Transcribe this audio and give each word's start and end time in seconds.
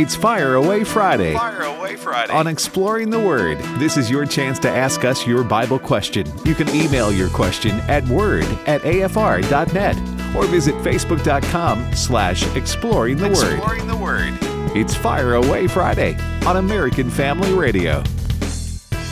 It's 0.00 0.14
Fire 0.14 0.54
Away 0.54 0.84
Friday. 0.84 1.34
Fire 1.34 1.62
Away 1.62 1.96
Friday. 1.96 2.32
On 2.32 2.46
Exploring 2.46 3.10
the 3.10 3.18
Word, 3.18 3.58
this 3.80 3.96
is 3.96 4.08
your 4.08 4.26
chance 4.26 4.60
to 4.60 4.70
ask 4.70 5.04
us 5.04 5.26
your 5.26 5.42
Bible 5.42 5.80
question. 5.80 6.24
You 6.44 6.54
can 6.54 6.68
email 6.68 7.10
your 7.10 7.28
question 7.30 7.72
at 7.90 8.06
word 8.06 8.44
at 8.68 8.80
afr.net 8.82 9.96
or 10.36 10.46
visit 10.46 10.76
facebook.com 10.76 11.94
slash 11.94 12.46
exploring 12.54 13.16
the 13.16 13.28
word. 13.30 13.54
Exploring 13.54 13.88
the 13.88 13.96
Word. 13.96 14.38
It's 14.76 14.94
Fire 14.94 15.34
Away 15.34 15.66
Friday 15.66 16.16
on 16.46 16.58
American 16.58 17.10
Family 17.10 17.52
Radio. 17.52 18.04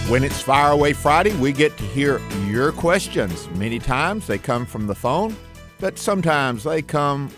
When 0.06 0.22
it's 0.22 0.40
Fire 0.40 0.70
Away 0.70 0.92
Friday, 0.92 1.34
we 1.38 1.50
get 1.50 1.76
to 1.78 1.84
hear 1.84 2.20
your 2.46 2.70
questions. 2.70 3.50
Many 3.56 3.80
times 3.80 4.28
they 4.28 4.38
come 4.38 4.64
from 4.64 4.86
the 4.86 4.94
phone, 4.94 5.34
but 5.80 5.98
sometimes 5.98 6.62
they 6.62 6.80
come 6.80 7.28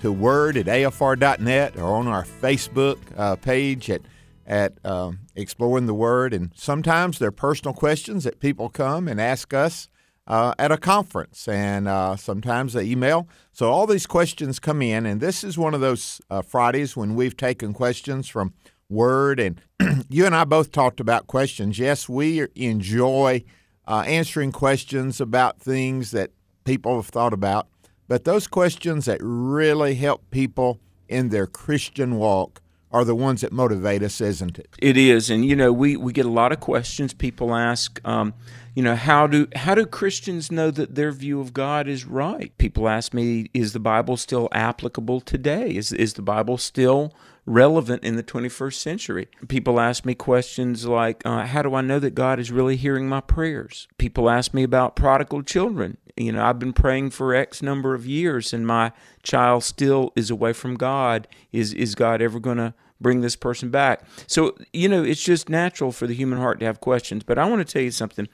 to 0.00 0.12
word 0.12 0.56
at 0.56 0.66
afr.net 0.66 1.76
or 1.76 1.96
on 1.96 2.06
our 2.06 2.24
Facebook 2.24 2.98
uh, 3.16 3.36
page 3.36 3.90
at 3.90 4.02
at 4.48 4.84
um, 4.84 5.20
Exploring 5.36 5.86
the 5.86 5.94
Word. 5.94 6.32
And 6.32 6.50
sometimes 6.56 7.18
they're 7.18 7.30
personal 7.30 7.74
questions 7.74 8.24
that 8.24 8.40
people 8.40 8.70
come 8.70 9.06
and 9.06 9.20
ask 9.20 9.52
us 9.52 9.88
uh, 10.26 10.54
at 10.58 10.72
a 10.72 10.76
conference, 10.76 11.48
and 11.48 11.88
uh, 11.88 12.16
sometimes 12.16 12.74
they 12.74 12.84
email. 12.84 13.28
So 13.52 13.70
all 13.70 13.86
these 13.86 14.06
questions 14.06 14.58
come 14.58 14.82
in, 14.82 15.06
and 15.06 15.20
this 15.20 15.42
is 15.42 15.56
one 15.56 15.74
of 15.74 15.80
those 15.80 16.20
uh, 16.28 16.42
Fridays 16.42 16.96
when 16.96 17.14
we've 17.14 17.36
taken 17.36 17.72
questions 17.72 18.28
from 18.28 18.52
Word. 18.90 19.40
And 19.40 19.60
you 20.08 20.26
and 20.26 20.34
I 20.34 20.44
both 20.44 20.72
talked 20.72 21.00
about 21.00 21.26
questions. 21.26 21.78
Yes, 21.78 22.08
we 22.08 22.46
enjoy 22.54 23.44
uh, 23.86 24.04
answering 24.06 24.52
questions 24.52 25.20
about 25.20 25.60
things 25.60 26.10
that 26.10 26.30
people 26.64 26.96
have 26.96 27.08
thought 27.08 27.32
about. 27.32 27.68
But 28.08 28.24
those 28.24 28.46
questions 28.46 29.04
that 29.04 29.18
really 29.22 29.94
help 29.94 30.30
people 30.30 30.80
in 31.08 31.28
their 31.28 31.46
Christian 31.46 32.16
walk 32.16 32.62
are 32.90 33.04
the 33.04 33.14
ones 33.14 33.42
that 33.42 33.52
motivate 33.52 34.02
us, 34.02 34.20
isn't 34.20 34.58
it? 34.58 34.74
It 34.78 34.96
is, 34.96 35.28
and 35.28 35.44
you 35.44 35.54
know, 35.54 35.72
we, 35.72 35.96
we 35.96 36.12
get 36.12 36.24
a 36.24 36.30
lot 36.30 36.52
of 36.52 36.60
questions. 36.60 37.12
People 37.12 37.54
ask, 37.54 38.00
um, 38.06 38.32
you 38.74 38.82
know, 38.82 38.96
how 38.96 39.26
do 39.26 39.46
how 39.54 39.74
do 39.74 39.84
Christians 39.84 40.50
know 40.50 40.70
that 40.70 40.94
their 40.94 41.12
view 41.12 41.40
of 41.40 41.52
God 41.52 41.86
is 41.86 42.06
right? 42.06 42.56
People 42.56 42.88
ask 42.88 43.12
me, 43.12 43.50
is 43.52 43.74
the 43.74 43.80
Bible 43.80 44.16
still 44.16 44.48
applicable 44.52 45.20
today? 45.20 45.76
Is 45.76 45.92
is 45.92 46.14
the 46.14 46.22
Bible 46.22 46.56
still 46.56 47.12
relevant 47.44 48.04
in 48.04 48.16
the 48.16 48.22
21st 48.22 48.74
century? 48.74 49.28
People 49.48 49.80
ask 49.80 50.04
me 50.04 50.14
questions 50.14 50.86
like, 50.86 51.22
uh, 51.24 51.46
how 51.46 51.62
do 51.62 51.74
I 51.74 51.80
know 51.80 51.98
that 51.98 52.14
God 52.14 52.38
is 52.38 52.52
really 52.52 52.76
hearing 52.76 53.08
my 53.08 53.20
prayers? 53.20 53.88
People 53.98 54.30
ask 54.30 54.54
me 54.54 54.62
about 54.62 54.96
prodigal 54.96 55.42
children. 55.42 55.96
You 56.18 56.32
know, 56.32 56.44
I've 56.44 56.58
been 56.58 56.72
praying 56.72 57.10
for 57.10 57.34
X 57.34 57.62
number 57.62 57.94
of 57.94 58.04
years, 58.04 58.52
and 58.52 58.66
my 58.66 58.92
child 59.22 59.62
still 59.62 60.12
is 60.16 60.30
away 60.30 60.52
from 60.52 60.74
God. 60.74 61.28
Is 61.52 61.72
is 61.72 61.94
God 61.94 62.20
ever 62.20 62.40
going 62.40 62.56
to 62.56 62.74
bring 63.00 63.20
this 63.20 63.36
person 63.36 63.70
back? 63.70 64.02
So, 64.26 64.56
you 64.72 64.88
know, 64.88 65.04
it's 65.04 65.22
just 65.22 65.48
natural 65.48 65.92
for 65.92 66.06
the 66.06 66.14
human 66.14 66.38
heart 66.38 66.58
to 66.60 66.66
have 66.66 66.80
questions. 66.80 67.22
But 67.22 67.38
I 67.38 67.48
want 67.48 67.66
to 67.66 67.72
tell 67.72 67.82
you 67.82 67.92
something 67.92 68.28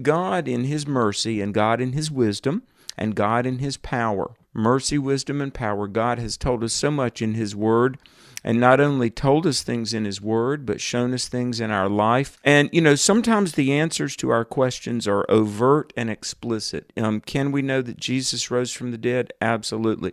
God, 0.00 0.46
in 0.46 0.64
His 0.64 0.86
mercy, 0.86 1.40
and 1.40 1.52
God, 1.52 1.80
in 1.80 1.92
His 1.92 2.10
wisdom, 2.10 2.62
and 2.96 3.16
God, 3.16 3.46
in 3.46 3.58
His 3.58 3.76
power, 3.76 4.36
mercy, 4.52 4.98
wisdom, 4.98 5.40
and 5.40 5.52
power, 5.52 5.88
God 5.88 6.20
has 6.20 6.36
told 6.36 6.62
us 6.62 6.72
so 6.72 6.90
much 6.90 7.20
in 7.20 7.34
His 7.34 7.56
Word 7.56 7.98
and 8.44 8.60
not 8.60 8.80
only 8.80 9.10
told 9.10 9.46
us 9.46 9.62
things 9.62 9.94
in 9.94 10.04
His 10.04 10.20
Word, 10.20 10.66
but 10.66 10.80
shown 10.80 11.14
us 11.14 11.26
things 11.26 11.60
in 11.60 11.70
our 11.70 11.88
life. 11.88 12.38
And, 12.44 12.68
you 12.72 12.82
know, 12.82 12.94
sometimes 12.94 13.52
the 13.52 13.72
answers 13.72 14.14
to 14.16 14.30
our 14.30 14.44
questions 14.44 15.08
are 15.08 15.24
overt 15.30 15.92
and 15.96 16.10
explicit. 16.10 16.92
Um, 16.96 17.20
can 17.20 17.50
we 17.50 17.62
know 17.62 17.80
that 17.80 17.96
Jesus 17.96 18.50
rose 18.50 18.72
from 18.72 18.90
the 18.90 18.98
dead? 18.98 19.32
Absolutely. 19.40 20.12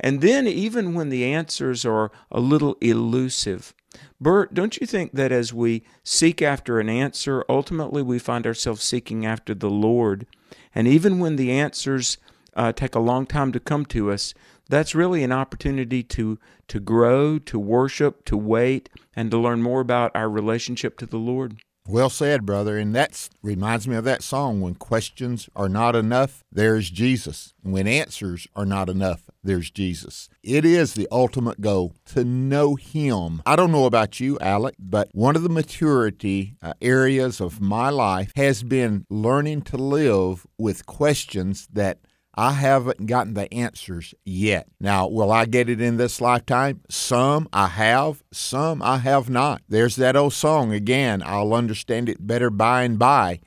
And 0.00 0.20
then, 0.20 0.46
even 0.46 0.94
when 0.94 1.08
the 1.08 1.24
answers 1.24 1.86
are 1.86 2.10
a 2.30 2.40
little 2.40 2.76
elusive, 2.80 3.72
Bert, 4.20 4.52
don't 4.52 4.76
you 4.80 4.86
think 4.86 5.12
that 5.12 5.32
as 5.32 5.54
we 5.54 5.84
seek 6.02 6.42
after 6.42 6.78
an 6.78 6.88
answer, 6.88 7.44
ultimately 7.48 8.02
we 8.02 8.18
find 8.18 8.46
ourselves 8.46 8.82
seeking 8.82 9.24
after 9.24 9.54
the 9.54 9.70
Lord? 9.70 10.26
And 10.74 10.86
even 10.86 11.18
when 11.18 11.36
the 11.36 11.52
answers 11.52 12.18
uh, 12.54 12.72
take 12.72 12.94
a 12.94 13.00
long 13.00 13.26
time 13.26 13.52
to 13.52 13.60
come 13.60 13.86
to 13.86 14.10
us, 14.10 14.34
that's 14.68 14.94
really 14.94 15.24
an 15.24 15.32
opportunity 15.32 16.02
to 16.04 16.38
to 16.68 16.80
grow, 16.80 17.38
to 17.38 17.58
worship, 17.58 18.24
to 18.26 18.36
wait, 18.36 18.88
and 19.14 19.30
to 19.30 19.38
learn 19.38 19.62
more 19.62 19.80
about 19.80 20.14
our 20.14 20.28
relationship 20.28 20.98
to 20.98 21.06
the 21.06 21.16
Lord. 21.16 21.58
Well 21.90 22.10
said, 22.10 22.44
brother. 22.44 22.76
And 22.76 22.94
that 22.94 23.30
reminds 23.42 23.88
me 23.88 23.96
of 23.96 24.04
that 24.04 24.22
song 24.22 24.60
when 24.60 24.74
questions 24.74 25.48
are 25.56 25.70
not 25.70 25.96
enough, 25.96 26.44
there's 26.52 26.90
Jesus. 26.90 27.54
When 27.62 27.88
answers 27.88 28.46
are 28.54 28.66
not 28.66 28.90
enough, 28.90 29.22
there's 29.42 29.70
Jesus. 29.70 30.28
It 30.42 30.66
is 30.66 30.92
the 30.92 31.08
ultimate 31.10 31.62
goal 31.62 31.94
to 32.06 32.24
know 32.24 32.74
Him. 32.74 33.40
I 33.46 33.56
don't 33.56 33.72
know 33.72 33.86
about 33.86 34.20
you, 34.20 34.38
Alec, 34.38 34.74
but 34.78 35.08
one 35.12 35.34
of 35.34 35.42
the 35.42 35.48
maturity 35.48 36.56
uh, 36.60 36.74
areas 36.82 37.40
of 37.40 37.58
my 37.58 37.88
life 37.88 38.32
has 38.36 38.62
been 38.62 39.06
learning 39.08 39.62
to 39.62 39.78
live 39.78 40.46
with 40.58 40.84
questions 40.84 41.68
that 41.72 42.00
I 42.38 42.52
haven't 42.52 43.06
gotten 43.06 43.34
the 43.34 43.52
answers 43.52 44.14
yet. 44.24 44.68
Now, 44.78 45.08
will 45.08 45.32
I 45.32 45.44
get 45.44 45.68
it 45.68 45.80
in 45.80 45.96
this 45.96 46.20
lifetime? 46.20 46.82
Some 46.88 47.48
I 47.52 47.66
have, 47.66 48.22
some 48.30 48.80
I 48.80 48.98
have 48.98 49.28
not. 49.28 49.60
There's 49.68 49.96
that 49.96 50.14
old 50.14 50.34
song 50.34 50.72
again, 50.72 51.20
I'll 51.26 51.52
understand 51.52 52.08
it 52.08 52.24
better 52.24 52.48
by 52.48 52.84
and 52.84 52.96
by. 52.96 53.40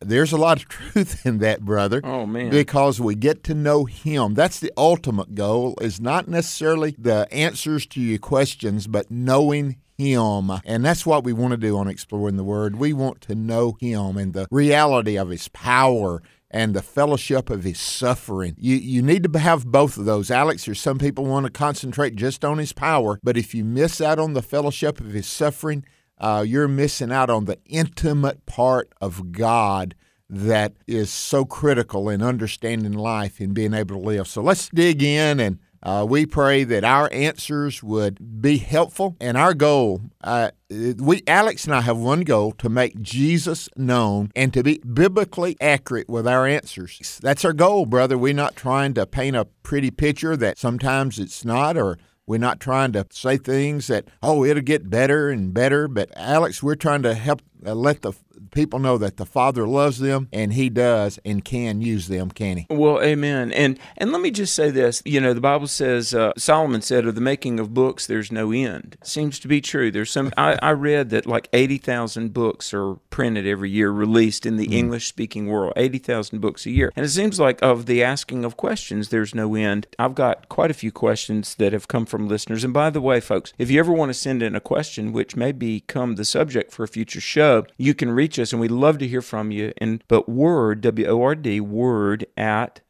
There's 0.00 0.32
a 0.32 0.38
lot 0.38 0.62
of 0.62 0.68
truth 0.70 1.26
in 1.26 1.38
that, 1.40 1.60
brother. 1.60 2.00
Oh 2.02 2.24
man. 2.24 2.48
Because 2.48 2.98
we 2.98 3.14
get 3.14 3.44
to 3.44 3.54
know 3.54 3.84
him. 3.84 4.32
That's 4.32 4.60
the 4.60 4.72
ultimate 4.78 5.34
goal 5.34 5.74
is 5.82 6.00
not 6.00 6.26
necessarily 6.26 6.94
the 6.96 7.28
answers 7.30 7.84
to 7.88 8.00
your 8.00 8.18
questions, 8.18 8.86
but 8.86 9.10
knowing 9.10 9.76
him. 9.98 10.50
And 10.64 10.82
that's 10.82 11.04
what 11.04 11.22
we 11.22 11.34
want 11.34 11.50
to 11.50 11.58
do 11.58 11.76
on 11.76 11.86
Exploring 11.86 12.36
the 12.36 12.44
Word. 12.44 12.76
We 12.76 12.94
want 12.94 13.20
to 13.22 13.34
know 13.34 13.76
him 13.78 14.16
and 14.16 14.32
the 14.32 14.46
reality 14.50 15.18
of 15.18 15.28
his 15.28 15.48
power 15.48 16.22
and 16.50 16.74
the 16.74 16.82
fellowship 16.82 17.50
of 17.50 17.64
his 17.64 17.78
suffering. 17.78 18.54
You 18.58 18.76
you 18.76 19.02
need 19.02 19.30
to 19.30 19.38
have 19.38 19.66
both 19.66 19.96
of 19.96 20.04
those. 20.04 20.30
Alex, 20.30 20.64
there's 20.64 20.80
some 20.80 20.98
people 20.98 21.24
want 21.24 21.46
to 21.46 21.52
concentrate 21.52 22.16
just 22.16 22.44
on 22.44 22.58
his 22.58 22.72
power, 22.72 23.18
but 23.22 23.36
if 23.36 23.54
you 23.54 23.64
miss 23.64 24.00
out 24.00 24.18
on 24.18 24.32
the 24.32 24.42
fellowship 24.42 25.00
of 25.00 25.12
his 25.12 25.26
suffering, 25.26 25.84
uh, 26.18 26.44
you're 26.46 26.68
missing 26.68 27.12
out 27.12 27.30
on 27.30 27.44
the 27.44 27.58
intimate 27.66 28.46
part 28.46 28.92
of 29.00 29.32
God 29.32 29.94
that 30.30 30.74
is 30.86 31.10
so 31.10 31.44
critical 31.44 32.08
in 32.08 32.22
understanding 32.22 32.92
life 32.92 33.40
and 33.40 33.54
being 33.54 33.72
able 33.72 33.96
to 33.96 34.06
live. 34.06 34.28
So 34.28 34.42
let's 34.42 34.68
dig 34.68 35.02
in 35.02 35.40
and 35.40 35.58
uh, 35.82 36.04
we 36.08 36.26
pray 36.26 36.64
that 36.64 36.84
our 36.84 37.08
answers 37.12 37.82
would 37.82 38.42
be 38.42 38.58
helpful, 38.58 39.16
and 39.20 39.36
our 39.36 39.54
goal, 39.54 40.00
uh, 40.24 40.50
we 40.70 41.22
Alex 41.26 41.64
and 41.64 41.74
I 41.74 41.80
have 41.82 41.96
one 41.96 42.22
goal 42.22 42.52
to 42.52 42.68
make 42.68 43.00
Jesus 43.00 43.68
known 43.76 44.30
and 44.34 44.52
to 44.54 44.62
be 44.62 44.78
biblically 44.78 45.56
accurate 45.60 46.08
with 46.08 46.26
our 46.26 46.46
answers. 46.46 47.18
That's 47.22 47.44
our 47.44 47.52
goal, 47.52 47.86
brother. 47.86 48.18
We're 48.18 48.34
not 48.34 48.56
trying 48.56 48.94
to 48.94 49.06
paint 49.06 49.36
a 49.36 49.46
pretty 49.62 49.90
picture 49.90 50.36
that 50.36 50.58
sometimes 50.58 51.18
it's 51.18 51.44
not, 51.44 51.76
or 51.76 51.98
we're 52.26 52.38
not 52.38 52.60
trying 52.60 52.92
to 52.92 53.06
say 53.10 53.38
things 53.38 53.86
that 53.86 54.06
oh 54.22 54.44
it'll 54.44 54.62
get 54.62 54.90
better 54.90 55.30
and 55.30 55.54
better. 55.54 55.88
But 55.88 56.10
Alex, 56.16 56.62
we're 56.62 56.74
trying 56.74 57.02
to 57.02 57.14
help 57.14 57.40
uh, 57.64 57.74
let 57.74 58.02
the 58.02 58.12
people 58.50 58.78
know 58.78 58.98
that 58.98 59.16
the 59.16 59.26
Father 59.26 59.66
loves 59.66 59.98
them 59.98 60.28
and 60.32 60.52
He 60.52 60.68
does 60.68 61.18
and 61.24 61.44
can 61.44 61.80
use 61.80 62.08
them, 62.08 62.30
can 62.30 62.58
He? 62.58 62.66
Well, 62.70 63.02
amen. 63.02 63.52
And 63.52 63.78
and 63.96 64.12
let 64.12 64.20
me 64.20 64.30
just 64.30 64.54
say 64.54 64.70
this. 64.70 65.02
You 65.04 65.20
know, 65.20 65.34
the 65.34 65.40
Bible 65.40 65.66
says 65.66 66.14
uh, 66.14 66.32
Solomon 66.36 66.82
said, 66.82 67.06
"Of 67.06 67.14
the 67.14 67.20
making 67.20 67.60
of 67.60 67.74
books, 67.74 68.06
there's 68.06 68.32
no 68.32 68.52
end." 68.52 68.96
Seems 69.02 69.38
to 69.40 69.48
be 69.48 69.60
true. 69.60 69.90
There's 69.90 70.10
some. 70.10 70.32
I, 70.36 70.58
I 70.62 70.70
read 70.70 71.10
that 71.10 71.26
like 71.26 71.48
eighty 71.52 71.78
thousand 71.78 72.32
books 72.32 72.72
are 72.72 72.94
printed 73.10 73.46
every 73.46 73.70
year, 73.70 73.90
released 73.90 74.46
in 74.46 74.56
the 74.56 74.68
mm. 74.68 74.72
English-speaking 74.72 75.46
world. 75.46 75.72
Eighty 75.76 75.98
thousand 75.98 76.40
books 76.40 76.66
a 76.66 76.70
year, 76.70 76.92
and 76.96 77.04
it 77.04 77.10
seems 77.10 77.40
like 77.40 77.62
of 77.62 77.86
the 77.86 78.02
asking 78.02 78.44
of 78.44 78.56
questions, 78.56 79.08
there's 79.08 79.34
no 79.34 79.54
end. 79.54 79.86
I've 79.98 80.14
got 80.14 80.48
quite 80.48 80.70
a 80.70 80.74
few 80.74 80.92
questions 80.92 81.54
that 81.56 81.72
have 81.72 81.88
come 81.88 82.06
from 82.06 82.28
listeners. 82.28 82.64
And 82.64 82.72
by 82.72 82.90
the 82.90 83.00
way, 83.00 83.20
folks, 83.20 83.52
if 83.58 83.70
you 83.70 83.78
ever 83.80 83.92
want 83.92 84.10
to 84.10 84.14
send 84.14 84.42
in 84.42 84.54
a 84.54 84.60
question, 84.60 85.12
which 85.12 85.36
may 85.36 85.52
become 85.52 86.14
the 86.14 86.24
subject 86.24 86.72
for 86.72 86.84
a 86.84 86.88
future 86.88 87.20
show, 87.20 87.66
you 87.76 87.94
can 87.94 88.10
reach 88.10 88.37
us, 88.38 88.52
and 88.52 88.60
we'd 88.60 88.70
love 88.70 88.98
to 88.98 89.08
hear 89.08 89.22
from 89.22 89.50
you. 89.50 89.72
And 89.78 90.02
but 90.08 90.28
word 90.28 90.80
W 90.82 91.06
O 91.06 91.22
R 91.22 91.34
D 91.34 91.60
word 91.60 92.26
at 92.36 92.80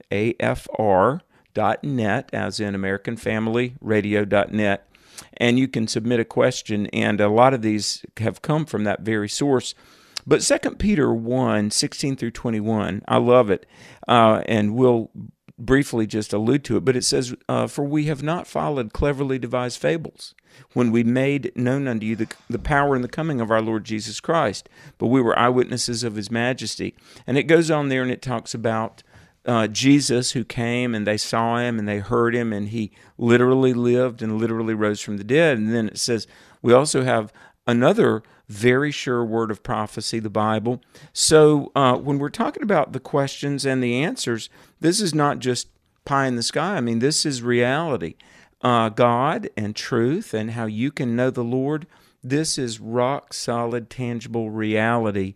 net, 1.83 2.31
as 2.33 2.61
in 2.61 2.75
American 2.75 3.17
Family 3.17 3.75
Radio 3.81 4.25
dot 4.25 4.53
net, 4.53 4.89
and 5.37 5.59
you 5.59 5.69
can 5.69 5.89
submit 5.89 6.21
a 6.21 6.25
question. 6.25 6.87
And 6.89 7.21
a 7.21 7.29
lot 7.29 7.55
of 7.55 7.63
these 7.63 8.05
have 8.19 8.43
come 8.43 8.65
from 8.65 8.85
that 8.85 9.01
very 9.01 9.29
source. 9.29 9.75
But 10.27 10.43
2 10.43 10.73
Peter 10.73 11.13
1 11.13 11.71
16 11.71 12.17
through 12.17 12.33
21, 12.33 13.03
I 13.09 13.17
love 13.17 13.51
it. 13.51 13.65
Uh, 14.07 14.43
and 14.47 14.75
we'll 14.75 15.11
briefly 15.59 16.07
just 16.07 16.33
allude 16.33 16.65
to 16.65 16.77
it, 16.77 16.85
but 16.85 16.97
it 16.97 17.05
says, 17.05 17.35
uh, 17.49 17.67
For 17.67 17.85
we 17.85 18.05
have 18.05 18.23
not 18.23 18.47
followed 18.47 18.93
cleverly 18.93 19.39
devised 19.39 19.81
fables 19.81 20.35
when 20.73 20.91
we 20.91 21.05
made 21.05 21.53
known 21.57 21.89
unto 21.89 22.07
you 22.07 22.17
the, 22.17 22.29
the 22.49 22.59
power 22.59 22.95
and 22.95 23.05
the 23.05 23.09
coming 23.09 23.41
of 23.41 23.51
our 23.51 23.63
Lord 23.63 23.85
Jesus 23.85 24.21
Christ, 24.21 24.69
but 24.99 25.07
we 25.07 25.21
were 25.21 25.39
eyewitnesses 25.39 26.05
of 26.05 26.17
his 26.17 26.31
majesty. 26.31 26.95
And 27.27 27.37
it 27.37 27.45
goes 27.45 27.71
on 27.71 27.89
there 27.89 28.03
and 28.03 28.11
it 28.11 28.23
talks 28.23 28.55
about 28.55 29.03
uh, 29.45 29.67
Jesus 29.67 30.33
who 30.33 30.45
came 30.45 30.95
and 30.95 31.07
they 31.07 31.17
saw 31.17 31.59
him 31.59 31.79
and 31.79 31.89
they 31.89 31.99
heard 31.99 32.35
him 32.35 32.53
and 32.53 32.69
he 32.69 32.91
literally 33.17 33.73
lived 33.73 34.23
and 34.23 34.39
literally 34.39 34.75
rose 34.75 35.01
from 35.01 35.17
the 35.17 35.25
dead. 35.25 35.59
And 35.59 35.75
then 35.75 35.89
it 35.89 35.99
says 35.99 36.27
we 36.61 36.73
also 36.73 37.03
have 37.03 37.33
another 37.67 38.23
very 38.49 38.91
sure 38.91 39.25
word 39.25 39.51
of 39.51 39.63
prophecy, 39.63 40.19
the 40.19 40.31
Bible. 40.31 40.81
So 41.13 41.71
uh, 41.75 41.97
when 41.97 42.19
we're 42.19 42.31
talking 42.31 42.63
about 42.63 42.93
the 42.93 43.01
questions 43.01 43.67
and 43.67 43.83
the 43.83 44.03
answers, 44.03 44.49
this 44.81 45.01
is 45.01 45.15
not 45.15 45.39
just 45.39 45.69
pie 46.05 46.27
in 46.27 46.37
the 46.37 46.43
sky. 46.43 46.77
I 46.77 46.81
mean, 46.81 46.99
this 46.99 47.27
is 47.27 47.43
reality. 47.43 48.15
Uh, 48.61 48.89
God 48.89 49.51
and 49.57 49.77
truth 49.77 50.35
and 50.35 50.53
how 50.53 50.67
you 50.67 50.91
can 50.91 51.15
know 51.15 51.31
the 51.31 51.45
Lord. 51.45 51.87
This 52.25 52.59
is 52.59 52.81
rock 52.81 53.33
solid, 53.33 53.89
tangible 53.89 54.51
reality 54.51 55.35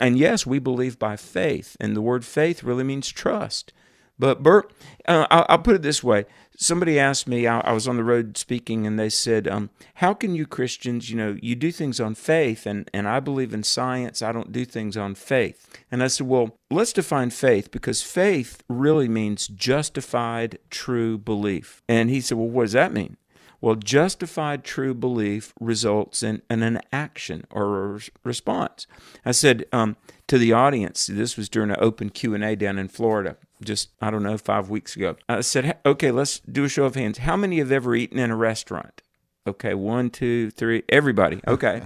and 0.00 0.18
yes, 0.18 0.44
we 0.44 0.58
believe 0.58 0.98
by 0.98 1.16
faith, 1.16 1.76
and 1.78 1.94
the 1.94 2.02
word 2.02 2.24
faith 2.24 2.62
really 2.64 2.84
means 2.84 3.08
trust. 3.08 3.72
But 4.18 4.42
Bert, 4.42 4.72
uh, 5.06 5.26
I'll, 5.30 5.46
I'll, 5.48 5.58
put 5.58 5.76
it 5.76 5.82
this 5.82 6.02
way: 6.02 6.24
somebody 6.56 6.98
asked 6.98 7.26
me, 7.26 7.46
I, 7.46 7.60
I 7.60 7.72
was 7.72 7.88
on 7.88 7.96
the 7.96 8.04
road 8.04 8.36
speaking, 8.36 8.86
and 8.86 8.98
they 8.98 9.08
said, 9.08 9.48
um, 9.48 9.70
"How 9.94 10.14
can 10.14 10.34
you 10.34 10.46
Christians, 10.46 11.10
you 11.10 11.16
know, 11.16 11.36
you 11.42 11.54
do 11.54 11.72
things 11.72 12.00
on 12.00 12.14
faith, 12.14 12.66
and 12.66 12.90
and 12.92 13.08
I 13.08 13.20
believe 13.20 13.54
in 13.54 13.62
science. 13.62 14.22
I 14.22 14.32
don't 14.32 14.52
do 14.52 14.64
things 14.64 14.96
on 14.96 15.14
faith." 15.14 15.68
And 15.90 16.02
I 16.02 16.08
said, 16.08 16.26
"Well, 16.26 16.56
let's 16.70 16.92
define 16.92 17.30
faith 17.30 17.70
because 17.70 18.02
faith 18.02 18.62
really 18.68 19.08
means 19.08 19.48
justified, 19.48 20.58
true 20.70 21.18
belief." 21.18 21.82
And 21.88 22.10
he 22.10 22.20
said, 22.20 22.38
"Well, 22.38 22.48
what 22.48 22.64
does 22.64 22.72
that 22.72 22.92
mean?" 22.92 23.16
Well, 23.64 23.76
justified 23.76 24.62
true 24.62 24.92
belief 24.92 25.54
results 25.58 26.22
in, 26.22 26.42
in 26.50 26.62
an 26.62 26.80
action 26.92 27.46
or 27.50 27.94
a 27.94 28.00
response. 28.22 28.86
I 29.24 29.30
said 29.30 29.64
um, 29.72 29.96
to 30.26 30.36
the 30.36 30.52
audience, 30.52 31.06
this 31.06 31.38
was 31.38 31.48
during 31.48 31.70
an 31.70 31.78
open 31.78 32.10
Q&A 32.10 32.56
down 32.56 32.76
in 32.76 32.88
Florida, 32.88 33.38
just, 33.64 33.90
I 34.00 34.10
don't 34.10 34.22
know, 34.22 34.38
five 34.38 34.70
weeks 34.70 34.96
ago. 34.96 35.16
I 35.28 35.40
said, 35.40 35.78
okay, 35.84 36.10
let's 36.10 36.40
do 36.40 36.64
a 36.64 36.68
show 36.68 36.84
of 36.84 36.94
hands. 36.94 37.18
How 37.18 37.36
many 37.36 37.58
have 37.58 37.72
ever 37.72 37.94
eaten 37.94 38.18
in 38.18 38.30
a 38.30 38.36
restaurant? 38.36 39.02
Okay, 39.46 39.74
one, 39.74 40.10
two, 40.10 40.50
three, 40.50 40.82
everybody. 40.88 41.40
Okay. 41.48 41.82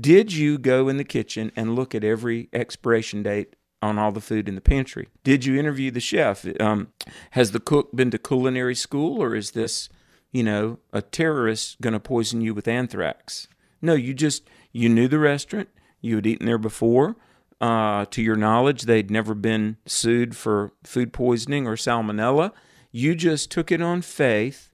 Did 0.00 0.32
you 0.32 0.58
go 0.58 0.88
in 0.88 0.96
the 0.96 1.04
kitchen 1.04 1.50
and 1.56 1.74
look 1.74 1.92
at 1.92 2.04
every 2.04 2.48
expiration 2.52 3.24
date 3.24 3.56
on 3.82 3.98
all 3.98 4.12
the 4.12 4.20
food 4.20 4.48
in 4.48 4.54
the 4.54 4.60
pantry? 4.60 5.08
Did 5.24 5.44
you 5.44 5.58
interview 5.58 5.90
the 5.90 5.98
chef? 5.98 6.46
Um, 6.60 6.92
has 7.32 7.50
the 7.50 7.58
cook 7.58 7.90
been 7.96 8.12
to 8.12 8.18
culinary 8.18 8.76
school 8.76 9.20
or 9.20 9.34
is 9.34 9.50
this 9.52 9.88
you 10.32 10.42
know, 10.42 10.78
a 10.92 11.02
terrorist 11.02 11.80
going 11.80 11.94
to 11.94 12.00
poison 12.00 12.40
you 12.40 12.54
with 12.54 12.68
anthrax. 12.68 13.48
No, 13.80 13.94
you 13.94 14.14
just 14.14 14.48
you 14.72 14.88
knew 14.88 15.08
the 15.08 15.18
restaurant, 15.18 15.68
you 16.00 16.16
had 16.16 16.26
eaten 16.26 16.46
there 16.46 16.58
before. 16.58 17.16
Uh, 17.60 18.04
to 18.06 18.22
your 18.22 18.36
knowledge, 18.36 18.82
they'd 18.82 19.10
never 19.10 19.34
been 19.34 19.76
sued 19.84 20.36
for 20.36 20.72
food 20.84 21.12
poisoning 21.12 21.66
or 21.66 21.74
salmonella. 21.74 22.52
You 22.92 23.14
just 23.14 23.50
took 23.50 23.72
it 23.72 23.82
on 23.82 24.02
faith. 24.02 24.70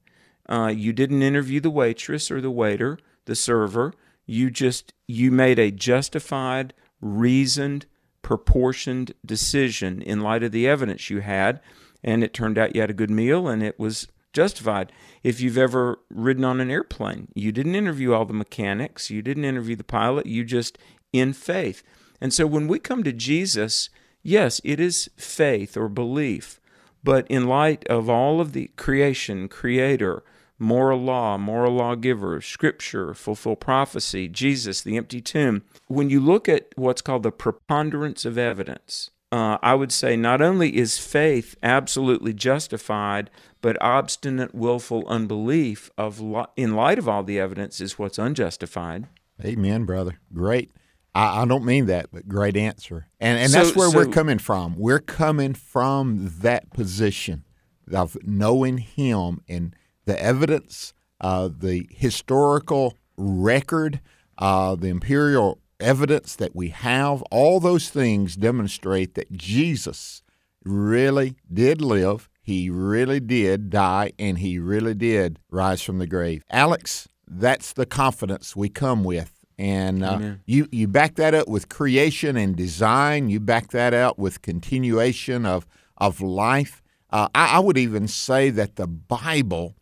Uh, 0.49 0.73
you 0.75 0.93
didn't 0.93 1.23
interview 1.23 1.61
the 1.61 1.71
waitress 1.71 2.31
or 2.31 2.41
the 2.41 2.51
waiter, 2.51 2.99
the 3.25 3.35
server. 3.35 3.95
You 4.27 4.51
just 4.51 4.93
you 5.07 5.31
made 5.31 5.59
a 5.59 5.71
justified, 5.71 6.75
reasoned, 7.01 7.87
proportioned 8.23 9.15
decision 9.25 10.03
in 10.03 10.21
light 10.21 10.43
of 10.43 10.53
the 10.53 10.69
evidence 10.69 11.09
you 11.09 11.21
had, 11.21 11.61
and 12.03 12.23
it 12.23 12.35
turned 12.35 12.59
out 12.59 12.75
you 12.75 12.83
had 12.83 12.91
a 12.91 12.95
good 12.95 13.11
meal 13.11 13.49
and 13.49 13.63
it 13.63 13.79
was 13.79 14.09
justified. 14.33 14.93
If 15.23 15.41
you've 15.41 15.59
ever 15.59 16.01
ridden 16.11 16.45
on 16.45 16.61
an 16.61 16.71
airplane, 16.71 17.29
you 17.35 17.53
didn't 17.53 17.75
interview 17.75 18.13
all 18.13 18.27
the 18.27 18.35
mechanics, 18.35 19.09
you 19.09 19.23
didn't 19.23 19.45
interview 19.45 19.77
the 19.77 19.85
pilot, 19.85 20.27
you 20.27 20.45
just 20.45 20.77
in 21.13 21.33
faith. 21.33 21.83
And 22.21 22.33
so 22.33 22.47
when 22.47 22.69
we 22.69 22.79
come 22.79 23.03
to 23.05 23.13
Jesus, 23.13 23.91
yes, 24.23 24.61
it 24.65 24.81
is 24.81 25.11
faith 25.17 25.77
or 25.77 25.89
belief, 25.89 26.61
but 27.03 27.27
in 27.29 27.47
light 27.47 27.87
of 27.89 28.09
all 28.09 28.41
of 28.41 28.53
the 28.53 28.69
creation, 28.77 29.49
creator, 29.49 30.23
moral 30.59 31.01
law, 31.01 31.37
moral 31.37 31.75
lawgiver, 31.75 32.41
scripture, 32.41 33.15
fulfill 33.15 33.57
prophecy, 33.57 34.29
Jesus, 34.29 34.81
the 34.81 34.97
empty 34.97 35.21
tomb, 35.21 35.63
when 35.89 36.11
you 36.11 36.21
look 36.21 36.49
at 36.49 36.69
what's 36.77 37.03
called 37.03 37.23
the 37.23 37.33
preponderance 37.33 38.25
of 38.25 38.39
evidence, 38.39 39.11
uh, 39.33 39.59
I 39.63 39.75
would 39.75 39.91
say 39.91 40.17
not 40.17 40.41
only 40.41 40.77
is 40.77 40.99
faith 40.99 41.57
absolutely 41.63 42.33
justified, 42.33 43.31
but 43.61 43.77
obstinate, 43.83 44.55
willful 44.55 45.05
unbelief 45.09 45.91
of 45.99 46.21
li- 46.21 46.45
in 46.57 46.75
light 46.77 46.99
of 46.99 47.09
all 47.09 47.25
the 47.25 47.41
evidence 47.41 47.81
is 47.81 47.99
what's 47.99 48.19
unjustified. 48.19 49.09
Amen, 49.45 49.85
brother. 49.85 50.21
Great. 50.33 50.71
I, 51.15 51.43
I 51.43 51.45
don't 51.47 51.65
mean 51.65 51.87
that, 51.87 52.07
but 52.13 52.29
great 52.29 52.57
answer. 52.57 53.07
And 53.21 53.39
and 53.39 53.51
so, 53.51 53.63
that's 53.63 53.77
where 53.77 53.91
so, 53.91 53.99
we're 53.99 54.13
coming 54.13 54.39
from. 54.39 54.77
We're 54.77 55.01
coming 55.01 55.55
from 55.55 56.33
that 56.41 56.71
position 56.71 57.45
of 57.93 58.17
knowing 58.23 58.79
Him 58.79 59.41
and 59.49 59.75
the 60.07 60.21
evidence, 60.21 60.93
uh, 61.21 61.49
the 61.57 61.87
historical 61.91 62.97
record, 63.17 64.01
uh, 64.39 64.75
the 64.75 64.89
imperial 64.89 65.61
evidence 65.81 66.37
that 66.37 66.55
we 66.55 66.69
have, 66.69 67.23
all 67.31 67.61
those 67.61 67.91
things 67.91 68.37
demonstrate 68.37 69.15
that 69.15 69.33
Jesus 69.33 70.23
really 70.65 71.37
did 71.53 71.81
live. 71.81 72.29
He 72.43 72.69
really 72.71 73.21
did 73.21 73.71
die, 73.71 74.13
and 74.19 74.39
he 74.39 74.59
really 74.59 74.95
did 74.95 75.39
rise 75.51 75.83
from 75.83 75.99
the 75.99 76.07
grave. 76.07 76.43
Alex, 76.51 77.09
that's 77.27 77.73
the 77.73 77.87
confidence 77.87 78.55
we 78.55 78.69
come 78.69 79.05
with. 79.05 79.44
And 79.59 80.05
uh, 80.05 80.35
you, 80.47 80.69
you 80.73 80.89
back 80.89 81.15
that 81.15 81.35
up 81.35 81.49
with 81.49 81.69
creation 81.69 82.37
and 82.37 82.57
design. 82.57 83.29
You 83.29 83.41
back 83.41 83.71
that 83.71 83.95
out 83.95 84.19
with 84.19 84.43
continuation 84.43 85.47
of, 85.47 85.67
of 85.97 86.21
life. 86.21 86.83
Uh, 87.11 87.29
I, 87.35 87.57
I 87.57 87.59
would 87.61 87.79
even 87.79 88.09
say 88.09 88.51
that 88.51 88.77
the 88.77 88.89
Bible 88.89 89.77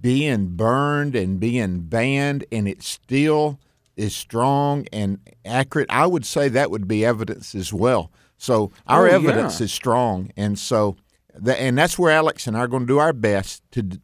being 0.00 0.48
burned 0.56 1.16
and 1.16 1.40
being 1.40 1.80
banned, 1.80 2.44
and 2.52 2.68
it 2.68 2.82
still 2.82 3.58
is 3.96 4.14
strong 4.14 4.86
and 4.92 5.18
accurate, 5.44 5.90
I 5.90 6.06
would 6.06 6.24
say 6.24 6.48
that 6.48 6.70
would 6.70 6.88
be 6.88 7.04
evidence 7.04 7.54
as 7.54 7.72
well. 7.72 8.10
So 8.38 8.72
our 8.86 9.08
oh, 9.08 9.12
evidence 9.12 9.60
yeah. 9.60 9.64
is 9.64 9.72
strong, 9.72 10.30
and 10.36 10.58
so 10.58 10.96
the, 11.34 11.60
and 11.60 11.76
that's 11.76 11.98
where 11.98 12.10
Alex 12.10 12.46
and 12.46 12.56
I 12.56 12.60
are 12.60 12.68
going 12.68 12.84
to 12.84 12.86
do 12.86 12.98
our 12.98 13.12
best 13.12 13.62
to. 13.72 14.00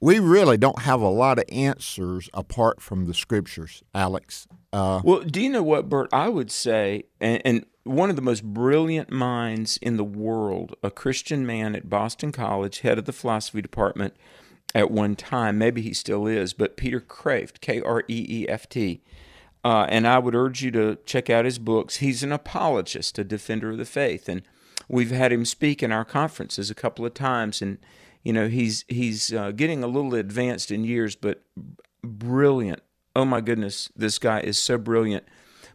We 0.00 0.18
really 0.18 0.56
don't 0.56 0.80
have 0.80 1.02
a 1.02 1.08
lot 1.08 1.38
of 1.38 1.44
answers 1.50 2.30
apart 2.32 2.80
from 2.80 3.04
the 3.06 3.12
scriptures, 3.12 3.82
Alex. 3.94 4.48
Uh, 4.72 5.00
well, 5.04 5.20
do 5.20 5.40
you 5.40 5.50
know 5.50 5.62
what, 5.62 5.88
Bert? 5.88 6.08
I 6.12 6.28
would 6.30 6.50
say, 6.50 7.04
and, 7.20 7.42
and 7.44 7.66
one 7.84 8.08
of 8.08 8.16
the 8.16 8.22
most 8.22 8.42
brilliant 8.42 9.10
minds 9.10 9.76
in 9.78 9.98
the 9.98 10.04
world, 10.04 10.74
a 10.82 10.90
Christian 10.90 11.44
man 11.44 11.74
at 11.74 11.90
Boston 11.90 12.32
College, 12.32 12.80
head 12.80 12.98
of 12.98 13.04
the 13.04 13.12
philosophy 13.12 13.60
department 13.60 14.14
at 14.74 14.90
one 14.90 15.16
time. 15.16 15.58
Maybe 15.58 15.82
he 15.82 15.92
still 15.92 16.26
is, 16.26 16.54
but 16.54 16.76
Peter 16.76 17.00
Kreeft, 17.00 17.60
K 17.60 17.82
R 17.82 18.04
E 18.08 18.26
E 18.28 18.48
F 18.48 18.68
T. 18.68 19.02
Uh, 19.62 19.84
and 19.90 20.06
I 20.06 20.18
would 20.18 20.34
urge 20.34 20.62
you 20.62 20.70
to 20.70 20.96
check 21.04 21.28
out 21.28 21.44
his 21.44 21.58
books. 21.58 21.96
He's 21.96 22.22
an 22.22 22.32
apologist, 22.32 23.18
a 23.18 23.24
defender 23.24 23.72
of 23.72 23.78
the 23.78 23.84
faith, 23.84 24.28
and 24.28 24.42
we've 24.88 25.10
had 25.10 25.32
him 25.32 25.44
speak 25.44 25.82
in 25.82 25.92
our 25.92 26.06
conferences 26.06 26.70
a 26.70 26.74
couple 26.74 27.04
of 27.04 27.12
times. 27.12 27.60
And 27.60 27.76
you 28.22 28.32
know, 28.32 28.48
he's 28.48 28.84
he's 28.88 29.32
uh, 29.32 29.50
getting 29.52 29.82
a 29.82 29.88
little 29.88 30.14
advanced 30.14 30.70
in 30.70 30.84
years, 30.84 31.16
but 31.16 31.42
brilliant. 32.02 32.82
Oh 33.16 33.24
my 33.24 33.40
goodness, 33.40 33.90
this 33.96 34.18
guy 34.18 34.40
is 34.40 34.58
so 34.58 34.78
brilliant. 34.78 35.24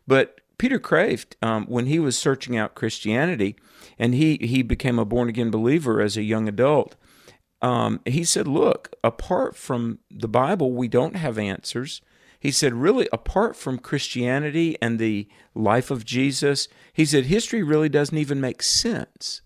But 0.07 0.41
Peter 0.57 0.79
Kreeft, 0.79 1.35
um, 1.41 1.65
when 1.65 1.85
he 1.87 1.99
was 1.99 2.17
searching 2.17 2.57
out 2.57 2.75
Christianity, 2.75 3.55
and 3.97 4.13
he 4.13 4.37
he 4.41 4.61
became 4.61 4.99
a 4.99 5.05
born 5.05 5.29
again 5.29 5.51
believer 5.51 6.01
as 6.01 6.17
a 6.17 6.23
young 6.23 6.47
adult 6.47 6.95
um, 7.65 8.01
he 8.05 8.23
said, 8.23 8.47
Look, 8.47 8.93
apart 9.03 9.55
from 9.55 9.99
the 10.11 10.27
Bible, 10.27 10.71
we 10.71 10.87
don't 10.87 11.15
have 11.15 11.39
answers. 11.39 12.01
He 12.39 12.51
said, 12.51 12.73
Really, 12.73 13.07
apart 13.11 13.55
from 13.55 13.79
Christianity 13.79 14.77
and 14.81 14.99
the 14.99 15.27
life 15.55 15.89
of 15.89 16.05
Jesus, 16.05 16.67
he 16.93 17.05
said, 17.05 17.25
history 17.25 17.63
really 17.63 17.89
doesn't 17.89 18.17
even 18.17 18.39
make 18.39 18.61
sense. 18.61 19.41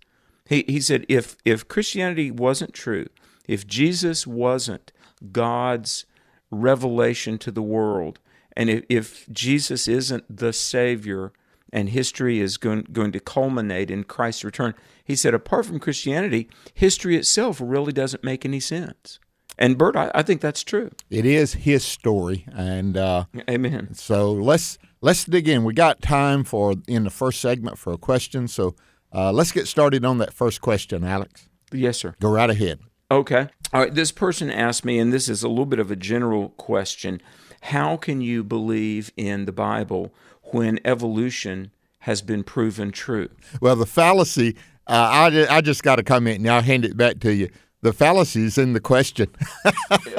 He, 0.49 0.65
he 0.67 0.81
said, 0.81 1.05
if, 1.07 1.37
if 1.45 1.67
Christianity 1.67 2.31
wasn't 2.31 2.73
true, 2.73 3.05
if 3.47 3.67
Jesus 3.67 4.25
wasn't 4.25 4.91
God's 5.31 6.05
revelation 6.49 7.37
to 7.37 7.51
the 7.51 7.61
world, 7.61 8.17
and 8.57 8.69
if, 8.69 8.83
if 8.89 9.29
Jesus 9.29 9.87
isn't 9.87 10.23
the 10.35 10.51
Savior, 10.51 11.31
and 11.71 11.89
history 11.89 12.39
is 12.39 12.57
going, 12.57 12.87
going 12.91 13.11
to 13.11 13.19
culminate 13.19 13.91
in 13.91 14.03
Christ's 14.03 14.43
return. 14.43 14.73
He 15.03 15.15
said, 15.15 15.35
apart 15.35 15.67
from 15.67 15.79
Christianity, 15.79 16.49
history 16.73 17.15
itself 17.15 17.61
really 17.63 17.93
doesn't 17.93 18.23
make 18.23 18.43
any 18.43 18.59
sense. 18.59 19.19
And 19.55 19.77
Bert, 19.77 19.95
I, 19.95 20.09
I 20.15 20.23
think 20.23 20.41
that's 20.41 20.63
true. 20.63 20.89
It 21.11 21.27
is 21.27 21.53
his 21.53 21.83
story, 21.85 22.45
and 22.51 22.97
uh, 22.97 23.25
amen. 23.47 23.93
So 23.93 24.31
let's 24.31 24.79
let's 25.01 25.25
dig 25.25 25.47
in. 25.47 25.63
We 25.63 25.73
got 25.73 26.01
time 26.01 26.43
for 26.43 26.73
in 26.87 27.03
the 27.03 27.09
first 27.09 27.41
segment 27.41 27.77
for 27.77 27.93
a 27.93 27.97
question. 27.97 28.47
So 28.47 28.75
uh, 29.13 29.31
let's 29.31 29.51
get 29.51 29.67
started 29.67 30.05
on 30.05 30.17
that 30.19 30.33
first 30.33 30.61
question, 30.61 31.03
Alex. 31.03 31.49
Yes, 31.71 31.97
sir. 31.97 32.15
Go 32.19 32.29
right 32.29 32.49
ahead. 32.49 32.79
Okay. 33.11 33.47
All 33.73 33.81
right. 33.81 33.93
This 33.93 34.11
person 34.11 34.49
asked 34.49 34.85
me, 34.85 34.99
and 34.99 35.11
this 35.11 35.27
is 35.29 35.43
a 35.43 35.49
little 35.49 35.65
bit 35.65 35.79
of 35.79 35.91
a 35.91 35.95
general 35.95 36.49
question: 36.49 37.21
How 37.61 37.97
can 37.97 38.21
you 38.21 38.43
believe 38.43 39.11
in 39.17 39.45
the 39.45 39.51
Bible 39.51 40.13
when 40.51 40.79
evolution 40.85 41.71
has 41.99 42.21
been 42.21 42.43
proven 42.43 42.91
true. 42.91 43.29
Well, 43.61 43.75
the 43.75 43.85
fallacy 43.85 44.55
Uh, 44.87 45.29
I, 45.51 45.57
I 45.57 45.61
just 45.61 45.83
got 45.83 45.99
a 45.99 46.03
comment, 46.03 46.39
and 46.39 46.49
I'll 46.49 46.63
hand 46.63 46.83
it 46.83 46.97
back 46.97 47.19
to 47.19 47.31
you. 47.31 47.49
The 47.81 47.93
fallacies 47.93 48.57
in 48.57 48.73
the 48.73 48.79
question. 48.79 49.29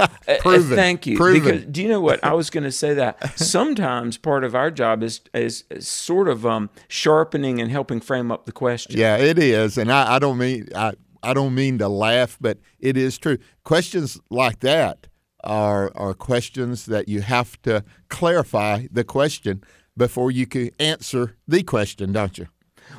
Uh, 0.00 0.37
Proven. 0.40 0.76
thank 0.76 1.07
you. 1.07 1.17
Proven. 1.17 1.43
Because 1.43 1.64
do 1.67 1.83
you 1.83 1.88
know 1.88 2.00
what 2.00 2.23
I 2.25 2.33
was 2.33 2.49
going 2.55 2.64
to 2.64 2.73
say? 2.73 2.95
That 2.95 3.38
sometimes 3.38 4.17
part 4.17 4.45
of 4.45 4.55
our 4.55 4.71
job 4.71 5.02
is 5.02 5.21
is, 5.35 5.64
is 5.71 5.88
sort 5.88 6.29
of 6.29 6.47
um, 6.47 6.71
sharpening 6.88 7.61
and 7.61 7.71
helping 7.71 8.00
frame 8.00 8.31
up 8.31 8.47
the 8.47 8.52
question. 8.52 8.99
Yeah, 8.99 9.17
it 9.17 9.38
is, 9.38 9.76
and 9.76 9.93
I, 9.93 10.17
I 10.17 10.19
don't 10.19 10.38
mean 10.38 10.69
I, 10.75 10.95
I 11.23 11.35
don't 11.35 11.55
mean 11.55 11.79
to 11.79 11.88
laugh, 11.88 12.38
but 12.40 12.59
it 12.79 12.97
is 12.97 13.19
true. 13.19 13.38
Questions 13.64 14.19
like 14.31 14.61
that 14.61 15.09
are 15.45 15.93
are 15.95 16.14
questions 16.14 16.87
that 16.87 17.09
you 17.09 17.21
have 17.23 17.61
to 17.62 17.85
clarify 18.09 18.87
the 18.90 19.05
question 19.05 19.62
before 19.97 20.31
you 20.31 20.47
can 20.47 20.71
answer 20.79 21.37
the 21.47 21.62
question, 21.62 22.12
don't 22.12 22.38
you? 22.38 22.47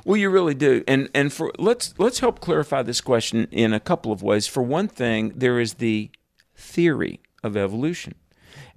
Well, 0.03 0.17
you 0.17 0.29
really 0.29 0.55
do, 0.55 0.83
and 0.87 1.09
and 1.13 1.31
for 1.31 1.51
let's 1.59 1.93
let's 1.97 2.19
help 2.19 2.39
clarify 2.39 2.81
this 2.81 3.01
question 3.01 3.47
in 3.51 3.73
a 3.73 3.79
couple 3.79 4.11
of 4.11 4.23
ways. 4.23 4.47
For 4.47 4.63
one 4.63 4.87
thing, 4.87 5.33
there 5.35 5.59
is 5.59 5.75
the 5.75 6.09
theory 6.55 7.19
of 7.43 7.55
evolution. 7.55 8.15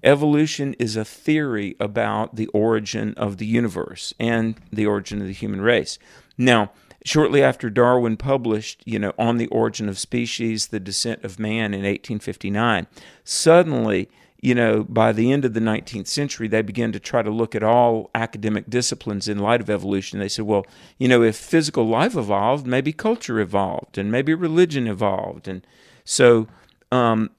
Evolution 0.02 0.74
is 0.74 0.96
a 0.96 1.04
theory 1.04 1.76
about 1.80 2.36
the 2.36 2.46
origin 2.48 3.14
of 3.16 3.38
the 3.38 3.46
universe 3.46 4.12
and 4.20 4.56
the 4.70 4.86
origin 4.86 5.22
of 5.22 5.26
the 5.26 5.32
human 5.32 5.62
race. 5.62 5.98
Now, 6.36 6.72
shortly 7.06 7.42
after 7.42 7.70
Darwin 7.70 8.18
published, 8.18 8.82
you 8.84 8.98
know, 8.98 9.14
on 9.18 9.38
the 9.38 9.46
origin 9.46 9.88
of 9.88 9.98
species, 9.98 10.68
the 10.68 10.80
descent 10.80 11.24
of 11.24 11.38
man 11.38 11.72
in 11.72 11.80
1859, 11.80 12.86
suddenly 13.24 14.10
you 14.44 14.54
know, 14.54 14.84
by 14.84 15.10
the 15.10 15.32
end 15.32 15.46
of 15.46 15.54
the 15.54 15.60
19th 15.60 16.06
century, 16.06 16.48
they 16.48 16.60
began 16.60 16.92
to 16.92 17.00
try 17.00 17.22
to 17.22 17.30
look 17.30 17.54
at 17.54 17.62
all 17.62 18.10
academic 18.14 18.68
disciplines 18.68 19.26
in 19.26 19.38
light 19.38 19.62
of 19.62 19.70
evolution. 19.70 20.18
They 20.18 20.28
said, 20.28 20.44
well, 20.44 20.66
you 20.98 21.08
know, 21.08 21.22
if 21.22 21.34
physical 21.34 21.88
life 21.88 22.14
evolved, 22.14 22.66
maybe 22.66 22.92
culture 22.92 23.40
evolved, 23.40 23.96
and 23.96 24.12
maybe 24.12 24.34
religion 24.34 24.86
evolved. 24.86 25.48
And 25.48 25.66
so, 26.04 26.46
um, 26.92 27.30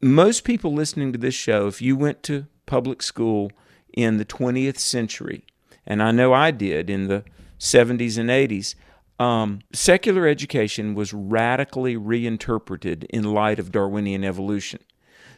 most 0.00 0.44
people 0.44 0.72
listening 0.72 1.12
to 1.12 1.18
this 1.18 1.34
show, 1.34 1.66
if 1.66 1.82
you 1.82 1.96
went 1.96 2.22
to 2.24 2.46
public 2.64 3.02
school 3.02 3.50
in 3.92 4.18
the 4.18 4.24
20th 4.24 4.78
century, 4.78 5.44
and 5.84 6.00
I 6.00 6.12
know 6.12 6.32
I 6.32 6.52
did 6.52 6.88
in 6.88 7.08
the 7.08 7.24
70s 7.58 8.16
and 8.16 8.30
80s, 8.30 8.76
um, 9.18 9.62
secular 9.72 10.28
education 10.28 10.94
was 10.94 11.12
radically 11.12 11.96
reinterpreted 11.96 13.02
in 13.10 13.24
light 13.24 13.58
of 13.58 13.72
Darwinian 13.72 14.22
evolution. 14.22 14.78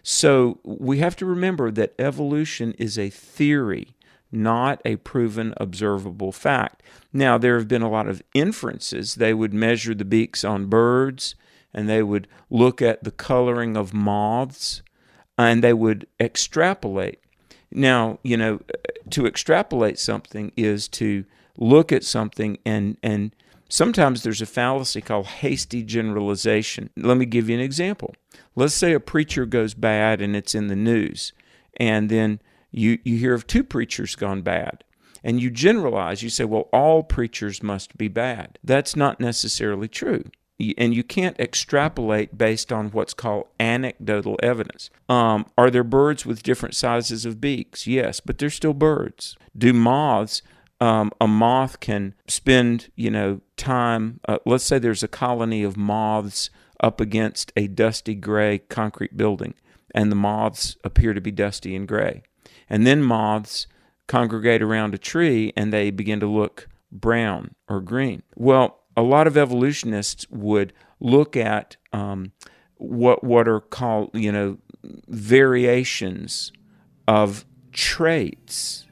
So 0.02 0.58
we 0.64 0.98
have 0.98 1.16
to 1.16 1.26
remember 1.26 1.70
that 1.70 1.94
evolution 1.98 2.72
is 2.78 2.98
a 2.98 3.10
theory, 3.10 3.94
not 4.30 4.82
a 4.84 4.96
proven 4.96 5.54
observable 5.58 6.32
fact. 6.32 6.82
Now, 7.12 7.38
there 7.38 7.56
have 7.56 7.68
been 7.68 7.82
a 7.82 7.90
lot 7.90 8.08
of 8.08 8.22
inferences. 8.34 9.16
They 9.16 9.32
would 9.34 9.54
measure 9.54 9.94
the 9.94 10.04
beaks 10.04 10.44
on 10.44 10.66
birds, 10.66 11.34
and 11.72 11.88
they 11.88 12.02
would 12.02 12.26
look 12.50 12.82
at 12.82 13.04
the 13.04 13.10
coloring 13.10 13.76
of 13.76 13.94
moths, 13.94 14.82
and 15.38 15.62
they 15.62 15.72
would 15.72 16.06
extrapolate. 16.18 17.20
Now, 17.70 18.18
you 18.22 18.36
know, 18.36 18.60
to 19.10 19.26
extrapolate 19.26 19.98
something 19.98 20.52
is 20.56 20.88
to 20.88 21.24
look 21.56 21.92
at 21.92 22.04
something 22.04 22.58
and 22.64 22.96
and 23.02 23.34
sometimes 23.72 24.22
there's 24.22 24.42
a 24.42 24.46
fallacy 24.46 25.00
called 25.00 25.26
hasty 25.26 25.82
generalization. 25.82 26.90
Let 26.94 27.16
me 27.16 27.24
give 27.24 27.48
you 27.48 27.54
an 27.54 27.62
example. 27.62 28.14
Let's 28.54 28.74
say 28.74 28.92
a 28.92 29.00
preacher 29.00 29.46
goes 29.46 29.72
bad 29.72 30.20
and 30.20 30.36
it's 30.36 30.54
in 30.54 30.66
the 30.66 30.76
news, 30.76 31.32
and 31.80 32.10
then 32.10 32.40
you, 32.70 32.98
you 33.02 33.16
hear 33.16 33.32
of 33.32 33.46
two 33.46 33.64
preachers 33.64 34.14
gone 34.14 34.42
bad. 34.42 34.84
And 35.24 35.40
you 35.40 35.50
generalize, 35.50 36.22
you 36.22 36.28
say, 36.30 36.44
well, 36.44 36.68
all 36.72 37.02
preachers 37.04 37.62
must 37.62 37.96
be 37.96 38.08
bad. 38.08 38.58
That's 38.62 38.96
not 38.96 39.20
necessarily 39.20 39.88
true. 39.88 40.24
And 40.76 40.94
you 40.94 41.04
can't 41.04 41.38
extrapolate 41.40 42.36
based 42.36 42.72
on 42.72 42.90
what's 42.90 43.14
called 43.14 43.46
anecdotal 43.58 44.38
evidence. 44.42 44.90
Um, 45.08 45.46
are 45.56 45.70
there 45.70 45.84
birds 45.84 46.26
with 46.26 46.42
different 46.42 46.74
sizes 46.74 47.24
of 47.24 47.40
beaks? 47.40 47.86
Yes, 47.86 48.20
but 48.20 48.38
they're 48.38 48.50
still 48.50 48.74
birds. 48.74 49.36
Do 49.56 49.72
moths 49.72 50.42
um, 50.82 51.12
a 51.20 51.28
moth 51.28 51.78
can 51.78 52.12
spend, 52.26 52.90
you 52.96 53.08
know, 53.08 53.40
time. 53.56 54.18
Uh, 54.26 54.38
let's 54.44 54.64
say 54.64 54.80
there's 54.80 55.04
a 55.04 55.08
colony 55.08 55.62
of 55.62 55.76
moths 55.76 56.50
up 56.80 57.00
against 57.00 57.52
a 57.56 57.68
dusty 57.68 58.16
gray 58.16 58.58
concrete 58.58 59.16
building, 59.16 59.54
and 59.94 60.10
the 60.10 60.16
moths 60.16 60.76
appear 60.82 61.14
to 61.14 61.20
be 61.20 61.30
dusty 61.30 61.76
and 61.76 61.86
gray. 61.86 62.24
And 62.68 62.84
then 62.84 63.00
moths 63.00 63.68
congregate 64.08 64.60
around 64.60 64.92
a 64.92 64.98
tree 64.98 65.52
and 65.56 65.72
they 65.72 65.92
begin 65.92 66.18
to 66.18 66.26
look 66.26 66.66
brown 66.90 67.54
or 67.68 67.80
green. 67.80 68.24
Well, 68.34 68.80
a 68.96 69.02
lot 69.02 69.28
of 69.28 69.36
evolutionists 69.36 70.26
would 70.30 70.72
look 70.98 71.36
at 71.36 71.76
um, 71.92 72.32
what 72.74 73.22
what 73.22 73.46
are 73.46 73.60
called, 73.60 74.10
you 74.14 74.32
know, 74.32 74.58
variations 75.06 76.50
of 77.06 77.44
traits 77.70 78.86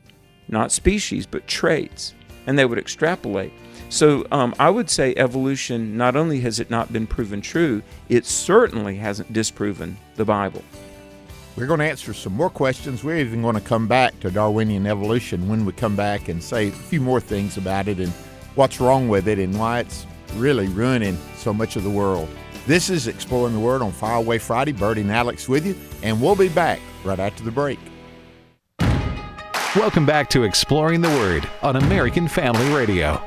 not 0.51 0.73
species, 0.73 1.27
but 1.27 1.47
traits, 1.47 2.15
and 2.47 2.59
they 2.59 2.65
would 2.65 2.79
extrapolate. 2.79 3.53
So 3.89 4.25
um, 4.31 4.55
I 4.59 4.71
would 4.71 4.89
say 4.89 5.15
evolution, 5.17 5.97
not 5.97 6.15
only 6.15 6.41
has 6.41 6.61
it 6.61 6.71
not 6.71 6.93
been 6.93 7.07
proven 7.07 7.41
true, 7.41 7.83
it 8.09 8.25
certainly 8.25 8.97
hasn't 8.97 9.33
disproven 9.33 9.97
the 10.15 10.25
Bible. 10.25 10.63
We're 11.57 11.67
going 11.67 11.81
to 11.81 11.87
answer 11.87 12.15
some 12.15 12.35
more 12.35 12.51
questions. 12.51 13.03
We're 13.03 13.19
even 13.19 13.43
going 13.43 13.57
to 13.57 13.61
come 13.61 13.89
back 13.89 14.19
to 14.21 14.31
Darwinian 14.31 14.87
evolution 14.87 15.49
when 15.49 15.65
we 15.65 15.73
come 15.73 15.97
back 15.97 16.29
and 16.29 16.43
say 16.43 16.69
a 16.69 16.73
few 16.73 17.01
more 17.01 17.21
things 17.21 17.57
about 17.57 17.89
it 17.89 17.99
and 17.99 18.13
what's 18.55 18.81
wrong 18.81 19.09
with 19.09 19.27
it 19.27 19.39
and 19.39 19.59
why 19.59 19.81
it's 19.81 20.07
really 20.37 20.69
ruining 20.69 21.19
so 21.37 21.53
much 21.53 21.75
of 21.75 21.83
the 21.83 21.91
world. 21.91 22.29
This 22.67 22.91
is 22.91 23.09
Exploring 23.09 23.55
the 23.55 23.61
Word 23.61 23.83
on 23.83 23.91
Fire 23.91 24.19
Away 24.19 24.39
Friday. 24.39 24.73
Bertie 24.73 25.01
and 25.01 25.11
Alex 25.11 25.49
with 25.49 25.67
you, 25.67 25.75
and 26.05 26.23
we'll 26.23 26.37
be 26.37 26.49
back 26.49 26.79
right 27.05 27.19
after 27.19 27.43
the 27.43 27.51
break. 27.51 27.79
Welcome 29.77 30.05
back 30.05 30.29
to 30.31 30.43
Exploring 30.43 31.01
the 31.01 31.09
Word 31.09 31.49
on 31.63 31.77
American 31.77 32.27
Family 32.27 32.69
Radio. 32.75 33.23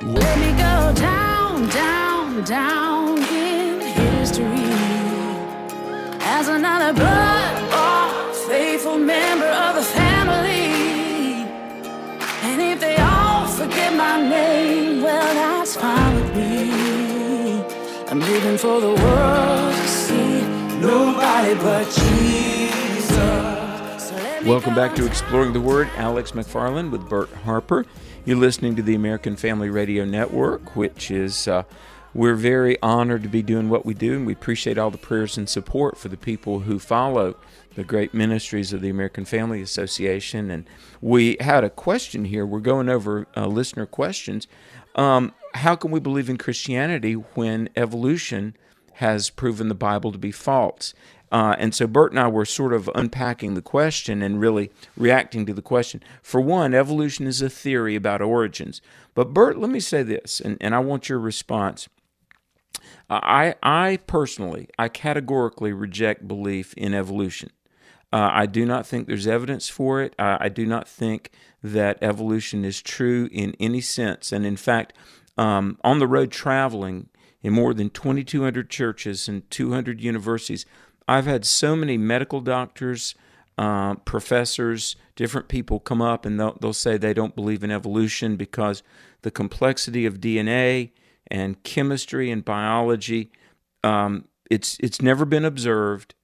Let 0.00 0.38
me 0.38 0.50
go 0.52 0.92
down, 0.94 1.68
down, 1.70 2.44
down 2.44 3.18
in 3.18 3.80
history 3.80 4.46
as 6.20 6.46
another 6.48 6.92
blood 6.92 7.52
faithful 8.46 8.98
member 8.98 9.46
of 9.46 9.74
the 9.74 9.82
family. 9.82 10.66
And 12.46 12.60
if 12.60 12.78
they 12.78 12.96
all 12.98 13.46
forget 13.46 13.92
my 13.94 14.20
name, 14.20 15.02
well, 15.02 15.34
that's 15.34 15.74
fine 15.74 16.14
with 16.14 16.36
me. 16.36 17.64
I'm 18.08 18.20
living 18.20 18.58
for 18.58 18.80
the 18.80 18.94
world 19.02 19.74
to 19.74 19.88
see 19.88 20.42
nobody 20.80 21.54
but 21.54 21.84
Jesus. 21.90 22.81
Welcome 24.44 24.74
back 24.74 24.96
to 24.96 25.06
Exploring 25.06 25.52
the 25.52 25.60
Word. 25.60 25.88
Alex 25.94 26.32
McFarland 26.32 26.90
with 26.90 27.08
Bert 27.08 27.30
Harper. 27.30 27.86
You're 28.24 28.38
listening 28.38 28.74
to 28.74 28.82
the 28.82 28.96
American 28.96 29.36
Family 29.36 29.70
Radio 29.70 30.04
Network, 30.04 30.74
which 30.74 31.12
is, 31.12 31.46
uh, 31.46 31.62
we're 32.12 32.34
very 32.34 32.76
honored 32.82 33.22
to 33.22 33.28
be 33.28 33.40
doing 33.40 33.68
what 33.68 33.86
we 33.86 33.94
do, 33.94 34.14
and 34.14 34.26
we 34.26 34.32
appreciate 34.32 34.78
all 34.78 34.90
the 34.90 34.98
prayers 34.98 35.38
and 35.38 35.48
support 35.48 35.96
for 35.96 36.08
the 36.08 36.16
people 36.16 36.60
who 36.60 36.80
follow 36.80 37.36
the 37.76 37.84
great 37.84 38.14
ministries 38.14 38.72
of 38.72 38.80
the 38.80 38.90
American 38.90 39.24
Family 39.24 39.62
Association. 39.62 40.50
And 40.50 40.68
we 41.00 41.36
had 41.38 41.62
a 41.62 41.70
question 41.70 42.24
here. 42.24 42.44
We're 42.44 42.58
going 42.58 42.88
over 42.88 43.28
uh, 43.36 43.46
listener 43.46 43.86
questions. 43.86 44.48
Um, 44.96 45.32
how 45.54 45.76
can 45.76 45.92
we 45.92 46.00
believe 46.00 46.28
in 46.28 46.36
Christianity 46.36 47.12
when 47.12 47.68
evolution 47.76 48.56
has 48.94 49.30
proven 49.30 49.68
the 49.68 49.74
Bible 49.76 50.10
to 50.10 50.18
be 50.18 50.32
false? 50.32 50.94
Uh, 51.32 51.56
and 51.58 51.74
so 51.74 51.86
Bert 51.86 52.12
and 52.12 52.20
I 52.20 52.28
were 52.28 52.44
sort 52.44 52.74
of 52.74 52.90
unpacking 52.94 53.54
the 53.54 53.62
question 53.62 54.20
and 54.20 54.38
really 54.38 54.70
reacting 54.98 55.46
to 55.46 55.54
the 55.54 55.62
question. 55.62 56.02
For 56.22 56.42
one, 56.42 56.74
evolution 56.74 57.26
is 57.26 57.40
a 57.40 57.48
theory 57.48 57.96
about 57.96 58.20
origins. 58.20 58.82
But 59.14 59.32
Bert, 59.32 59.56
let 59.58 59.70
me 59.70 59.80
say 59.80 60.02
this, 60.02 60.40
and, 60.40 60.58
and 60.60 60.74
I 60.74 60.80
want 60.80 61.08
your 61.08 61.18
response. 61.18 61.88
Uh, 63.08 63.20
I, 63.22 63.54
I 63.62 63.98
personally, 64.06 64.68
I 64.78 64.88
categorically 64.88 65.72
reject 65.72 66.28
belief 66.28 66.74
in 66.74 66.92
evolution. 66.92 67.50
Uh, 68.12 68.28
I 68.30 68.44
do 68.44 68.66
not 68.66 68.86
think 68.86 69.06
there's 69.06 69.26
evidence 69.26 69.70
for 69.70 70.02
it. 70.02 70.14
I, 70.18 70.36
I 70.38 70.48
do 70.50 70.66
not 70.66 70.86
think 70.86 71.30
that 71.62 71.96
evolution 72.02 72.62
is 72.62 72.82
true 72.82 73.30
in 73.32 73.54
any 73.58 73.80
sense. 73.80 74.32
And 74.32 74.44
in 74.44 74.56
fact, 74.56 74.92
um, 75.38 75.78
on 75.82 75.98
the 75.98 76.06
road 76.06 76.30
traveling 76.30 77.08
in 77.40 77.54
more 77.54 77.72
than 77.72 77.88
2,200 77.88 78.68
churches 78.68 79.28
and 79.28 79.50
200 79.50 79.98
universities, 79.98 80.66
I've 81.08 81.26
had 81.26 81.44
so 81.44 81.76
many 81.76 81.96
medical 81.96 82.40
doctors, 82.40 83.14
uh, 83.58 83.94
professors, 83.96 84.96
different 85.16 85.48
people 85.48 85.78
come 85.80 86.00
up 86.00 86.24
and 86.24 86.38
they'll, 86.38 86.56
they'll 86.60 86.72
say 86.72 86.96
they 86.96 87.14
don't 87.14 87.34
believe 87.34 87.62
in 87.62 87.70
evolution 87.70 88.36
because 88.36 88.82
the 89.22 89.30
complexity 89.30 90.06
of 90.06 90.20
DNA 90.20 90.90
and 91.28 91.62
chemistry 91.62 92.30
and 92.30 92.44
biology, 92.44 93.30
um, 93.84 94.26
it's 94.50 94.76
it's 94.80 95.00
never 95.00 95.24
been 95.24 95.44
observed. 95.44 96.14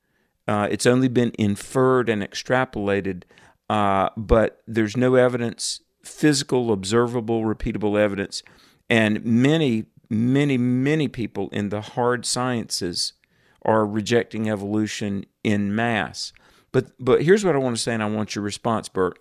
Uh, 0.46 0.66
it's 0.70 0.86
only 0.86 1.08
been 1.08 1.32
inferred 1.38 2.08
and 2.08 2.22
extrapolated, 2.22 3.22
uh, 3.68 4.08
but 4.16 4.62
there's 4.66 4.96
no 4.96 5.14
evidence, 5.14 5.80
physical, 6.02 6.72
observable, 6.72 7.42
repeatable 7.42 7.98
evidence. 7.98 8.42
And 8.88 9.24
many 9.24 9.86
many, 10.10 10.56
many 10.56 11.08
people 11.08 11.48
in 11.50 11.68
the 11.68 11.80
hard 11.80 12.24
sciences 12.24 13.12
are 13.62 13.86
rejecting 13.86 14.48
evolution 14.48 15.26
in 15.42 15.74
mass. 15.74 16.32
But 16.72 16.92
but 16.98 17.22
here's 17.22 17.44
what 17.44 17.54
I 17.54 17.58
want 17.58 17.76
to 17.76 17.82
say, 17.82 17.94
and 17.94 18.02
I 18.02 18.08
want 18.08 18.34
your 18.34 18.44
response, 18.44 18.88
Bert. 18.88 19.18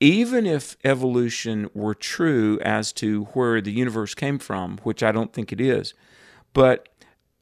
Even 0.00 0.44
if 0.44 0.76
evolution 0.84 1.70
were 1.72 1.94
true 1.94 2.58
as 2.62 2.92
to 2.94 3.24
where 3.32 3.60
the 3.60 3.72
universe 3.72 4.14
came 4.14 4.38
from, 4.38 4.78
which 4.78 5.02
I 5.02 5.12
don't 5.12 5.32
think 5.32 5.52
it 5.52 5.60
is, 5.60 5.94
but 6.52 6.88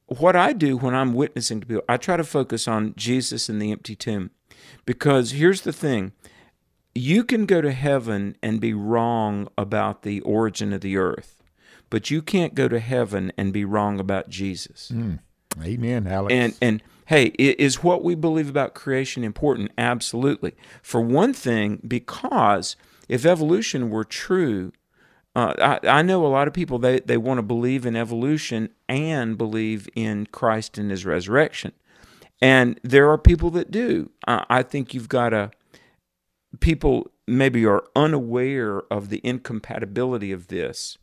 what 0.06 0.36
I 0.36 0.52
do 0.52 0.76
when 0.76 0.94
I'm 0.94 1.14
witnessing 1.14 1.60
to 1.60 1.66
people, 1.66 1.84
I 1.88 1.96
try 1.96 2.16
to 2.16 2.24
focus 2.24 2.68
on 2.68 2.94
Jesus 2.96 3.48
and 3.48 3.60
the 3.60 3.72
empty 3.72 3.96
tomb. 3.96 4.30
Because 4.84 5.32
here's 5.32 5.62
the 5.62 5.72
thing 5.72 6.12
you 6.94 7.24
can 7.24 7.46
go 7.46 7.60
to 7.60 7.72
heaven 7.72 8.36
and 8.42 8.60
be 8.60 8.74
wrong 8.74 9.48
about 9.56 10.02
the 10.02 10.20
origin 10.20 10.72
of 10.72 10.82
the 10.82 10.96
earth, 10.96 11.42
but 11.90 12.10
you 12.10 12.20
can't 12.20 12.54
go 12.54 12.68
to 12.68 12.78
heaven 12.78 13.32
and 13.38 13.52
be 13.52 13.64
wrong 13.64 13.98
about 13.98 14.28
Jesus. 14.28 14.90
Mm. 14.94 15.20
Amen, 15.60 16.06
Alex. 16.06 16.32
And 16.32 16.54
and 16.60 16.82
hey, 17.06 17.26
is 17.38 17.82
what 17.82 18.02
we 18.04 18.14
believe 18.14 18.48
about 18.48 18.74
creation 18.74 19.24
important? 19.24 19.70
Absolutely. 19.76 20.54
For 20.82 21.00
one 21.00 21.32
thing, 21.32 21.80
because 21.86 22.76
if 23.08 23.26
evolution 23.26 23.90
were 23.90 24.04
true, 24.04 24.72
uh, 25.34 25.78
I, 25.82 25.88
I 25.98 26.02
know 26.02 26.24
a 26.24 26.28
lot 26.28 26.48
of 26.48 26.54
people 26.54 26.78
they, 26.78 27.00
they 27.00 27.16
want 27.16 27.38
to 27.38 27.42
believe 27.42 27.84
in 27.86 27.96
evolution 27.96 28.70
and 28.88 29.36
believe 29.36 29.88
in 29.94 30.26
Christ 30.26 30.78
and 30.78 30.90
His 30.90 31.04
resurrection, 31.04 31.72
and 32.40 32.78
there 32.82 33.10
are 33.10 33.18
people 33.18 33.50
that 33.50 33.70
do. 33.70 34.10
Uh, 34.26 34.44
I 34.48 34.62
think 34.62 34.94
you've 34.94 35.08
got 35.08 35.30
to 35.30 35.50
people 36.60 37.10
maybe 37.26 37.64
are 37.64 37.84
unaware 37.96 38.82
of 38.90 39.08
the 39.08 39.20
incompatibility 39.24 40.32
of 40.32 40.48
this. 40.48 40.98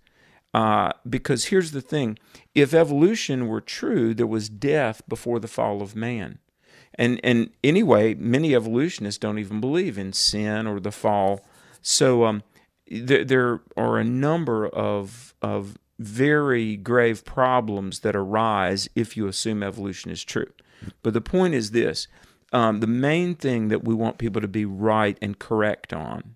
Uh, 0.54 0.92
because 1.08 1.46
here's 1.46 1.72
the 1.72 1.82
thing 1.82 2.18
if 2.56 2.74
evolution 2.74 3.48
were 3.48 3.62
true, 3.62 4.14
there 4.14 4.28
was 4.28 4.50
death 4.50 5.02
before 5.08 5.40
the 5.40 5.48
fall 5.48 5.82
of 5.82 5.96
man. 5.96 6.40
And, 6.96 7.20
and 7.24 7.52
anyway, 7.64 8.16
many 8.16 8.56
evolutionists 8.56 9.20
don't 9.20 9.40
even 9.40 9.62
believe 9.62 9.98
in 9.98 10.12
sin 10.12 10.68
or 10.68 10.80
the 10.80 10.92
fall. 10.92 11.46
So 11.82 12.26
um, 12.26 12.44
there, 12.90 13.24
there 13.24 13.62
are 13.78 13.98
a 13.98 14.04
number 14.04 14.68
of, 14.68 15.34
of 15.42 15.78
very 16.00 16.76
grave 16.76 17.24
problems 17.24 18.00
that 18.00 18.16
arise 18.16 18.90
if 18.96 19.16
you 19.16 19.28
assume 19.28 19.62
evolution 19.62 20.12
is 20.12 20.24
true. 20.24 20.52
But 21.04 21.14
the 21.14 21.22
point 21.22 21.54
is 21.54 21.72
this 21.72 22.08
um, 22.52 22.80
the 22.80 22.88
main 22.88 23.36
thing 23.36 23.68
that 23.68 23.84
we 23.84 23.94
want 23.94 24.18
people 24.18 24.42
to 24.42 24.48
be 24.48 24.66
right 24.66 25.18
and 25.22 25.38
correct 25.38 25.94
on 25.94 26.36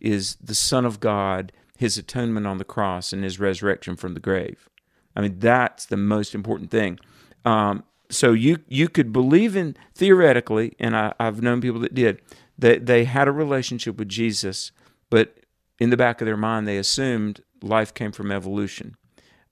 is 0.00 0.36
the 0.42 0.54
Son 0.54 0.84
of 0.84 0.98
God, 0.98 1.52
his 1.78 1.98
atonement 1.98 2.46
on 2.46 2.58
the 2.58 2.64
cross, 2.64 3.12
and 3.12 3.24
his 3.24 3.40
resurrection 3.40 3.96
from 3.96 4.14
the 4.14 4.20
grave. 4.20 4.68
I 5.14 5.20
mean, 5.20 5.38
that's 5.38 5.86
the 5.86 5.96
most 5.96 6.34
important 6.34 6.70
thing. 6.70 6.98
Um, 7.44 7.84
so 8.10 8.32
you 8.32 8.58
you 8.68 8.88
could 8.88 9.12
believe 9.12 9.56
in 9.56 9.76
theoretically, 9.94 10.74
and 10.78 10.96
I, 10.96 11.14
have 11.18 11.42
known 11.42 11.60
people 11.60 11.80
that 11.80 11.94
did, 11.94 12.20
that 12.58 12.86
they 12.86 13.04
had 13.04 13.28
a 13.28 13.32
relationship 13.32 13.98
with 13.98 14.08
Jesus, 14.08 14.70
but 15.10 15.38
in 15.78 15.90
the 15.90 15.96
back 15.96 16.20
of 16.20 16.26
their 16.26 16.36
mind 16.36 16.68
they 16.68 16.78
assumed 16.78 17.42
life 17.62 17.94
came 17.94 18.12
from 18.12 18.30
evolution. 18.30 18.96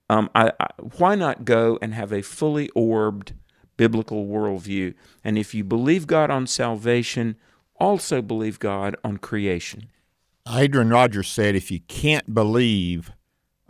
Um, 0.08 0.28
I, 0.34 0.52
I, 0.60 0.66
why 0.98 1.14
not 1.14 1.44
go 1.44 1.78
and 1.80 1.94
have 1.94 2.12
a 2.12 2.22
fully 2.22 2.68
orbed 2.70 3.32
biblical 3.80 4.26
worldview. 4.26 4.92
And 5.24 5.38
if 5.38 5.54
you 5.54 5.64
believe 5.64 6.06
God 6.06 6.30
on 6.30 6.46
salvation, 6.46 7.36
also 7.76 8.20
believe 8.20 8.58
God 8.58 8.94
on 9.02 9.16
creation. 9.16 9.88
Adrian 10.48 10.90
Rogers 10.90 11.28
said, 11.28 11.54
if 11.54 11.70
you 11.70 11.80
can't 11.80 12.34
believe 12.34 13.12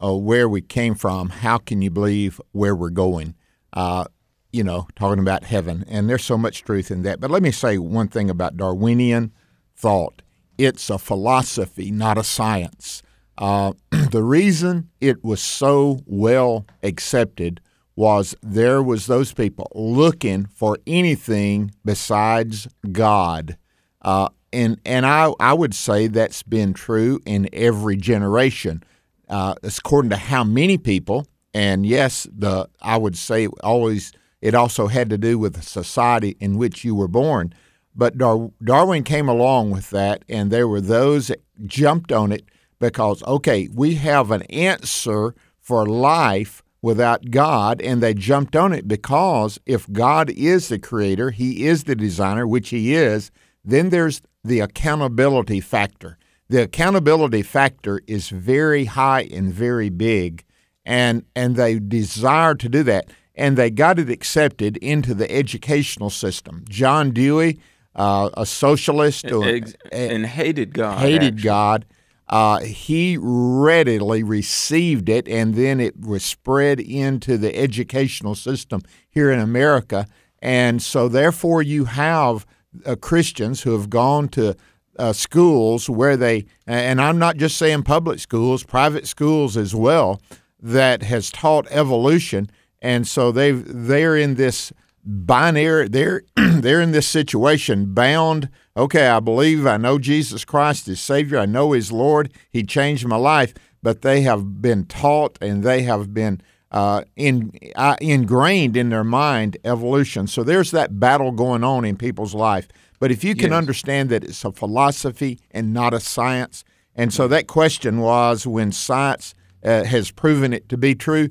uh, 0.02 0.14
where 0.14 0.48
we 0.48 0.62
came 0.62 0.94
from, 0.94 1.28
how 1.28 1.58
can 1.58 1.82
you 1.82 1.90
believe 1.90 2.40
where 2.52 2.74
we're 2.74 2.90
going? 2.90 3.34
Uh, 3.72 4.04
you 4.52 4.64
know, 4.64 4.86
talking 4.96 5.20
about 5.20 5.44
heaven. 5.44 5.84
And 5.88 6.08
there's 6.08 6.24
so 6.24 6.38
much 6.38 6.64
truth 6.64 6.90
in 6.90 7.02
that. 7.02 7.20
But 7.20 7.30
let 7.30 7.42
me 7.42 7.50
say 7.50 7.78
one 7.78 8.08
thing 8.08 8.30
about 8.30 8.56
Darwinian 8.56 9.32
thought 9.76 10.22
it's 10.58 10.90
a 10.90 10.98
philosophy, 10.98 11.90
not 11.90 12.18
a 12.18 12.24
science. 12.24 13.02
Uh, 13.38 13.72
the 14.10 14.22
reason 14.22 14.90
it 15.00 15.24
was 15.24 15.40
so 15.40 16.00
well 16.06 16.66
accepted 16.82 17.60
was 17.96 18.34
there 18.42 18.82
was 18.82 19.06
those 19.06 19.32
people 19.32 19.70
looking 19.74 20.46
for 20.46 20.78
anything 20.86 21.70
besides 21.84 22.68
God. 22.92 23.56
Uh, 24.02 24.28
and 24.52 24.80
and 24.84 25.06
I, 25.06 25.32
I 25.38 25.52
would 25.52 25.74
say 25.74 26.06
that's 26.06 26.42
been 26.42 26.72
true 26.72 27.20
in 27.26 27.48
every 27.52 27.96
generation. 27.96 28.82
Uh, 29.28 29.54
according 29.62 30.10
to 30.10 30.16
how 30.16 30.42
many 30.42 30.76
people, 30.76 31.26
and 31.54 31.86
yes, 31.86 32.26
the 32.36 32.68
I 32.80 32.96
would 32.96 33.16
say 33.16 33.46
always 33.62 34.12
it 34.40 34.54
also 34.54 34.86
had 34.88 35.10
to 35.10 35.18
do 35.18 35.38
with 35.38 35.54
the 35.54 35.62
society 35.62 36.36
in 36.40 36.56
which 36.56 36.84
you 36.84 36.94
were 36.94 37.08
born. 37.08 37.52
But 37.94 38.18
Dar- 38.18 38.50
Darwin 38.62 39.04
came 39.04 39.28
along 39.28 39.70
with 39.70 39.90
that, 39.90 40.24
and 40.28 40.50
there 40.50 40.66
were 40.68 40.80
those 40.80 41.28
that 41.28 41.42
jumped 41.66 42.12
on 42.12 42.32
it 42.32 42.44
because 42.78 43.22
okay, 43.24 43.68
we 43.72 43.94
have 43.96 44.30
an 44.30 44.42
answer 44.42 45.34
for 45.60 45.86
life 45.86 46.62
without 46.82 47.30
God, 47.30 47.80
and 47.82 48.02
they 48.02 48.14
jumped 48.14 48.56
on 48.56 48.72
it 48.72 48.88
because 48.88 49.60
if 49.66 49.90
God 49.92 50.30
is 50.30 50.68
the 50.68 50.78
creator, 50.78 51.30
He 51.30 51.66
is 51.66 51.84
the 51.84 51.94
designer, 51.94 52.46
which 52.46 52.70
He 52.70 52.94
is, 52.94 53.30
then 53.64 53.90
there's 53.90 54.22
the 54.44 54.60
accountability 54.60 55.60
factor. 55.60 56.18
The 56.48 56.62
accountability 56.62 57.42
factor 57.42 58.00
is 58.06 58.28
very 58.28 58.86
high 58.86 59.22
and 59.22 59.52
very 59.52 59.88
big, 59.88 60.44
and 60.84 61.24
and 61.36 61.56
they 61.56 61.78
desire 61.78 62.54
to 62.56 62.68
do 62.68 62.82
that, 62.84 63.10
and 63.34 63.56
they 63.56 63.70
got 63.70 63.98
it 63.98 64.10
accepted 64.10 64.76
into 64.78 65.14
the 65.14 65.30
educational 65.30 66.10
system. 66.10 66.64
John 66.68 67.12
Dewey, 67.12 67.60
uh, 67.94 68.30
a 68.34 68.46
socialist, 68.46 69.26
and, 69.26 69.76
and 69.92 70.26
hated 70.26 70.74
God, 70.74 70.98
hated 70.98 71.34
actually. 71.34 71.42
God 71.42 71.86
uh, 72.30 72.60
he 72.60 73.18
readily 73.20 74.22
received 74.22 75.08
it, 75.08 75.28
and 75.28 75.56
then 75.56 75.80
it 75.80 76.00
was 76.00 76.24
spread 76.24 76.78
into 76.78 77.36
the 77.36 77.54
educational 77.56 78.36
system 78.36 78.80
here 79.10 79.32
in 79.32 79.40
America. 79.40 80.06
And 80.40 80.80
so, 80.80 81.08
therefore, 81.08 81.60
you 81.60 81.86
have 81.86 82.46
uh, 82.84 82.96
Christians 82.96 83.62
who 83.62 83.72
have 83.72 83.90
gone 83.90 84.28
to 84.28 84.56
uh, 84.98 85.12
schools 85.12 85.88
where 85.88 86.16
they, 86.16 86.46
and 86.66 87.00
I'm 87.00 87.18
not 87.18 87.36
just 87.36 87.56
saying 87.56 87.84
public 87.84 88.18
schools, 88.18 88.62
private 88.62 89.06
schools 89.06 89.56
as 89.56 89.74
well, 89.74 90.20
that 90.60 91.02
has 91.02 91.30
taught 91.30 91.66
evolution. 91.70 92.50
And 92.82 93.06
so 93.06 93.32
they 93.32 93.52
they're 93.52 94.16
in 94.16 94.34
this 94.34 94.72
binary 95.04 95.88
they're 95.88 96.22
they're 96.36 96.80
in 96.80 96.92
this 96.92 97.06
situation 97.06 97.94
bound 97.94 98.48
okay 98.76 99.08
i 99.08 99.18
believe 99.18 99.66
i 99.66 99.76
know 99.76 99.98
jesus 99.98 100.44
christ 100.44 100.86
is 100.88 101.00
savior 101.00 101.38
i 101.38 101.46
know 101.46 101.72
he's 101.72 101.90
lord 101.90 102.30
he 102.50 102.62
changed 102.62 103.06
my 103.06 103.16
life 103.16 103.54
but 103.82 104.02
they 104.02 104.20
have 104.20 104.60
been 104.60 104.84
taught 104.84 105.38
and 105.40 105.62
they 105.62 105.82
have 105.82 106.12
been 106.12 106.40
uh, 106.70 107.02
in, 107.16 107.52
uh, 107.76 107.96
ingrained 108.00 108.76
in 108.76 108.90
their 108.90 109.04
mind 109.04 109.56
evolution 109.64 110.26
so 110.26 110.42
there's 110.42 110.70
that 110.70 111.00
battle 111.00 111.32
going 111.32 111.64
on 111.64 111.84
in 111.84 111.96
people's 111.96 112.34
life 112.34 112.68
but 112.98 113.10
if 113.10 113.24
you 113.24 113.34
can 113.34 113.50
yes. 113.50 113.58
understand 113.58 114.10
that 114.10 114.24
it's 114.24 114.44
a 114.44 114.52
philosophy 114.52 115.38
and 115.50 115.72
not 115.72 115.92
a 115.94 116.00
science 116.00 116.64
and 116.94 117.12
so 117.12 117.26
that 117.28 117.46
question 117.46 117.98
was 118.00 118.46
when 118.46 118.70
science 118.72 119.34
uh, 119.64 119.84
has 119.84 120.10
proven 120.10 120.52
it 120.52 120.68
to 120.68 120.76
be 120.76 120.94
true 120.94 121.28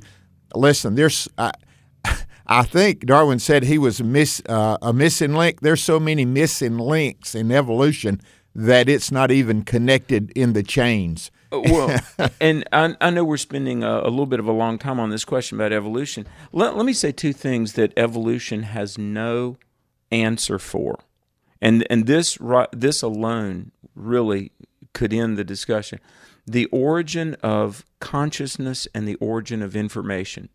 listen 0.56 0.96
there's 0.96 1.28
I 2.48 2.64
think 2.64 3.06
Darwin 3.06 3.40
said 3.40 3.64
he 3.64 3.78
was 3.78 4.00
a, 4.00 4.04
miss, 4.04 4.42
uh, 4.48 4.78
a 4.82 4.94
missing 4.94 5.34
link. 5.34 5.62
There's 5.62 5.84
so 5.84 6.00
many 6.00 6.26
missing 6.26 6.78
links 6.78 7.36
in 7.36 7.52
evolution 7.52 8.22
that 8.56 8.90
it's 8.90 9.12
not 9.12 9.32
even 9.32 9.64
connected 9.64 10.32
in 10.32 10.54
the 10.54 10.64
chains. 10.64 11.32
Uh, 11.52 11.62
well, 11.66 12.00
and 12.42 12.68
I, 12.72 12.96
I, 13.02 13.10
know 13.10 13.24
we're 13.24 13.38
spending 13.38 13.84
a, 13.84 14.02
a, 14.02 14.10
little 14.10 14.26
bit 14.26 14.40
of 14.40 14.48
a 14.48 14.52
long 14.52 14.78
time 14.78 15.00
on 15.00 15.10
this 15.10 15.26
question 15.26 15.58
about 15.58 15.74
evolution. 15.74 16.28
Let, 16.52 16.78
let 16.78 16.86
me 16.86 16.94
say 16.94 17.12
two 17.12 17.34
things 17.34 17.74
that 17.74 17.94
evolution 17.98 18.64
has 18.64 18.98
no 18.98 19.58
answer 20.12 20.60
for, 20.60 21.00
and 21.62 21.86
and 21.90 22.06
this 22.06 22.38
this 22.72 23.02
alone 23.02 23.72
really 23.96 24.52
could 24.94 25.14
end 25.14 25.38
the 25.38 25.44
discussion. 25.44 26.00
The 26.46 26.66
origin 26.68 27.36
of 27.44 27.86
consciousness 28.00 28.88
and 28.94 29.08
the 29.08 29.16
origin 29.16 29.62
of 29.62 29.76
information 29.76 30.50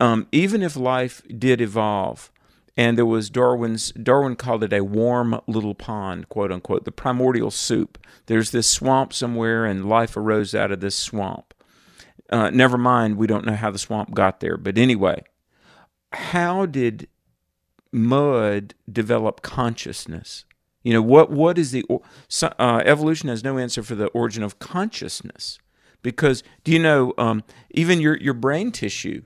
um, 0.00 0.26
even 0.32 0.62
if 0.62 0.76
life 0.76 1.22
did 1.36 1.60
evolve, 1.60 2.30
and 2.76 2.98
there 2.98 3.06
was 3.06 3.30
Darwin's 3.30 3.92
Darwin 3.92 4.36
called 4.36 4.64
it 4.64 4.72
a 4.72 4.82
warm 4.84 5.40
little 5.46 5.74
pond, 5.74 6.28
quote 6.28 6.50
unquote, 6.50 6.84
the 6.84 6.92
primordial 6.92 7.50
soup. 7.50 7.98
There's 8.26 8.50
this 8.50 8.68
swamp 8.68 9.12
somewhere, 9.12 9.64
and 9.64 9.88
life 9.88 10.16
arose 10.16 10.54
out 10.54 10.72
of 10.72 10.80
this 10.80 10.96
swamp. 10.96 11.54
Uh, 12.30 12.50
never 12.50 12.78
mind, 12.78 13.16
we 13.16 13.26
don't 13.26 13.46
know 13.46 13.54
how 13.54 13.70
the 13.70 13.78
swamp 13.78 14.12
got 14.12 14.40
there, 14.40 14.56
but 14.56 14.78
anyway, 14.78 15.22
how 16.12 16.66
did 16.66 17.06
mud 17.92 18.74
develop 18.90 19.42
consciousness? 19.42 20.44
You 20.82 20.92
know 20.94 21.02
what? 21.02 21.30
What 21.30 21.58
is 21.58 21.70
the 21.70 21.84
uh, 22.42 22.82
evolution 22.84 23.28
has 23.28 23.44
no 23.44 23.58
answer 23.58 23.82
for 23.82 23.94
the 23.94 24.08
origin 24.08 24.42
of 24.42 24.58
consciousness, 24.58 25.58
because 26.02 26.42
do 26.64 26.72
you 26.72 26.78
know 26.78 27.14
um, 27.18 27.44
even 27.70 28.00
your 28.00 28.16
your 28.16 28.34
brain 28.34 28.72
tissue 28.72 29.22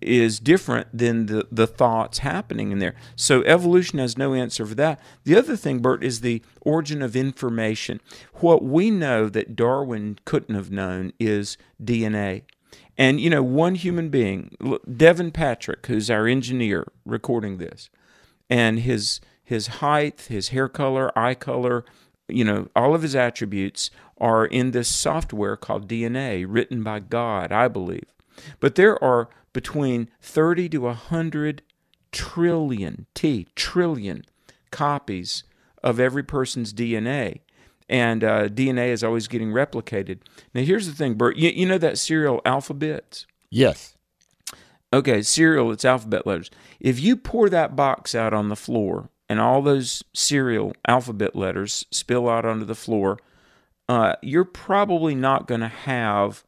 is 0.00 0.38
different 0.38 0.88
than 0.92 1.26
the, 1.26 1.46
the 1.50 1.66
thoughts 1.66 2.18
happening 2.18 2.70
in 2.70 2.78
there. 2.78 2.94
So 3.14 3.42
evolution 3.44 3.98
has 3.98 4.18
no 4.18 4.34
answer 4.34 4.66
for 4.66 4.74
that. 4.74 5.00
The 5.24 5.36
other 5.36 5.56
thing, 5.56 5.80
Bert, 5.80 6.04
is 6.04 6.20
the 6.20 6.42
origin 6.60 7.02
of 7.02 7.16
information. 7.16 8.00
What 8.34 8.62
we 8.62 8.90
know 8.90 9.28
that 9.28 9.56
Darwin 9.56 10.18
couldn't 10.24 10.54
have 10.54 10.70
known 10.70 11.12
is 11.18 11.56
DNA. 11.82 12.42
And 12.98 13.20
you 13.20 13.30
know, 13.30 13.42
one 13.42 13.74
human 13.74 14.08
being, 14.08 14.56
Devin 14.96 15.30
Patrick, 15.32 15.86
who's 15.86 16.10
our 16.10 16.26
engineer 16.26 16.86
recording 17.04 17.58
this, 17.58 17.90
and 18.48 18.80
his 18.80 19.20
his 19.44 19.66
height, 19.66 20.26
his 20.28 20.48
hair 20.48 20.68
color, 20.68 21.16
eye 21.16 21.34
color, 21.34 21.84
you 22.28 22.44
know, 22.44 22.68
all 22.74 22.94
of 22.94 23.02
his 23.02 23.14
attributes 23.14 23.90
are 24.18 24.44
in 24.44 24.72
this 24.72 24.88
software 24.88 25.56
called 25.56 25.88
DNA, 25.88 26.44
written 26.48 26.82
by 26.82 26.98
God, 26.98 27.52
I 27.52 27.68
believe. 27.68 28.06
But 28.60 28.74
there 28.74 29.02
are 29.02 29.28
between 29.56 30.10
30 30.20 30.68
to 30.68 30.78
100 30.82 31.62
trillion, 32.12 33.06
T, 33.14 33.46
trillion 33.54 34.22
copies 34.70 35.44
of 35.82 35.98
every 35.98 36.22
person's 36.22 36.74
DNA. 36.74 37.40
And 37.88 38.22
uh, 38.22 38.48
DNA 38.48 38.90
is 38.90 39.02
always 39.02 39.28
getting 39.28 39.52
replicated. 39.52 40.18
Now, 40.52 40.60
here's 40.60 40.86
the 40.86 40.92
thing, 40.94 41.14
Bert. 41.14 41.38
You, 41.38 41.48
you 41.48 41.64
know 41.64 41.78
that 41.78 41.96
cereal 41.96 42.42
alphabets? 42.44 43.26
Yes. 43.48 43.96
Okay, 44.92 45.22
cereal, 45.22 45.72
it's 45.72 45.86
alphabet 45.86 46.26
letters. 46.26 46.50
If 46.78 47.00
you 47.00 47.16
pour 47.16 47.48
that 47.48 47.74
box 47.74 48.14
out 48.14 48.34
on 48.34 48.50
the 48.50 48.56
floor 48.56 49.08
and 49.26 49.40
all 49.40 49.62
those 49.62 50.04
cereal 50.12 50.74
alphabet 50.86 51.34
letters 51.34 51.86
spill 51.90 52.28
out 52.28 52.44
onto 52.44 52.66
the 52.66 52.74
floor, 52.74 53.18
uh, 53.88 54.16
you're 54.20 54.44
probably 54.44 55.14
not 55.14 55.48
going 55.48 55.62
to 55.62 55.68
have 55.68 56.44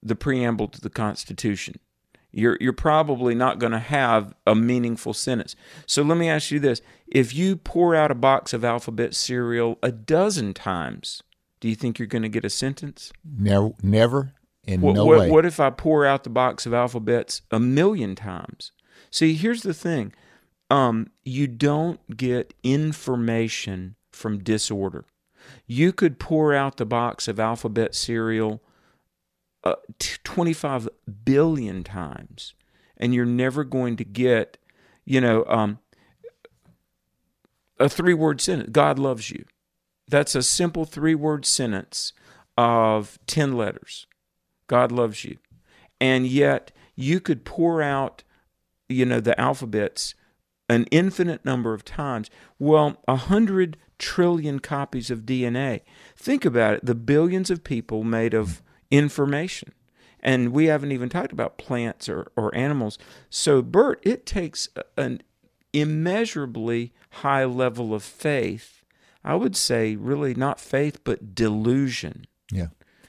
the 0.00 0.14
preamble 0.14 0.68
to 0.68 0.80
the 0.80 0.90
Constitution. 0.90 1.80
You're, 2.32 2.56
you're 2.60 2.72
probably 2.72 3.34
not 3.34 3.58
going 3.58 3.72
to 3.72 3.78
have 3.78 4.34
a 4.46 4.54
meaningful 4.54 5.12
sentence. 5.14 5.54
So 5.86 6.02
let 6.02 6.16
me 6.16 6.28
ask 6.28 6.50
you 6.50 6.58
this. 6.58 6.80
If 7.06 7.34
you 7.34 7.56
pour 7.56 7.94
out 7.94 8.10
a 8.10 8.14
box 8.14 8.52
of 8.52 8.64
alphabet 8.64 9.14
cereal 9.14 9.78
a 9.82 9.92
dozen 9.92 10.54
times, 10.54 11.22
do 11.60 11.68
you 11.68 11.74
think 11.74 11.98
you're 11.98 12.08
going 12.08 12.22
to 12.22 12.28
get 12.28 12.44
a 12.44 12.50
sentence? 12.50 13.12
Never, 13.24 13.72
never 13.82 14.32
in 14.64 14.80
what, 14.80 14.94
no 14.94 15.04
what, 15.04 15.20
way. 15.20 15.30
What 15.30 15.44
if 15.44 15.60
I 15.60 15.70
pour 15.70 16.06
out 16.06 16.24
the 16.24 16.30
box 16.30 16.66
of 16.66 16.72
alphabets 16.72 17.42
a 17.50 17.60
million 17.60 18.14
times? 18.14 18.72
See, 19.10 19.34
here's 19.34 19.62
the 19.62 19.74
thing 19.74 20.12
um, 20.70 21.10
you 21.22 21.46
don't 21.46 22.16
get 22.16 22.54
information 22.62 23.96
from 24.10 24.42
disorder. 24.42 25.04
You 25.66 25.92
could 25.92 26.18
pour 26.18 26.54
out 26.54 26.78
the 26.78 26.86
box 26.86 27.28
of 27.28 27.38
alphabet 27.38 27.94
cereal 27.94 28.62
uh, 29.64 29.74
25 30.24 30.88
billion 31.24 31.84
times, 31.84 32.54
and 32.96 33.14
you're 33.14 33.24
never 33.24 33.64
going 33.64 33.96
to 33.96 34.04
get, 34.04 34.58
you 35.04 35.20
know, 35.20 35.44
um, 35.46 35.78
a 37.78 37.88
three 37.88 38.14
word 38.14 38.40
sentence 38.40 38.70
God 38.70 38.98
loves 38.98 39.30
you. 39.30 39.44
That's 40.08 40.34
a 40.34 40.42
simple 40.42 40.84
three 40.84 41.14
word 41.14 41.46
sentence 41.46 42.12
of 42.56 43.18
10 43.26 43.56
letters. 43.56 44.06
God 44.66 44.92
loves 44.92 45.24
you. 45.24 45.38
And 46.00 46.26
yet, 46.26 46.72
you 46.96 47.20
could 47.20 47.44
pour 47.44 47.80
out, 47.80 48.22
you 48.88 49.06
know, 49.06 49.20
the 49.20 49.38
alphabets 49.40 50.14
an 50.68 50.86
infinite 50.90 51.44
number 51.44 51.74
of 51.74 51.84
times. 51.84 52.30
Well, 52.58 52.96
a 53.06 53.16
hundred 53.16 53.76
trillion 53.98 54.58
copies 54.58 55.10
of 55.10 55.20
DNA. 55.20 55.82
Think 56.16 56.44
about 56.44 56.74
it 56.74 56.86
the 56.86 56.94
billions 56.94 57.50
of 57.50 57.62
people 57.62 58.04
made 58.04 58.34
of 58.34 58.61
information. 58.92 59.72
And 60.20 60.52
we 60.52 60.66
haven't 60.66 60.92
even 60.92 61.08
talked 61.08 61.32
about 61.32 61.58
plants 61.58 62.08
or, 62.08 62.30
or 62.36 62.54
animals. 62.54 62.96
So, 63.28 63.60
Bert, 63.60 63.98
it 64.04 64.24
takes 64.24 64.68
an 64.96 65.22
immeasurably 65.72 66.92
high 67.10 67.44
level 67.44 67.92
of 67.92 68.04
faith. 68.04 68.84
I 69.24 69.34
would 69.34 69.56
say, 69.56 69.96
really, 69.96 70.34
not 70.34 70.60
faith, 70.60 71.00
but 71.02 71.34
delusion. 71.34 72.26
Yeah. 72.52 72.68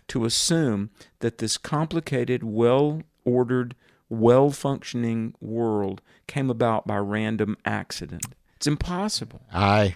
To 0.10 0.26
assume 0.26 0.90
that 1.20 1.38
this 1.38 1.58
complicated, 1.58 2.44
well 2.44 3.04
ordered, 3.26 3.76
well 4.10 4.50
functioning 4.50 5.36
world 5.40 6.02
came 6.28 6.50
about 6.50 6.88
by 6.88 6.98
random 6.98 7.58
accident. 7.66 8.26
It's 8.56 8.68
impossible. 8.68 9.42
I 9.54 9.96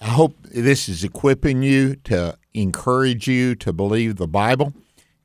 I 0.00 0.10
hope 0.10 0.36
this 0.42 0.88
is 0.88 1.02
equipping 1.02 1.62
you 1.62 1.96
to 2.04 2.38
encourage 2.54 3.26
you 3.26 3.56
to 3.56 3.72
believe 3.72 4.16
the 4.16 4.28
Bible. 4.28 4.72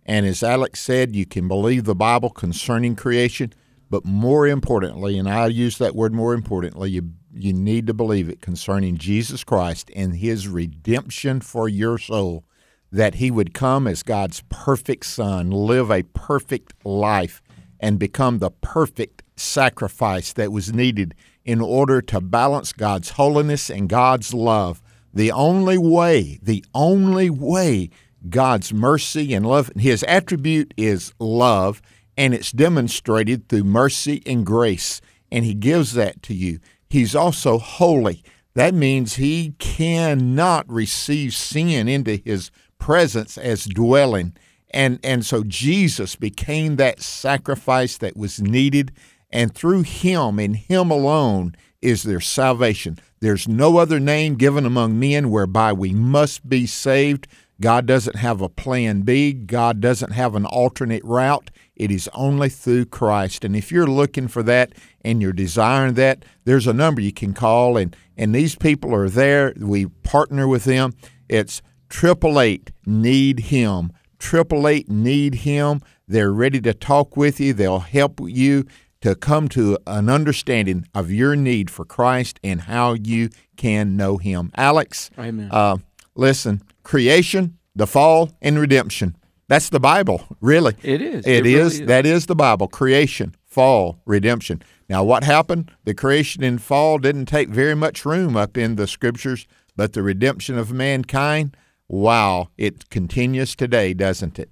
And 0.05 0.25
as 0.25 0.43
Alex 0.43 0.81
said, 0.81 1.15
you 1.15 1.25
can 1.25 1.47
believe 1.47 1.85
the 1.85 1.95
Bible 1.95 2.29
concerning 2.29 2.95
creation, 2.95 3.53
but 3.89 4.05
more 4.05 4.47
importantly, 4.47 5.17
and 5.17 5.29
I 5.29 5.47
use 5.47 5.77
that 5.77 5.95
word 5.95 6.13
more 6.13 6.33
importantly, 6.33 6.91
you 6.91 7.13
you 7.35 7.51
need 7.51 7.87
to 7.87 7.93
believe 7.93 8.29
it 8.29 8.41
concerning 8.41 8.97
Jesus 8.97 9.43
Christ 9.43 9.89
and 9.95 10.15
his 10.15 10.47
redemption 10.47 11.41
for 11.41 11.67
your 11.67 11.97
soul, 11.97 12.45
that 12.91 13.15
he 13.15 13.31
would 13.31 13.55
come 13.55 13.87
as 13.87 14.03
God's 14.03 14.43
perfect 14.49 15.07
son, 15.07 15.49
live 15.49 15.89
a 15.89 16.03
perfect 16.03 16.73
life 16.85 17.41
and 17.79 17.97
become 17.97 18.37
the 18.37 18.51
perfect 18.51 19.23
sacrifice 19.35 20.31
that 20.33 20.51
was 20.51 20.71
needed 20.71 21.15
in 21.43 21.59
order 21.59 22.01
to 22.01 22.21
balance 22.21 22.71
God's 22.71 23.11
holiness 23.11 23.69
and 23.69 23.89
God's 23.89 24.33
love. 24.33 24.81
The 25.13 25.31
only 25.31 25.77
way, 25.77 26.39
the 26.41 26.63
only 26.73 27.29
way 27.29 27.89
God's 28.29 28.73
mercy 28.73 29.33
and 29.33 29.45
love, 29.45 29.71
his 29.77 30.03
attribute 30.03 30.73
is 30.77 31.13
love, 31.19 31.81
and 32.17 32.33
it's 32.33 32.51
demonstrated 32.51 33.49
through 33.49 33.63
mercy 33.63 34.21
and 34.25 34.45
grace, 34.45 35.01
and 35.31 35.43
he 35.45 35.53
gives 35.53 35.93
that 35.93 36.21
to 36.23 36.33
you. 36.33 36.59
He's 36.89 37.15
also 37.15 37.57
holy. 37.57 38.23
That 38.53 38.73
means 38.73 39.15
he 39.15 39.55
cannot 39.57 40.69
receive 40.69 41.33
sin 41.33 41.87
into 41.87 42.17
his 42.17 42.51
presence 42.77 43.37
as 43.37 43.65
dwelling. 43.65 44.35
And, 44.69 44.99
and 45.03 45.25
so 45.25 45.43
Jesus 45.43 46.15
became 46.15 46.75
that 46.75 47.01
sacrifice 47.01 47.97
that 47.97 48.15
was 48.15 48.41
needed, 48.41 48.91
and 49.31 49.53
through 49.53 49.83
him 49.83 50.37
and 50.39 50.55
him 50.55 50.91
alone 50.91 51.55
is 51.81 52.03
there 52.03 52.21
salvation. 52.21 52.97
There's 53.19 53.47
no 53.47 53.77
other 53.77 53.99
name 53.99 54.35
given 54.35 54.65
among 54.65 54.99
men 54.99 55.29
whereby 55.29 55.73
we 55.73 55.93
must 55.93 56.47
be 56.47 56.65
saved. 56.65 57.27
God 57.63 57.85
doesn't 57.85 58.17
have 58.17 58.41
a 58.41 58.49
plan 58.49 59.03
B. 59.03 59.31
God 59.31 59.79
doesn't 59.79 60.11
have 60.11 60.35
an 60.35 60.45
alternate 60.45 61.01
route. 61.05 61.49
It 61.77 61.91
is 61.91 62.09
only 62.13 62.49
through 62.49 62.87
Christ. 62.87 63.45
And 63.45 63.55
if 63.55 63.71
you're 63.71 63.87
looking 63.87 64.27
for 64.27 64.43
that 64.43 64.73
and 65.05 65.21
you're 65.21 65.31
desiring 65.31 65.93
that, 65.93 66.25
there's 66.43 66.67
a 66.67 66.73
number 66.73 66.99
you 66.99 67.13
can 67.13 67.33
call, 67.33 67.77
and, 67.77 67.95
and 68.17 68.35
these 68.35 68.55
people 68.57 68.93
are 68.93 69.07
there. 69.07 69.53
We 69.55 69.85
partner 69.85 70.45
with 70.45 70.65
them. 70.65 70.91
It's 71.29 71.61
triple 71.87 72.41
eight 72.41 72.71
need 72.85 73.39
him. 73.39 73.93
Triple 74.19 74.67
eight 74.67 74.89
need 74.89 75.35
him. 75.35 75.79
They're 76.05 76.33
ready 76.33 76.59
to 76.59 76.73
talk 76.73 77.15
with 77.15 77.39
you. 77.39 77.53
They'll 77.53 77.79
help 77.79 78.19
you 78.25 78.65
to 78.99 79.15
come 79.15 79.47
to 79.49 79.77
an 79.87 80.09
understanding 80.09 80.85
of 80.93 81.11
your 81.11 81.37
need 81.37 81.71
for 81.71 81.85
Christ 81.85 82.41
and 82.43 82.59
how 82.59 82.91
you 82.91 83.29
can 83.55 83.95
know 83.95 84.17
him. 84.17 84.51
Alex, 84.57 85.09
Amen. 85.17 85.47
uh, 85.49 85.77
listen, 86.15 86.61
creation, 86.83 87.57
the 87.75 87.87
fall, 87.87 88.31
and 88.41 88.59
redemption. 88.59 89.15
That's 89.47 89.69
the 89.69 89.79
Bible, 89.79 90.23
really. 90.41 90.75
It 90.83 91.01
is. 91.01 91.25
It 91.25 91.31
It 91.31 91.43
really 91.43 91.53
is. 91.55 91.79
is. 91.81 91.87
That 91.87 92.05
is 92.05 92.25
the 92.25 92.35
Bible. 92.35 92.67
Creation, 92.67 93.35
fall, 93.45 93.99
redemption. 94.05 94.61
Now, 94.89 95.03
what 95.03 95.23
happened? 95.23 95.71
The 95.85 95.93
creation 95.93 96.43
and 96.43 96.61
fall 96.61 96.97
didn't 96.97 97.25
take 97.25 97.49
very 97.49 97.75
much 97.75 98.05
room 98.05 98.35
up 98.35 98.57
in 98.57 98.75
the 98.75 98.87
scriptures, 98.87 99.47
but 99.75 99.93
the 99.93 100.03
redemption 100.03 100.57
of 100.57 100.71
mankind, 100.71 101.57
wow, 101.87 102.49
it 102.57 102.89
continues 102.89 103.55
today, 103.55 103.93
doesn't 103.93 104.39
it? 104.39 104.49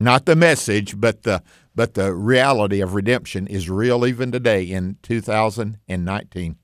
Not 0.00 0.26
the 0.26 0.36
message, 0.36 1.00
but 1.00 1.22
the 1.24 1.42
but 1.74 1.94
the 1.94 2.12
reality 2.12 2.80
of 2.80 2.94
redemption 2.94 3.46
is 3.46 3.70
real 3.70 4.04
even 4.04 4.32
today 4.32 4.64
in 4.64 4.96
2019. 5.02 6.56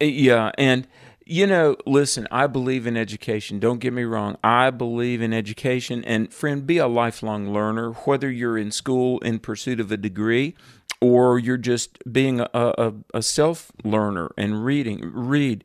Uh, 0.00 0.04
yeah, 0.04 0.50
and 0.56 0.86
you 1.28 1.46
know, 1.46 1.76
listen, 1.84 2.26
I 2.30 2.46
believe 2.46 2.86
in 2.86 2.96
education. 2.96 3.60
Don't 3.60 3.80
get 3.80 3.92
me 3.92 4.04
wrong. 4.04 4.38
I 4.42 4.70
believe 4.70 5.20
in 5.20 5.34
education 5.34 6.02
and 6.04 6.32
friend, 6.32 6.66
be 6.66 6.78
a 6.78 6.86
lifelong 6.86 7.52
learner 7.52 7.90
whether 7.90 8.30
you're 8.30 8.56
in 8.56 8.70
school 8.70 9.18
in 9.18 9.38
pursuit 9.38 9.78
of 9.78 9.92
a 9.92 9.98
degree 9.98 10.56
or 11.02 11.38
you're 11.38 11.58
just 11.58 11.98
being 12.10 12.40
a, 12.40 12.48
a, 12.54 12.94
a 13.12 13.22
self 13.22 13.70
learner 13.84 14.30
and 14.38 14.64
reading, 14.64 15.10
read, 15.12 15.64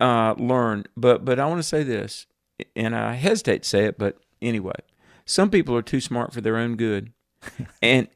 uh, 0.00 0.34
learn. 0.36 0.84
But 0.96 1.24
but 1.24 1.38
I 1.38 1.46
want 1.46 1.60
to 1.60 1.68
say 1.68 1.84
this, 1.84 2.26
and 2.74 2.96
I 2.96 3.14
hesitate 3.14 3.62
to 3.62 3.68
say 3.68 3.84
it, 3.84 3.98
but 3.98 4.18
anyway, 4.42 4.74
some 5.24 5.48
people 5.48 5.76
are 5.76 5.82
too 5.82 6.00
smart 6.00 6.32
for 6.32 6.40
their 6.40 6.56
own 6.56 6.74
good, 6.74 7.12
and 7.82 8.08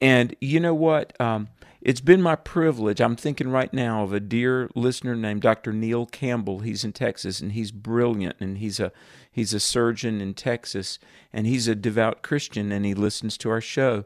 and 0.00 0.34
you 0.40 0.60
know 0.60 0.74
what? 0.74 1.18
Um, 1.20 1.48
it's 1.82 2.00
been 2.00 2.22
my 2.22 2.36
privilege. 2.36 3.00
I'm 3.00 3.16
thinking 3.16 3.48
right 3.48 3.72
now 3.72 4.04
of 4.04 4.12
a 4.12 4.20
dear 4.20 4.70
listener 4.76 5.16
named 5.16 5.42
Dr. 5.42 5.72
Neil 5.72 6.06
Campbell. 6.06 6.60
He's 6.60 6.84
in 6.84 6.92
Texas 6.92 7.40
and 7.40 7.52
he's 7.52 7.72
brilliant 7.72 8.36
and 8.38 8.58
he's 8.58 8.78
a 8.78 8.92
he's 9.30 9.52
a 9.52 9.58
surgeon 9.58 10.20
in 10.20 10.34
Texas 10.34 11.00
and 11.32 11.46
he's 11.46 11.66
a 11.66 11.74
devout 11.74 12.22
Christian 12.22 12.70
and 12.70 12.84
he 12.84 12.94
listens 12.94 13.36
to 13.38 13.50
our 13.50 13.60
show. 13.60 14.04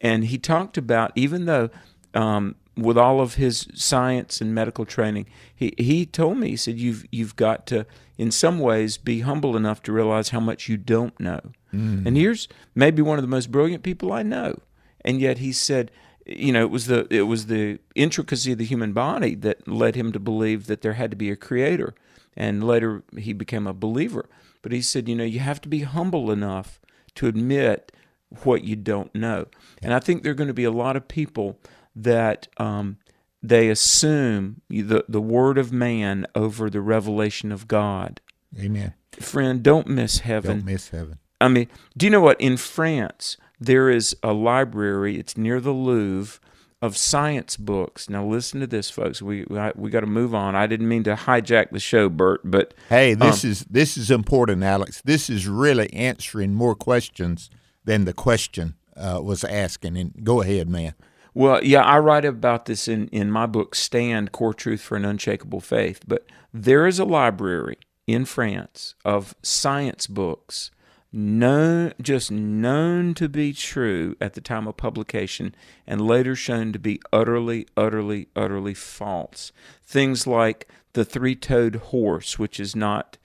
And 0.00 0.26
he 0.26 0.38
talked 0.38 0.78
about 0.78 1.10
even 1.16 1.46
though 1.46 1.70
um, 2.14 2.54
with 2.76 2.96
all 2.96 3.20
of 3.20 3.34
his 3.34 3.66
science 3.74 4.40
and 4.40 4.54
medical 4.54 4.84
training, 4.84 5.26
he, 5.52 5.74
he 5.78 6.06
told 6.06 6.38
me 6.38 6.50
he 6.50 6.56
said 6.56 6.78
you've 6.78 7.04
you've 7.10 7.34
got 7.34 7.66
to 7.66 7.86
in 8.16 8.30
some 8.30 8.60
ways 8.60 8.98
be 8.98 9.20
humble 9.20 9.56
enough 9.56 9.82
to 9.82 9.92
realize 9.92 10.28
how 10.28 10.40
much 10.40 10.68
you 10.68 10.76
don't 10.76 11.18
know. 11.18 11.40
Mm. 11.74 12.06
And 12.06 12.16
here's 12.16 12.46
maybe 12.74 13.02
one 13.02 13.18
of 13.18 13.22
the 13.22 13.28
most 13.28 13.50
brilliant 13.50 13.82
people 13.82 14.12
I 14.12 14.22
know, 14.22 14.60
and 15.00 15.20
yet 15.20 15.38
he 15.38 15.52
said 15.52 15.90
you 16.26 16.52
know, 16.52 16.62
it 16.62 16.70
was 16.70 16.86
the 16.86 17.06
it 17.10 17.22
was 17.22 17.46
the 17.46 17.78
intricacy 17.94 18.52
of 18.52 18.58
the 18.58 18.64
human 18.64 18.92
body 18.92 19.34
that 19.36 19.66
led 19.68 19.94
him 19.94 20.12
to 20.12 20.18
believe 20.18 20.66
that 20.66 20.82
there 20.82 20.94
had 20.94 21.10
to 21.10 21.16
be 21.16 21.30
a 21.30 21.36
creator, 21.36 21.94
and 22.36 22.64
later 22.64 23.02
he 23.16 23.32
became 23.32 23.66
a 23.66 23.72
believer. 23.72 24.28
But 24.62 24.72
he 24.72 24.82
said, 24.82 25.08
you 25.08 25.14
know, 25.14 25.24
you 25.24 25.38
have 25.38 25.60
to 25.62 25.68
be 25.68 25.80
humble 25.80 26.30
enough 26.30 26.80
to 27.14 27.28
admit 27.28 27.92
what 28.42 28.64
you 28.64 28.74
don't 28.74 29.14
know. 29.14 29.46
And 29.80 29.94
I 29.94 30.00
think 30.00 30.22
there 30.22 30.32
are 30.32 30.36
going 30.36 30.48
to 30.48 30.54
be 30.54 30.64
a 30.64 30.70
lot 30.72 30.96
of 30.96 31.06
people 31.06 31.58
that 31.94 32.48
um, 32.56 32.98
they 33.42 33.68
assume 33.68 34.62
the 34.68 35.04
the 35.08 35.20
word 35.20 35.58
of 35.58 35.72
man 35.72 36.26
over 36.34 36.68
the 36.68 36.80
revelation 36.80 37.52
of 37.52 37.68
God. 37.68 38.20
Amen. 38.58 38.94
Friend, 39.12 39.62
don't 39.62 39.86
miss 39.86 40.18
heaven. 40.18 40.58
Don't 40.58 40.66
miss 40.66 40.88
heaven. 40.88 41.18
I 41.40 41.48
mean, 41.48 41.68
do 41.96 42.06
you 42.06 42.10
know 42.10 42.20
what 42.20 42.40
in 42.40 42.56
France? 42.56 43.36
There 43.58 43.90
is 43.90 44.16
a 44.22 44.32
library. 44.32 45.18
It's 45.18 45.36
near 45.36 45.60
the 45.60 45.72
Louvre 45.72 46.40
of 46.82 46.96
science 46.96 47.56
books. 47.56 48.10
Now 48.10 48.24
listen 48.24 48.60
to 48.60 48.66
this, 48.66 48.90
folks. 48.90 49.22
We 49.22 49.44
we, 49.48 49.58
we 49.76 49.90
got 49.90 50.00
to 50.00 50.06
move 50.06 50.34
on. 50.34 50.54
I 50.54 50.66
didn't 50.66 50.88
mean 50.88 51.04
to 51.04 51.14
hijack 51.14 51.70
the 51.70 51.80
show, 51.80 52.08
Bert, 52.08 52.42
but 52.44 52.74
hey, 52.88 53.14
this 53.14 53.44
um, 53.44 53.50
is 53.50 53.60
this 53.64 53.96
is 53.96 54.10
important, 54.10 54.62
Alex. 54.62 55.02
This 55.04 55.30
is 55.30 55.48
really 55.48 55.92
answering 55.92 56.54
more 56.54 56.74
questions 56.74 57.50
than 57.84 58.04
the 58.04 58.12
question 58.12 58.74
uh, 58.96 59.20
was 59.22 59.44
asking. 59.44 59.96
And 59.96 60.24
go 60.24 60.42
ahead, 60.42 60.68
man. 60.68 60.94
Well, 61.34 61.62
yeah, 61.62 61.82
I 61.82 61.98
write 61.98 62.24
about 62.24 62.64
this 62.64 62.88
in, 62.88 63.08
in 63.08 63.30
my 63.30 63.44
book, 63.44 63.74
Stand 63.74 64.32
Core 64.32 64.54
Truth 64.54 64.80
for 64.80 64.96
an 64.96 65.04
Unshakable 65.04 65.60
Faith. 65.60 66.00
But 66.06 66.26
there 66.52 66.86
is 66.86 66.98
a 66.98 67.04
library 67.04 67.76
in 68.06 68.24
France 68.24 68.94
of 69.04 69.34
science 69.42 70.06
books 70.06 70.70
known 71.16 71.94
just 72.00 72.30
known 72.30 73.14
to 73.14 73.26
be 73.26 73.52
true 73.54 74.14
at 74.20 74.34
the 74.34 74.40
time 74.40 74.68
of 74.68 74.76
publication 74.76 75.54
and 75.86 76.06
later 76.06 76.36
shown 76.36 76.74
to 76.74 76.78
be 76.78 77.00
utterly 77.10 77.66
utterly 77.74 78.28
utterly 78.36 78.74
false. 78.74 79.50
Things 79.82 80.26
like 80.26 80.68
the 80.92 81.06
three-toed 81.06 81.76
horse 81.76 82.38
which 82.38 82.60
is 82.60 82.76
not 82.76 83.16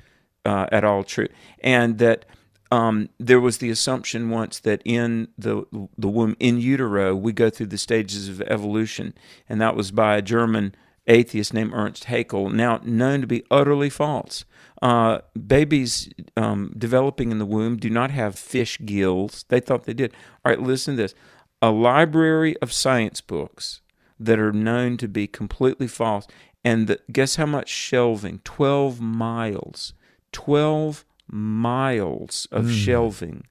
uh, 0.45 0.67
at 0.71 0.85
all 0.85 1.03
true. 1.03 1.27
And 1.61 1.97
that 1.97 2.25
um, 2.71 3.09
there 3.19 3.41
was 3.41 3.57
the 3.57 3.69
assumption 3.69 4.29
once 4.29 4.59
that 4.59 4.81
in 4.85 5.27
the 5.37 5.65
the 5.97 6.07
womb 6.07 6.37
in 6.39 6.61
utero 6.61 7.13
we 7.13 7.33
go 7.33 7.49
through 7.49 7.67
the 7.67 7.77
stages 7.77 8.29
of 8.29 8.41
evolution. 8.43 9.13
And 9.49 9.59
that 9.59 9.75
was 9.75 9.91
by 9.91 10.15
a 10.15 10.21
German 10.21 10.75
atheist 11.07 11.53
named 11.53 11.73
Ernst 11.73 12.05
Haeckel 12.05 12.49
now 12.49 12.79
known 12.83 13.21
to 13.21 13.27
be 13.27 13.43
utterly 13.49 13.89
false 13.89 14.45
uh, 14.81 15.19
babies 15.47 16.09
um, 16.35 16.73
developing 16.77 17.31
in 17.31 17.37
the 17.37 17.45
womb 17.45 17.77
do 17.77 17.89
not 17.89 18.11
have 18.11 18.37
fish 18.37 18.79
gills. 18.83 19.45
They 19.49 19.59
thought 19.59 19.83
they 19.85 19.93
did. 19.93 20.13
All 20.43 20.51
right, 20.51 20.59
listen 20.59 20.95
to 20.95 21.03
this. 21.03 21.13
A 21.61 21.69
library 21.69 22.57
of 22.57 22.73
science 22.73 23.21
books 23.21 23.81
that 24.19 24.39
are 24.39 24.51
known 24.51 24.97
to 24.97 25.07
be 25.07 25.27
completely 25.27 25.87
false. 25.87 26.27
And 26.63 26.87
the, 26.87 26.99
guess 27.11 27.35
how 27.35 27.45
much 27.45 27.69
shelving? 27.69 28.41
12 28.43 28.99
miles. 28.99 29.93
12 30.31 31.05
miles 31.27 32.47
of 32.51 32.65
mm. 32.65 32.83
shelving 32.83 33.43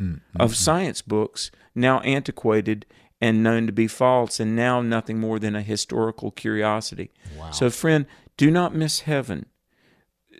mm. 0.00 0.20
of 0.38 0.56
science 0.56 1.02
books, 1.02 1.50
now 1.74 2.00
antiquated 2.00 2.86
and 3.20 3.42
known 3.42 3.66
to 3.66 3.72
be 3.72 3.86
false, 3.86 4.38
and 4.38 4.54
now 4.54 4.80
nothing 4.80 5.18
more 5.18 5.38
than 5.38 5.56
a 5.56 5.62
historical 5.62 6.30
curiosity. 6.30 7.10
Wow. 7.36 7.50
So, 7.50 7.70
friend, 7.70 8.06
do 8.36 8.50
not 8.50 8.74
miss 8.74 9.00
heaven 9.00 9.46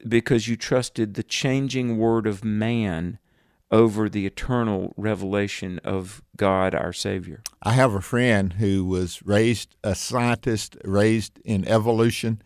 because 0.06 0.46
you 0.46 0.56
trusted 0.56 1.14
the 1.14 1.22
changing 1.22 1.98
word 1.98 2.26
of 2.26 2.44
man 2.44 3.18
over 3.70 4.08
the 4.08 4.26
eternal 4.26 4.94
revelation 4.96 5.78
of 5.84 6.22
God 6.36 6.74
our 6.74 6.92
Savior. 6.92 7.42
I 7.62 7.72
have 7.72 7.92
a 7.92 8.00
friend 8.00 8.54
who 8.54 8.84
was 8.84 9.22
raised 9.24 9.76
a 9.84 9.94
scientist, 9.94 10.76
raised 10.84 11.38
in 11.44 11.66
evolution, 11.68 12.40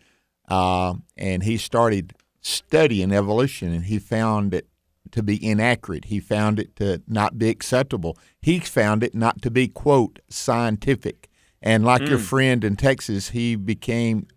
uh, 0.49 0.95
and 1.15 1.43
he 1.43 1.57
started 1.57 2.13
studying 2.41 3.11
evolution, 3.13 3.71
and 3.71 3.85
he 3.85 3.99
found 3.99 4.53
it 4.53 4.67
to 5.13 5.23
be 5.23 5.43
inaccurate. 5.43 6.05
He 6.05 6.19
found 6.19 6.59
it 6.59 6.75
to 6.75 7.01
not 7.07 7.37
be 7.37 7.49
acceptable. 7.49 8.17
He 8.41 8.59
found 8.59 9.03
it 9.03 9.15
not 9.15 9.41
to 9.43 9.51
be 9.51 9.67
quote 9.67 10.19
scientific. 10.29 11.29
And 11.61 11.85
like 11.85 12.01
mm. 12.01 12.09
your 12.09 12.19
friend 12.19 12.63
in 12.63 12.75
Texas, 12.75 13.29
he 13.29 13.55
became 13.55 14.27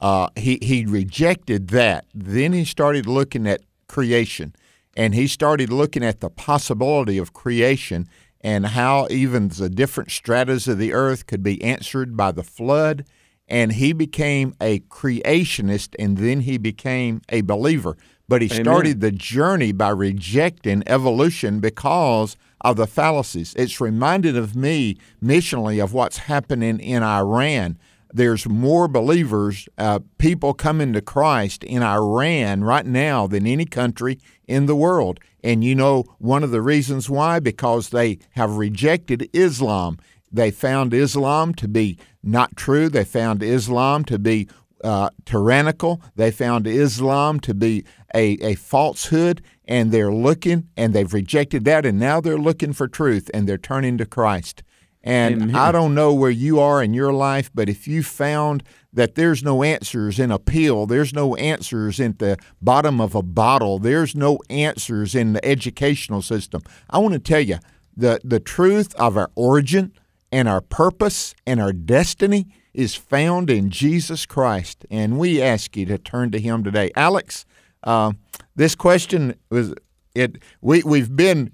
uh, 0.00 0.28
he 0.36 0.58
he 0.60 0.84
rejected 0.84 1.68
that. 1.68 2.04
Then 2.14 2.52
he 2.52 2.64
started 2.64 3.06
looking 3.06 3.46
at 3.46 3.62
creation, 3.88 4.54
and 4.94 5.14
he 5.14 5.26
started 5.26 5.72
looking 5.72 6.04
at 6.04 6.20
the 6.20 6.30
possibility 6.30 7.16
of 7.18 7.32
creation 7.32 8.06
and 8.42 8.66
how 8.66 9.06
even 9.10 9.48
the 9.48 9.70
different 9.70 10.10
stratas 10.10 10.68
of 10.68 10.78
the 10.78 10.92
earth 10.92 11.26
could 11.26 11.42
be 11.42 11.62
answered 11.64 12.16
by 12.16 12.30
the 12.30 12.44
flood. 12.44 13.06
And 13.48 13.72
he 13.72 13.92
became 13.92 14.54
a 14.60 14.80
creationist, 14.80 15.94
and 15.98 16.18
then 16.18 16.40
he 16.40 16.58
became 16.58 17.22
a 17.28 17.42
believer. 17.42 17.96
But 18.28 18.42
he 18.42 18.50
Amen. 18.50 18.64
started 18.64 19.00
the 19.00 19.12
journey 19.12 19.72
by 19.72 19.90
rejecting 19.90 20.82
evolution 20.86 21.60
because 21.60 22.36
of 22.60 22.76
the 22.76 22.86
fallacies. 22.86 23.54
It's 23.54 23.80
reminded 23.80 24.36
of 24.36 24.56
me 24.56 24.96
missionally 25.22 25.82
of 25.82 25.92
what's 25.92 26.18
happening 26.18 26.80
in 26.80 27.02
Iran 27.02 27.78
there's 28.16 28.48
more 28.48 28.88
believers, 28.88 29.68
uh, 29.76 30.00
people 30.18 30.54
coming 30.54 30.92
to 30.94 31.02
Christ 31.02 31.62
in 31.64 31.82
Iran 31.82 32.64
right 32.64 32.86
now 32.86 33.26
than 33.26 33.46
any 33.46 33.66
country 33.66 34.18
in 34.46 34.66
the 34.66 34.76
world. 34.76 35.20
And 35.44 35.62
you 35.62 35.74
know, 35.74 36.04
one 36.18 36.42
of 36.42 36.50
the 36.50 36.62
reasons 36.62 37.10
why? 37.10 37.40
Because 37.40 37.90
they 37.90 38.18
have 38.30 38.56
rejected 38.56 39.28
Islam. 39.32 39.98
They 40.32 40.50
found 40.50 40.94
Islam 40.94 41.54
to 41.54 41.68
be 41.68 41.98
not 42.22 42.56
true. 42.56 42.88
They 42.88 43.04
found 43.04 43.42
Islam 43.42 44.04
to 44.06 44.18
be 44.18 44.48
uh, 44.84 45.10
tyrannical. 45.24 46.02
They 46.16 46.30
found 46.30 46.66
Islam 46.66 47.40
to 47.40 47.54
be 47.54 47.84
a, 48.14 48.32
a 48.42 48.54
falsehood, 48.54 49.42
and 49.64 49.92
they're 49.92 50.12
looking 50.12 50.68
and 50.76 50.94
they've 50.94 51.12
rejected 51.12 51.64
that, 51.64 51.84
and 51.86 51.98
now 51.98 52.20
they're 52.20 52.38
looking 52.38 52.72
for 52.72 52.88
truth 52.88 53.30
and 53.34 53.48
they're 53.48 53.58
turning 53.58 53.98
to 53.98 54.06
Christ. 54.06 54.62
And 55.02 55.42
Amen. 55.42 55.54
I 55.54 55.70
don't 55.70 55.94
know 55.94 56.12
where 56.12 56.32
you 56.32 56.58
are 56.58 56.82
in 56.82 56.92
your 56.92 57.12
life, 57.12 57.48
but 57.54 57.68
if 57.68 57.86
you 57.86 58.02
found 58.02 58.64
that 58.92 59.14
there's 59.14 59.44
no 59.44 59.62
answers 59.62 60.18
in 60.18 60.32
a 60.32 60.38
pill, 60.38 60.84
there's 60.86 61.12
no 61.12 61.36
answers 61.36 62.00
in 62.00 62.16
the 62.18 62.36
bottom 62.60 63.00
of 63.00 63.14
a 63.14 63.22
bottle, 63.22 63.78
there's 63.78 64.16
no 64.16 64.40
answers 64.50 65.14
in 65.14 65.32
the 65.34 65.44
educational 65.44 66.22
system, 66.22 66.62
I 66.90 66.98
want 66.98 67.14
to 67.14 67.20
tell 67.20 67.40
you 67.40 67.58
the, 67.96 68.18
the 68.24 68.40
truth 68.40 68.96
of 68.96 69.16
our 69.16 69.30
origin 69.36 69.92
and 70.32 70.48
our 70.48 70.60
purpose 70.60 71.34
and 71.46 71.60
our 71.60 71.72
destiny 71.72 72.48
is 72.76 72.94
found 72.94 73.50
in 73.50 73.70
Jesus 73.70 74.26
Christ. 74.26 74.86
And 74.90 75.18
we 75.18 75.42
ask 75.42 75.76
you 75.76 75.86
to 75.86 75.98
turn 75.98 76.30
to 76.32 76.38
Him 76.38 76.62
today. 76.62 76.90
Alex, 76.94 77.44
uh, 77.82 78.12
this 78.54 78.74
question 78.74 79.34
was 79.50 79.74
it. 80.14 80.36
We 80.60 80.82
we've 80.82 81.14
been 81.14 81.52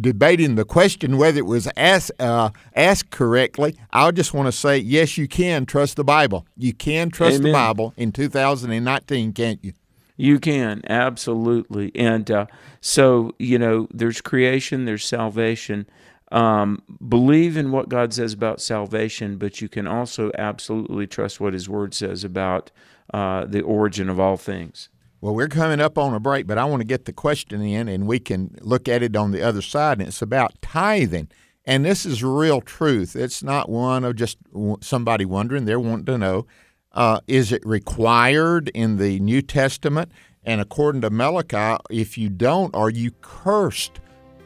debating 0.00 0.54
the 0.54 0.64
question 0.64 1.18
whether 1.18 1.38
it 1.38 1.46
was 1.46 1.68
asked, 1.76 2.12
uh, 2.18 2.50
asked 2.74 3.10
correctly. 3.10 3.76
I 3.92 4.10
just 4.10 4.34
want 4.34 4.46
to 4.46 4.52
say, 4.52 4.78
yes, 4.78 5.18
you 5.18 5.28
can 5.28 5.66
trust 5.66 5.96
the 5.96 6.04
Bible. 6.04 6.46
You 6.56 6.72
can 6.72 7.10
trust 7.10 7.36
Amen. 7.36 7.48
the 7.48 7.52
Bible 7.52 7.94
in 7.96 8.12
2019, 8.12 9.32
can't 9.32 9.62
you? 9.62 9.72
You 10.16 10.38
can, 10.38 10.80
absolutely. 10.88 11.90
And 11.94 12.30
uh, 12.30 12.46
so, 12.80 13.32
you 13.38 13.58
know, 13.58 13.88
there's 13.92 14.20
creation, 14.20 14.84
there's 14.84 15.04
salvation. 15.04 15.86
Um, 16.34 16.82
believe 17.08 17.56
in 17.56 17.70
what 17.70 17.88
God 17.88 18.12
says 18.12 18.32
about 18.32 18.60
salvation, 18.60 19.38
but 19.38 19.60
you 19.60 19.68
can 19.68 19.86
also 19.86 20.32
absolutely 20.36 21.06
trust 21.06 21.40
what 21.40 21.52
His 21.52 21.68
Word 21.68 21.94
says 21.94 22.24
about 22.24 22.72
uh, 23.12 23.46
the 23.46 23.60
origin 23.60 24.10
of 24.10 24.18
all 24.18 24.36
things. 24.36 24.88
Well, 25.20 25.34
we're 25.34 25.46
coming 25.46 25.80
up 25.80 25.96
on 25.96 26.12
a 26.12 26.18
break, 26.18 26.48
but 26.48 26.58
I 26.58 26.64
want 26.64 26.80
to 26.80 26.86
get 26.86 27.04
the 27.04 27.12
question 27.12 27.62
in 27.62 27.88
and 27.88 28.08
we 28.08 28.18
can 28.18 28.56
look 28.60 28.88
at 28.88 29.02
it 29.02 29.14
on 29.14 29.30
the 29.30 29.42
other 29.42 29.62
side. 29.62 30.00
And 30.00 30.08
it's 30.08 30.20
about 30.20 30.60
tithing. 30.60 31.28
And 31.64 31.84
this 31.84 32.04
is 32.04 32.24
real 32.24 32.60
truth. 32.60 33.14
It's 33.14 33.42
not 33.42 33.68
one 33.68 34.04
of 34.04 34.16
just 34.16 34.36
somebody 34.80 35.24
wondering. 35.24 35.64
They're 35.64 35.80
wanting 35.80 36.06
to 36.06 36.18
know 36.18 36.46
uh, 36.92 37.20
is 37.26 37.52
it 37.52 37.64
required 37.64 38.70
in 38.74 38.98
the 38.98 39.20
New 39.20 39.40
Testament? 39.40 40.10
And 40.42 40.60
according 40.60 41.00
to 41.02 41.10
Malachi, 41.10 41.82
if 41.90 42.18
you 42.18 42.28
don't, 42.28 42.74
are 42.74 42.90
you 42.90 43.12
cursed 43.22 44.00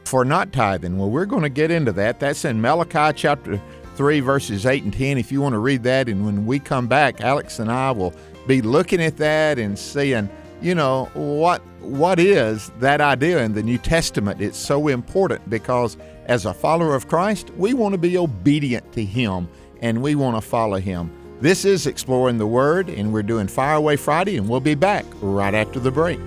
for 0.09 0.25
not 0.25 0.51
tithing? 0.51 0.97
Well, 0.97 1.11
we're 1.11 1.27
going 1.27 1.43
to 1.43 1.49
get 1.49 1.69
into 1.69 1.91
that. 1.91 2.19
That's 2.19 2.43
in 2.43 2.59
Malachi 2.59 3.15
chapter 3.15 3.61
3, 3.95 4.19
verses 4.21 4.65
8 4.65 4.83
and 4.83 4.93
10, 4.93 5.19
if 5.19 5.31
you 5.31 5.39
want 5.39 5.53
to 5.53 5.59
read 5.59 5.83
that. 5.83 6.09
And 6.09 6.25
when 6.25 6.47
we 6.47 6.57
come 6.57 6.87
back, 6.87 7.21
Alex 7.21 7.59
and 7.59 7.71
I 7.71 7.91
will 7.91 8.13
be 8.47 8.63
looking 8.63 9.01
at 9.03 9.17
that 9.17 9.59
and 9.59 9.77
seeing, 9.77 10.27
you 10.61 10.73
know, 10.73 11.05
what 11.13 11.61
what 11.81 12.19
is 12.19 12.71
that 12.79 13.01
idea 13.01 13.43
in 13.43 13.53
the 13.53 13.63
New 13.63 13.77
Testament? 13.77 14.41
It's 14.41 14.57
so 14.57 14.87
important 14.87 15.47
because 15.49 15.95
as 16.25 16.45
a 16.45 16.53
follower 16.53 16.95
of 16.95 17.07
Christ, 17.07 17.51
we 17.51 17.73
want 17.73 17.93
to 17.93 17.97
be 17.99 18.17
obedient 18.17 18.91
to 18.93 19.05
Him 19.05 19.47
and 19.81 20.01
we 20.01 20.15
want 20.15 20.35
to 20.35 20.41
follow 20.41 20.79
Him. 20.79 21.11
This 21.39 21.63
is 21.63 21.87
Exploring 21.87 22.37
the 22.37 22.47
Word, 22.47 22.89
and 22.89 23.13
we're 23.13 23.23
doing 23.23 23.47
Fire 23.47 23.75
Away 23.75 23.95
Friday, 23.95 24.35
and 24.35 24.49
we'll 24.49 24.59
be 24.59 24.75
back 24.75 25.05
right 25.21 25.53
after 25.53 25.79
the 25.79 25.91
break. 25.91 26.19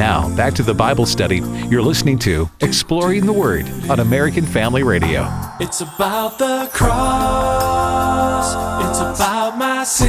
Now, 0.00 0.34
back 0.34 0.54
to 0.54 0.62
the 0.62 0.72
Bible 0.72 1.04
study. 1.04 1.42
You're 1.68 1.82
listening 1.82 2.18
to 2.20 2.48
Exploring 2.60 3.26
the 3.26 3.34
Word 3.34 3.66
on 3.90 4.00
American 4.00 4.46
Family 4.46 4.82
Radio. 4.82 5.28
It's 5.60 5.82
about 5.82 6.38
the 6.38 6.70
cross. 6.72 8.54
It's 8.88 8.98
about 8.98 9.58
my 9.58 9.84
sin. 9.84 10.08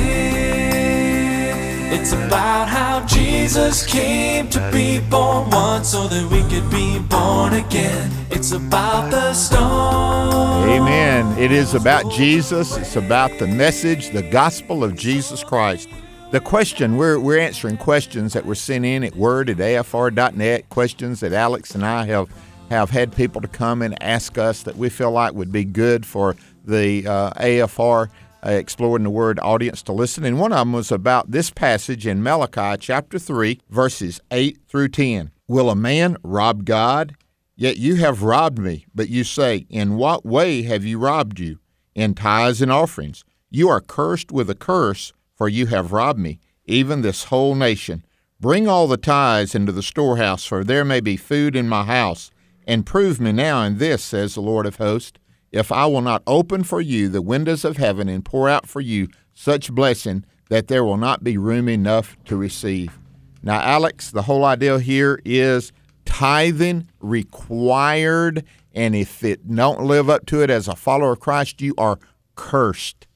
It's 1.92 2.14
about 2.14 2.70
how 2.70 3.06
Jesus 3.06 3.86
came 3.86 4.48
to 4.52 4.72
be 4.72 5.02
born 5.10 5.50
once 5.50 5.90
so 5.90 6.08
that 6.08 6.26
we 6.32 6.40
could 6.44 6.70
be 6.72 6.98
born 7.10 7.52
again. 7.52 8.10
It's 8.30 8.54
about 8.54 9.12
the 9.12 9.34
stone. 9.34 10.70
Amen. 10.70 11.38
It 11.38 11.52
is 11.52 11.74
about 11.74 12.10
Jesus. 12.10 12.78
It's 12.78 12.96
about 12.96 13.38
the 13.40 13.48
message, 13.48 14.12
the 14.12 14.24
gospel 14.24 14.86
of 14.86 14.96
Jesus 14.96 15.44
Christ. 15.44 15.90
The 16.32 16.40
question, 16.40 16.96
we're, 16.96 17.20
we're 17.20 17.40
answering 17.40 17.76
questions 17.76 18.32
that 18.32 18.46
were 18.46 18.56
sent 18.56 18.86
in 18.86 19.04
at 19.04 19.18
word 19.18 19.50
at 19.50 19.58
afr.net, 19.58 20.70
questions 20.70 21.20
that 21.20 21.34
Alex 21.34 21.76
and 21.76 21.86
I 21.86 22.06
have, 22.06 22.30
have 22.70 22.90
had 22.90 23.14
people 23.14 23.42
to 23.42 23.50
come 23.50 23.82
and 23.82 24.02
ask 24.02 24.38
us 24.38 24.64
that 24.64 24.78
we 24.78 24.88
feel 24.88 25.12
like 25.12 25.34
would 25.34 25.52
be 25.52 25.66
good 25.66 26.06
for 26.06 26.38
the 26.64 27.06
uh, 27.06 27.32
AFR 27.32 28.08
uh, 28.46 28.50
Exploring 28.50 29.04
the 29.04 29.10
Word 29.10 29.42
audience 29.42 29.84
to 29.84 29.92
listen. 29.92 30.24
And 30.24 30.40
one 30.40 30.54
of 30.54 30.60
them 30.60 30.72
was 30.72 30.90
about 30.90 31.32
this 31.32 31.50
passage 31.50 32.08
in 32.08 32.24
Malachi 32.24 32.78
chapter 32.80 33.20
3, 33.20 33.60
verses 33.70 34.22
8 34.32 34.58
through 34.70 34.88
10. 34.88 35.32
Will 35.50 35.70
a 35.70 35.76
man 35.76 36.16
rob 36.24 36.64
God? 36.64 37.18
Yet 37.58 37.76
you 37.76 37.96
have 37.96 38.24
robbed 38.24 38.58
me. 38.58 38.86
But 38.96 39.10
you 39.10 39.26
say, 39.26 39.66
In 39.70 39.98
what 39.98 40.26
way 40.26 40.62
have 40.62 40.86
you 40.86 40.98
robbed 40.98 41.42
you? 41.42 41.60
In 41.94 42.14
tithes 42.14 42.62
and 42.62 42.72
offerings. 42.72 43.26
You 43.50 43.68
are 43.68 43.82
cursed 43.82 44.32
with 44.32 44.50
a 44.50 44.56
curse 44.56 45.12
for 45.42 45.50
you 45.50 45.66
have 45.66 45.92
robbed 45.92 46.20
me, 46.20 46.40
even 46.66 47.02
this 47.02 47.24
whole 47.24 47.56
nation. 47.56 48.06
Bring 48.40 48.68
all 48.68 48.86
the 48.86 48.96
tithes 48.96 49.56
into 49.56 49.72
the 49.72 49.82
storehouse, 49.82 50.46
for 50.46 50.64
there 50.64 50.86
may 50.86 51.00
be 51.00 51.18
food 51.18 51.56
in 51.56 51.68
my 51.68 51.84
house. 51.84 52.30
And 52.68 52.86
prove 52.86 53.20
me 53.20 53.32
now 53.32 53.64
in 53.64 53.80
this, 53.80 54.04
says 54.04 54.36
the 54.36 54.42
Lord 54.42 54.68
of 54.68 54.76
hosts, 54.76 55.18
if 55.52 55.72
I 55.72 55.88
will 55.88 56.04
not 56.04 56.22
open 56.28 56.64
for 56.64 56.80
you 56.80 57.10
the 57.10 57.24
windows 57.24 57.66
of 57.66 57.78
heaven 57.78 58.08
and 58.08 58.24
pour 58.24 58.50
out 58.50 58.68
for 58.68 58.82
you 58.82 59.08
such 59.34 59.74
blessing 59.74 60.26
that 60.50 60.68
there 60.68 60.86
will 60.86 60.96
not 60.96 61.24
be 61.24 61.40
room 61.40 61.68
enough 61.68 62.16
to 62.26 62.38
receive. 62.38 63.00
Now, 63.42 63.62
Alex, 63.62 64.12
the 64.12 64.22
whole 64.22 64.46
idea 64.46 64.78
here 64.78 65.20
is 65.26 65.72
tithing 66.06 66.88
required, 67.00 68.46
and 68.76 68.94
if 68.94 69.24
it 69.24 69.52
don't 69.52 69.86
live 69.86 70.08
up 70.08 70.28
to 70.28 70.44
it 70.44 70.52
as 70.52 70.68
a 70.68 70.76
follower 70.76 71.14
of 71.14 71.20
Christ, 71.20 71.64
you 71.64 71.74
are 71.80 71.98
cursed. 72.36 73.08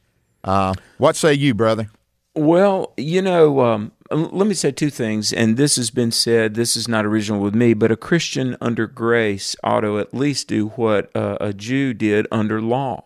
Uh, 0.43 0.73
what 0.97 1.15
say 1.15 1.31
you, 1.31 1.53
brother? 1.53 1.91
Well, 2.35 2.93
you 2.97 3.21
know, 3.21 3.61
um, 3.61 3.91
let 4.11 4.47
me 4.47 4.53
say 4.53 4.71
two 4.71 4.89
things, 4.89 5.31
and 5.31 5.55
this 5.55 5.77
has 5.77 5.89
been 5.89 6.11
said. 6.11 6.55
This 6.55 6.75
is 6.75 6.87
not 6.87 7.05
original 7.05 7.39
with 7.41 7.55
me, 7.55 7.73
but 7.73 7.91
a 7.91 7.97
Christian 7.97 8.57
under 8.59 8.87
grace 8.87 9.55
ought 9.63 9.81
to 9.81 9.99
at 9.99 10.13
least 10.13 10.49
do 10.49 10.67
what 10.69 11.15
uh, 11.15 11.37
a 11.39 11.53
Jew 11.53 11.93
did 11.93 12.27
under 12.31 12.61
law. 12.61 13.03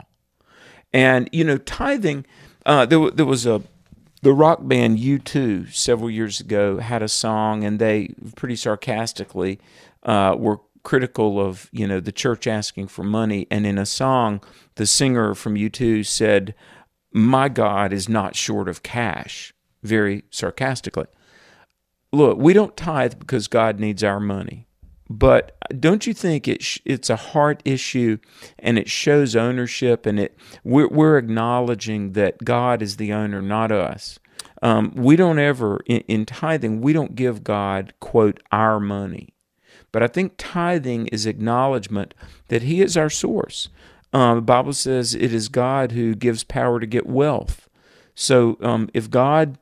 And 0.91 1.29
you 1.31 1.43
know, 1.43 1.57
tithing. 1.57 2.25
Uh, 2.65 2.85
there, 2.85 3.11
there 3.11 3.25
was 3.25 3.45
a 3.45 3.61
the 4.21 4.33
rock 4.33 4.59
band 4.63 4.97
U2 4.97 5.73
several 5.73 6.09
years 6.09 6.39
ago 6.39 6.79
had 6.79 7.01
a 7.01 7.07
song, 7.07 7.63
and 7.63 7.79
they 7.79 8.15
pretty 8.35 8.55
sarcastically 8.55 9.59
uh, 10.03 10.35
were 10.37 10.59
critical 10.83 11.39
of 11.39 11.69
you 11.71 11.87
know 11.87 11.99
the 11.99 12.11
church 12.11 12.47
asking 12.47 12.87
for 12.87 13.03
money. 13.03 13.45
And 13.51 13.67
in 13.67 13.77
a 13.77 13.85
song, 13.85 14.41
the 14.75 14.87
singer 14.87 15.35
from 15.35 15.53
U2 15.53 16.05
said 16.05 16.55
my 17.11 17.49
God 17.49 17.93
is 17.93 18.07
not 18.07 18.35
short 18.35 18.69
of 18.69 18.83
cash, 18.83 19.53
very 19.83 20.23
sarcastically. 20.29 21.07
Look, 22.11 22.37
we 22.37 22.53
don't 22.53 22.75
tithe 22.75 23.19
because 23.19 23.47
God 23.47 23.79
needs 23.79 24.03
our 24.03 24.19
money. 24.19 24.67
But 25.09 25.57
don't 25.79 26.05
you 26.05 26.13
think 26.13 26.47
it 26.47 26.61
sh- 26.61 26.79
it's 26.85 27.09
a 27.09 27.15
heart 27.15 27.63
issue 27.65 28.19
and 28.59 28.77
it 28.77 28.89
shows 28.89 29.35
ownership 29.35 30.05
and 30.05 30.19
it 30.19 30.37
we're, 30.63 30.87
we're 30.87 31.17
acknowledging 31.17 32.13
that 32.13 32.45
God 32.45 32.83
is 32.83 32.97
the 32.97 33.11
owner, 33.11 33.41
not 33.41 33.71
us. 33.71 34.19
Um, 34.61 34.93
we 34.95 35.15
don't 35.15 35.39
ever 35.39 35.79
in, 35.87 36.01
in 36.01 36.25
tithing 36.25 36.81
we 36.81 36.93
don't 36.93 37.15
give 37.15 37.43
God 37.43 37.93
quote 37.99 38.39
our 38.51 38.79
money, 38.79 39.29
but 39.91 40.03
I 40.03 40.07
think 40.07 40.33
tithing 40.37 41.07
is 41.07 41.25
acknowledgement 41.25 42.13
that 42.49 42.63
He 42.63 42.81
is 42.81 42.95
our 42.95 43.09
source. 43.09 43.69
Um, 44.11 44.37
the 44.37 44.41
Bible 44.41 44.73
says 44.73 45.13
it 45.13 45.33
is 45.33 45.49
God 45.49 45.91
who 45.91 46.15
gives 46.15 46.43
power 46.43 46.79
to 46.79 46.87
get 46.87 47.05
wealth. 47.05 47.69
So 48.15 48.57
um, 48.61 48.89
if 48.93 49.09
God 49.09 49.57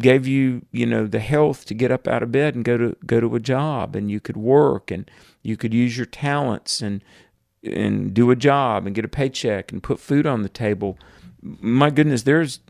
gave 0.00 0.26
you, 0.26 0.64
you 0.72 0.86
know, 0.86 1.06
the 1.06 1.20
health 1.20 1.64
to 1.66 1.74
get 1.74 1.90
up 1.90 2.08
out 2.08 2.22
of 2.22 2.32
bed 2.32 2.54
and 2.54 2.64
go 2.64 2.76
to 2.76 2.96
go 3.06 3.20
to 3.20 3.34
a 3.34 3.40
job, 3.40 3.94
and 3.96 4.10
you 4.10 4.20
could 4.20 4.36
work, 4.36 4.90
and 4.90 5.10
you 5.42 5.56
could 5.56 5.74
use 5.74 5.96
your 5.96 6.06
talents 6.06 6.80
and 6.80 7.02
and 7.62 8.12
do 8.14 8.30
a 8.30 8.36
job 8.36 8.86
and 8.86 8.94
get 8.94 9.04
a 9.04 9.08
paycheck 9.08 9.72
and 9.72 9.82
put 9.82 10.00
food 10.00 10.26
on 10.26 10.42
the 10.42 10.48
table. 10.48 10.98
My 11.42 11.90
goodness, 11.90 12.22
there's 12.22 12.60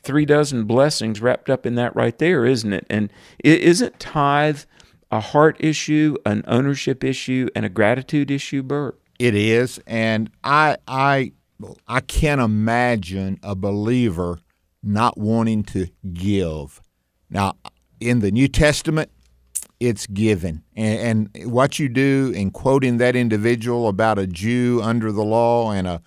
three 0.00 0.24
dozen 0.24 0.64
blessings 0.64 1.20
wrapped 1.20 1.50
up 1.50 1.66
in 1.66 1.74
that 1.76 1.94
right 1.96 2.16
there, 2.18 2.44
isn't 2.44 2.72
it? 2.72 2.86
And 2.90 3.12
it 3.38 3.60
isn't 3.60 3.98
tithe 3.98 4.60
a 5.10 5.20
heart 5.20 5.56
issue, 5.60 6.16
an 6.26 6.44
ownership 6.46 7.04
issue, 7.04 7.48
and 7.54 7.64
a 7.64 7.68
gratitude 7.68 8.30
issue, 8.30 8.62
Bert? 8.62 8.98
It 9.18 9.34
is, 9.34 9.80
and 9.86 10.30
I 10.42 10.76
I 10.88 11.32
I 11.86 12.00
can't 12.00 12.40
imagine 12.40 13.38
a 13.42 13.54
believer 13.54 14.40
not 14.82 15.16
wanting 15.16 15.62
to 15.64 15.86
give. 16.12 16.80
Now, 17.30 17.54
in 18.00 18.20
the 18.20 18.30
New 18.30 18.48
Testament, 18.48 19.10
it's 19.80 20.06
given, 20.06 20.62
and, 20.76 21.30
and 21.34 21.52
what 21.52 21.78
you 21.78 21.88
do 21.88 22.32
in 22.34 22.50
quoting 22.50 22.98
that 22.98 23.16
individual 23.16 23.88
about 23.88 24.18
a 24.18 24.26
Jew 24.26 24.80
under 24.82 25.10
the 25.12 25.24
law 25.24 25.72
and 25.72 25.86
a 25.86 26.02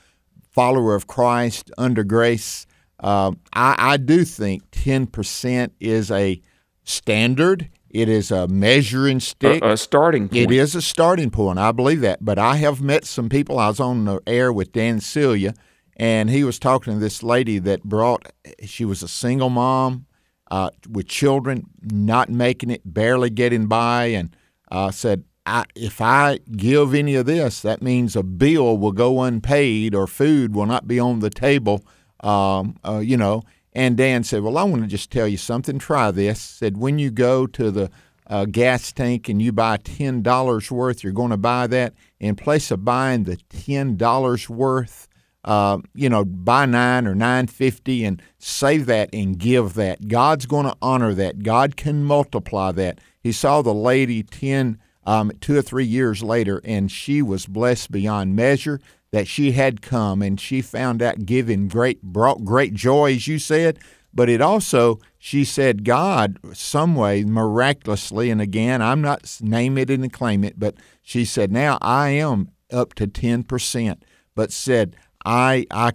follower 0.51 0.95
of 0.95 1.07
Christ 1.07 1.71
under 1.77 2.03
grace, 2.03 2.65
uh, 2.99 3.31
I, 3.53 3.75
I 3.77 3.97
do 3.97 4.25
think 4.25 4.63
ten 4.71 5.07
percent 5.07 5.73
is 5.79 6.11
a 6.11 6.41
standard 6.83 7.69
it 7.89 8.09
is 8.09 8.31
a 8.31 8.47
measuring 8.47 9.19
stick. 9.19 9.63
A, 9.63 9.73
a, 9.73 9.77
starting 9.77 10.27
point. 10.29 10.41
It 10.41 10.51
is 10.51 10.75
a 10.75 10.81
starting 10.81 11.29
point. 11.29 11.59
I 11.59 11.71
believe 11.71 12.01
that. 12.01 12.23
But 12.23 12.37
I 12.37 12.57
have 12.57 12.81
met 12.81 13.05
some 13.05 13.29
people. 13.29 13.59
I 13.59 13.67
was 13.67 13.79
on 13.79 14.05
the 14.05 14.21
air 14.27 14.51
with 14.51 14.71
Dan 14.71 14.99
Celia, 14.99 15.53
and 15.95 16.29
he 16.29 16.43
was 16.43 16.59
talking 16.59 16.93
to 16.93 16.99
this 16.99 17.23
lady 17.23 17.59
that 17.59 17.83
brought, 17.83 18.31
she 18.63 18.85
was 18.85 19.03
a 19.03 19.07
single 19.07 19.49
mom 19.49 20.05
uh, 20.51 20.69
with 20.89 21.07
children, 21.07 21.65
not 21.81 22.29
making 22.29 22.69
it, 22.69 22.81
barely 22.85 23.29
getting 23.29 23.67
by, 23.67 24.05
and 24.05 24.35
uh, 24.71 24.91
said, 24.91 25.23
I, 25.45 25.63
if 25.75 26.01
I 26.01 26.39
give 26.51 26.93
any 26.93 27.15
of 27.15 27.25
this, 27.25 27.61
that 27.61 27.81
means 27.81 28.15
a 28.15 28.23
bill 28.23 28.77
will 28.77 28.91
go 28.91 29.21
unpaid 29.21 29.95
or 29.95 30.05
food 30.05 30.53
will 30.53 30.65
not 30.65 30.87
be 30.87 30.99
on 30.99 31.19
the 31.19 31.29
table, 31.29 31.85
um, 32.19 32.75
uh, 32.85 32.99
you 32.99 33.15
know. 33.15 33.43
And 33.77 33.95
Dan 33.95 34.23
said, 34.23 34.41
Well, 34.41 34.57
I 34.57 34.63
want 34.63 34.81
to 34.81 34.87
just 34.87 35.11
tell 35.11 35.27
you 35.27 35.37
something. 35.37 35.77
Try 35.77 36.09
this. 36.09 36.41
Said, 36.41 36.77
When 36.77 36.97
you 36.97 37.11
go 37.11 37.45
to 37.45 37.69
the 37.69 37.91
uh, 38.25 38.45
gas 38.45 38.91
tank 38.91 39.29
and 39.29 39.39
you 39.39 39.51
buy 39.51 39.77
$10 39.77 40.71
worth, 40.71 41.03
you're 41.03 41.13
going 41.13 41.29
to 41.29 41.37
buy 41.37 41.67
that. 41.67 41.93
In 42.19 42.35
place 42.35 42.71
of 42.71 42.83
buying 42.83 43.25
the 43.25 43.37
$10 43.37 44.49
worth, 44.49 45.07
uh, 45.45 45.77
you 45.93 46.09
know, 46.09 46.25
buy 46.25 46.65
nine 46.65 47.05
or 47.05 47.13
nine 47.13 47.45
fifty 47.45 48.03
and 48.03 48.19
save 48.39 48.87
that 48.87 49.11
and 49.13 49.37
give 49.37 49.75
that. 49.75 50.07
God's 50.07 50.47
going 50.47 50.65
to 50.65 50.75
honor 50.81 51.13
that. 51.13 51.43
God 51.43 51.77
can 51.77 52.03
multiply 52.03 52.71
that. 52.71 52.99
He 53.19 53.31
saw 53.31 53.61
the 53.61 53.75
lady 53.75 54.23
ten, 54.23 54.79
um, 55.05 55.31
two 55.39 55.55
or 55.55 55.61
three 55.61 55.85
years 55.85 56.23
later, 56.23 56.61
and 56.65 56.91
she 56.91 57.21
was 57.21 57.45
blessed 57.45 57.91
beyond 57.91 58.35
measure 58.35 58.81
that 59.11 59.27
she 59.27 59.53
had 59.53 59.81
come 59.81 60.21
and 60.21 60.39
she 60.39 60.61
found 60.61 61.01
out 61.01 61.25
giving 61.25 61.67
great 61.67 62.01
brought 62.01 62.43
great 62.43 62.73
joy 62.73 63.13
as 63.13 63.27
you 63.27 63.39
said. 63.39 63.79
But 64.13 64.29
it 64.29 64.41
also 64.41 64.99
she 65.27 65.43
said 65.43 65.83
god 65.83 66.37
some 66.53 66.95
way 66.95 67.23
miraculously 67.23 68.29
and 68.29 68.39
again 68.39 68.81
i'm 68.81 69.01
not 69.01 69.37
name 69.41 69.77
it 69.77 69.89
and 69.89 70.13
claim 70.13 70.43
it 70.43 70.57
but 70.57 70.75
she 71.01 71.25
said 71.25 71.51
now 71.51 71.77
i 71.81 72.09
am 72.09 72.49
up 72.71 72.93
to 72.93 73.07
10% 73.07 73.97
but 74.35 74.51
said 74.51 74.95
i 75.25 75.65
i 75.71 75.91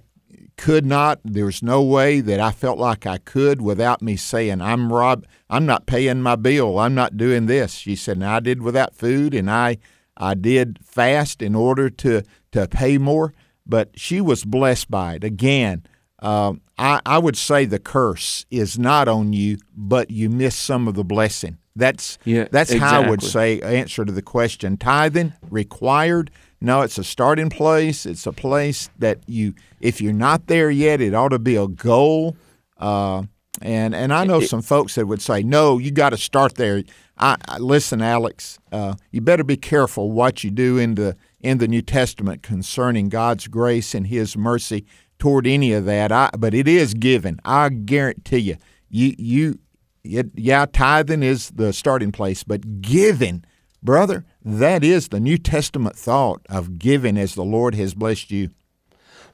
could 0.59 0.85
not 0.85 1.19
there's 1.25 1.63
no 1.63 1.83
way 1.83 2.21
that 2.21 2.41
i 2.41 2.51
felt 2.51 2.79
like 2.79 3.07
i 3.07 3.17
could 3.17 3.63
without 3.63 4.03
me 4.03 4.17
saying 4.17 4.61
i'm 4.61 4.93
rob 4.93 5.25
i'm 5.49 5.65
not 5.65 5.87
paying 5.87 6.21
my 6.21 6.37
bill 6.37 6.79
i'm 6.79 6.95
not 6.95 7.17
doing 7.17 7.47
this. 7.47 7.73
She 7.73 7.97
said 7.97 8.17
and 8.19 8.27
i 8.27 8.41
did 8.41 8.63
without 8.63 8.95
food 8.95 9.35
and 9.35 9.51
i 9.51 9.79
i 10.17 10.35
did 10.35 10.79
fast 10.85 11.41
in 11.41 11.55
order 11.55 11.89
to 11.89 12.23
to 12.53 12.69
pay 12.69 12.99
more, 12.99 13.35
but 13.67 13.91
she 13.95 14.21
was 14.21 14.45
blessed 14.45 14.91
by 14.91 15.15
it. 15.15 15.25
Again, 15.25 15.85
uh, 16.21 16.55
I, 16.79 17.01
I 17.05 17.19
would 17.19 17.37
say 17.37 17.65
the 17.65 17.79
curse 17.79 18.47
is 18.51 18.79
not 18.79 19.09
on 19.09 19.33
you, 19.33 19.59
but 19.77 20.11
you 20.11 20.31
miss 20.31 20.55
some 20.55 20.89
of 20.89 20.95
the 20.95 21.05
blessing. 21.05 21.59
That's 21.75 22.19
Yeah, 22.25 22.49
that's 22.51 22.73
how 22.73 23.03
I 23.03 23.09
would 23.09 23.23
say 23.23 23.61
answer 23.63 24.05
to 24.05 24.13
the 24.13 24.23
question. 24.23 24.77
Tithing 24.77 25.33
required. 25.51 26.31
No, 26.61 26.83
it's 26.83 26.99
a 26.99 27.05
starting 27.05 27.51
place. 27.51 28.05
It's 28.07 28.27
a 28.27 28.33
place 28.33 28.91
that 28.99 29.19
you, 29.27 29.55
if 29.81 30.01
you're 30.01 30.13
not 30.13 30.47
there 30.47 30.71
yet, 30.71 31.01
it 31.01 31.15
ought 31.15 31.31
to 31.31 31.39
be 31.39 31.57
a 31.57 31.67
goal. 31.67 32.37
Uh, 32.79 33.25
and 33.63 33.95
and 33.95 34.13
I 34.13 34.25
know 34.25 34.41
some 34.41 34.63
folks 34.63 34.97
that 34.97 35.07
would 35.07 35.23
say, 35.23 35.43
no, 35.43 35.79
you 35.79 35.91
got 35.91 36.11
to 36.11 36.17
start 36.17 36.57
there. 36.57 36.83
I, 37.17 37.37
I 37.49 37.59
listen, 37.59 38.03
Alex. 38.03 38.59
Uh, 38.71 38.95
you 39.11 39.21
better 39.21 39.45
be 39.45 39.57
careful 39.57 40.11
what 40.11 40.45
you 40.45 40.51
do 40.51 40.79
in 40.79 40.95
the 40.97 41.17
in 41.43 41.59
the 41.59 41.69
New 41.69 41.83
Testament 41.83 42.43
concerning 42.43 43.09
God's 43.09 43.49
grace 43.49 43.95
and 43.95 44.07
His 44.07 44.37
mercy 44.37 44.87
toward 45.19 45.47
any 45.47 45.73
of 45.73 45.85
that. 45.85 46.11
I, 46.11 46.31
but 46.39 46.55
it 46.55 46.67
is 46.67 46.95
given. 46.95 47.41
I 47.45 47.69
guarantee 47.69 48.39
you. 48.39 48.57
You 48.89 49.15
you 49.19 49.59
it, 50.05 50.31
yeah, 50.35 50.67
tithing 50.67 51.23
is 51.23 51.51
the 51.51 51.73
starting 51.73 52.13
place, 52.13 52.43
but 52.43 52.81
giving, 52.81 53.45
brother, 53.83 54.25
that 54.45 54.83
is 54.83 55.09
the 55.09 55.21
New 55.21 55.39
Testament 55.39 55.97
thought 55.97 56.41
of 56.49 56.79
giving 56.79 57.17
as 57.17 57.35
the 57.35 57.45
Lord 57.45 57.75
has 57.75 57.95
blessed 57.95 58.31
you. 58.31 58.51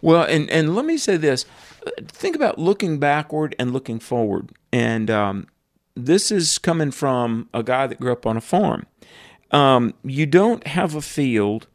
Well, 0.00 0.24
and 0.24 0.48
and 0.50 0.74
let 0.74 0.84
me 0.84 0.96
say 0.96 1.16
this: 1.16 1.44
think 2.06 2.36
about 2.36 2.58
looking 2.58 2.98
backward 2.98 3.54
and 3.58 3.72
looking 3.72 3.98
forward. 3.98 4.52
And 4.72 5.10
um, 5.10 5.46
this 5.94 6.30
is 6.30 6.58
coming 6.58 6.90
from 6.90 7.48
a 7.52 7.62
guy 7.62 7.86
that 7.86 8.00
grew 8.00 8.12
up 8.12 8.26
on 8.26 8.36
a 8.36 8.40
farm. 8.40 8.86
Um, 9.50 9.94
you 10.04 10.26
don't 10.26 10.66
have 10.66 10.94
a 10.94 11.00
field 11.00 11.66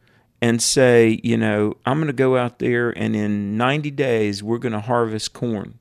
and 0.44 0.62
say, 0.62 1.22
you 1.24 1.38
know, 1.38 1.74
I'm 1.86 1.96
going 1.96 2.08
to 2.08 2.12
go 2.12 2.36
out 2.36 2.58
there 2.58 2.90
and 2.90 3.16
in 3.16 3.56
90 3.56 3.90
days 3.92 4.42
we're 4.42 4.58
going 4.58 4.74
to 4.74 4.80
harvest 4.80 5.32
corn. 5.32 5.78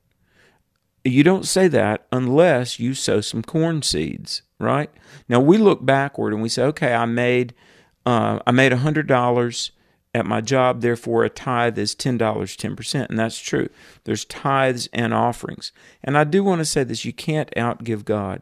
You 1.04 1.22
don't 1.22 1.46
say 1.46 1.68
that 1.68 2.08
unless 2.14 2.80
you 2.80 2.94
sow 2.94 3.20
some 3.20 3.44
corn 3.44 3.82
seeds, 3.82 4.42
right? 4.60 4.90
Now 5.28 5.42
we 5.42 5.58
look 5.58 5.86
backward 5.86 6.32
and 6.32 6.42
we 6.42 6.48
say, 6.48 6.64
okay, 6.64 6.94
I 6.94 7.04
made 7.04 7.54
uh, 8.06 8.40
I 8.48 8.52
made 8.52 8.72
hundred 8.72 9.08
dollars 9.08 9.72
at 10.14 10.26
my 10.26 10.40
job, 10.40 10.80
therefore 10.80 11.26
a 11.26 11.30
tithe 11.30 11.78
is 11.78 11.94
ten 11.94 12.18
dollars, 12.18 12.56
ten 12.56 12.78
percent, 12.78 13.10
and 13.10 13.20
that's 13.20 13.40
true. 13.40 13.68
There's 14.06 14.24
tithes 14.24 14.88
and 14.94 15.14
offerings, 15.14 15.74
and 16.04 16.18
I 16.18 16.24
do 16.24 16.42
want 16.42 16.60
to 16.60 16.66
say 16.66 16.84
this: 16.86 17.04
you 17.04 17.12
can't 17.14 17.52
outgive 17.58 18.06
God. 18.06 18.42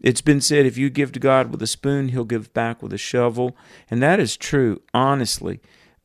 It's 0.00 0.20
been 0.20 0.40
said 0.40 0.66
if 0.66 0.76
you 0.76 0.90
give 0.90 1.12
to 1.12 1.20
God 1.20 1.50
with 1.50 1.62
a 1.62 1.66
spoon, 1.66 2.08
He'll 2.08 2.24
give 2.24 2.52
back 2.52 2.82
with 2.82 2.92
a 2.92 2.98
shovel, 2.98 3.56
and 3.90 4.02
that 4.02 4.20
is 4.20 4.36
true, 4.36 4.82
honestly. 4.92 5.60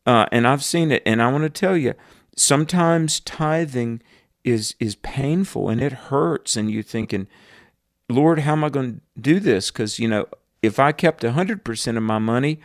Uh, 0.05 0.25
and 0.31 0.47
I've 0.47 0.63
seen 0.63 0.91
it, 0.91 1.03
and 1.05 1.21
I 1.21 1.31
want 1.31 1.43
to 1.43 1.49
tell 1.49 1.77
you, 1.77 1.93
sometimes 2.35 3.19
tithing 3.19 4.01
is 4.43 4.75
is 4.79 4.95
painful 4.95 5.69
and 5.69 5.81
it 5.81 5.91
hurts, 5.91 6.55
and 6.55 6.71
you're 6.71 6.83
thinking, 6.83 7.27
Lord, 8.09 8.39
how 8.39 8.53
am 8.53 8.63
I 8.63 8.69
going 8.69 8.95
to 8.95 9.21
do 9.21 9.39
this? 9.39 9.69
Because 9.71 9.99
you 9.99 10.07
know, 10.07 10.25
if 10.61 10.79
I 10.79 10.91
kept 10.91 11.23
hundred 11.23 11.63
percent 11.63 11.97
of 11.97 12.03
my 12.03 12.19
money, 12.19 12.59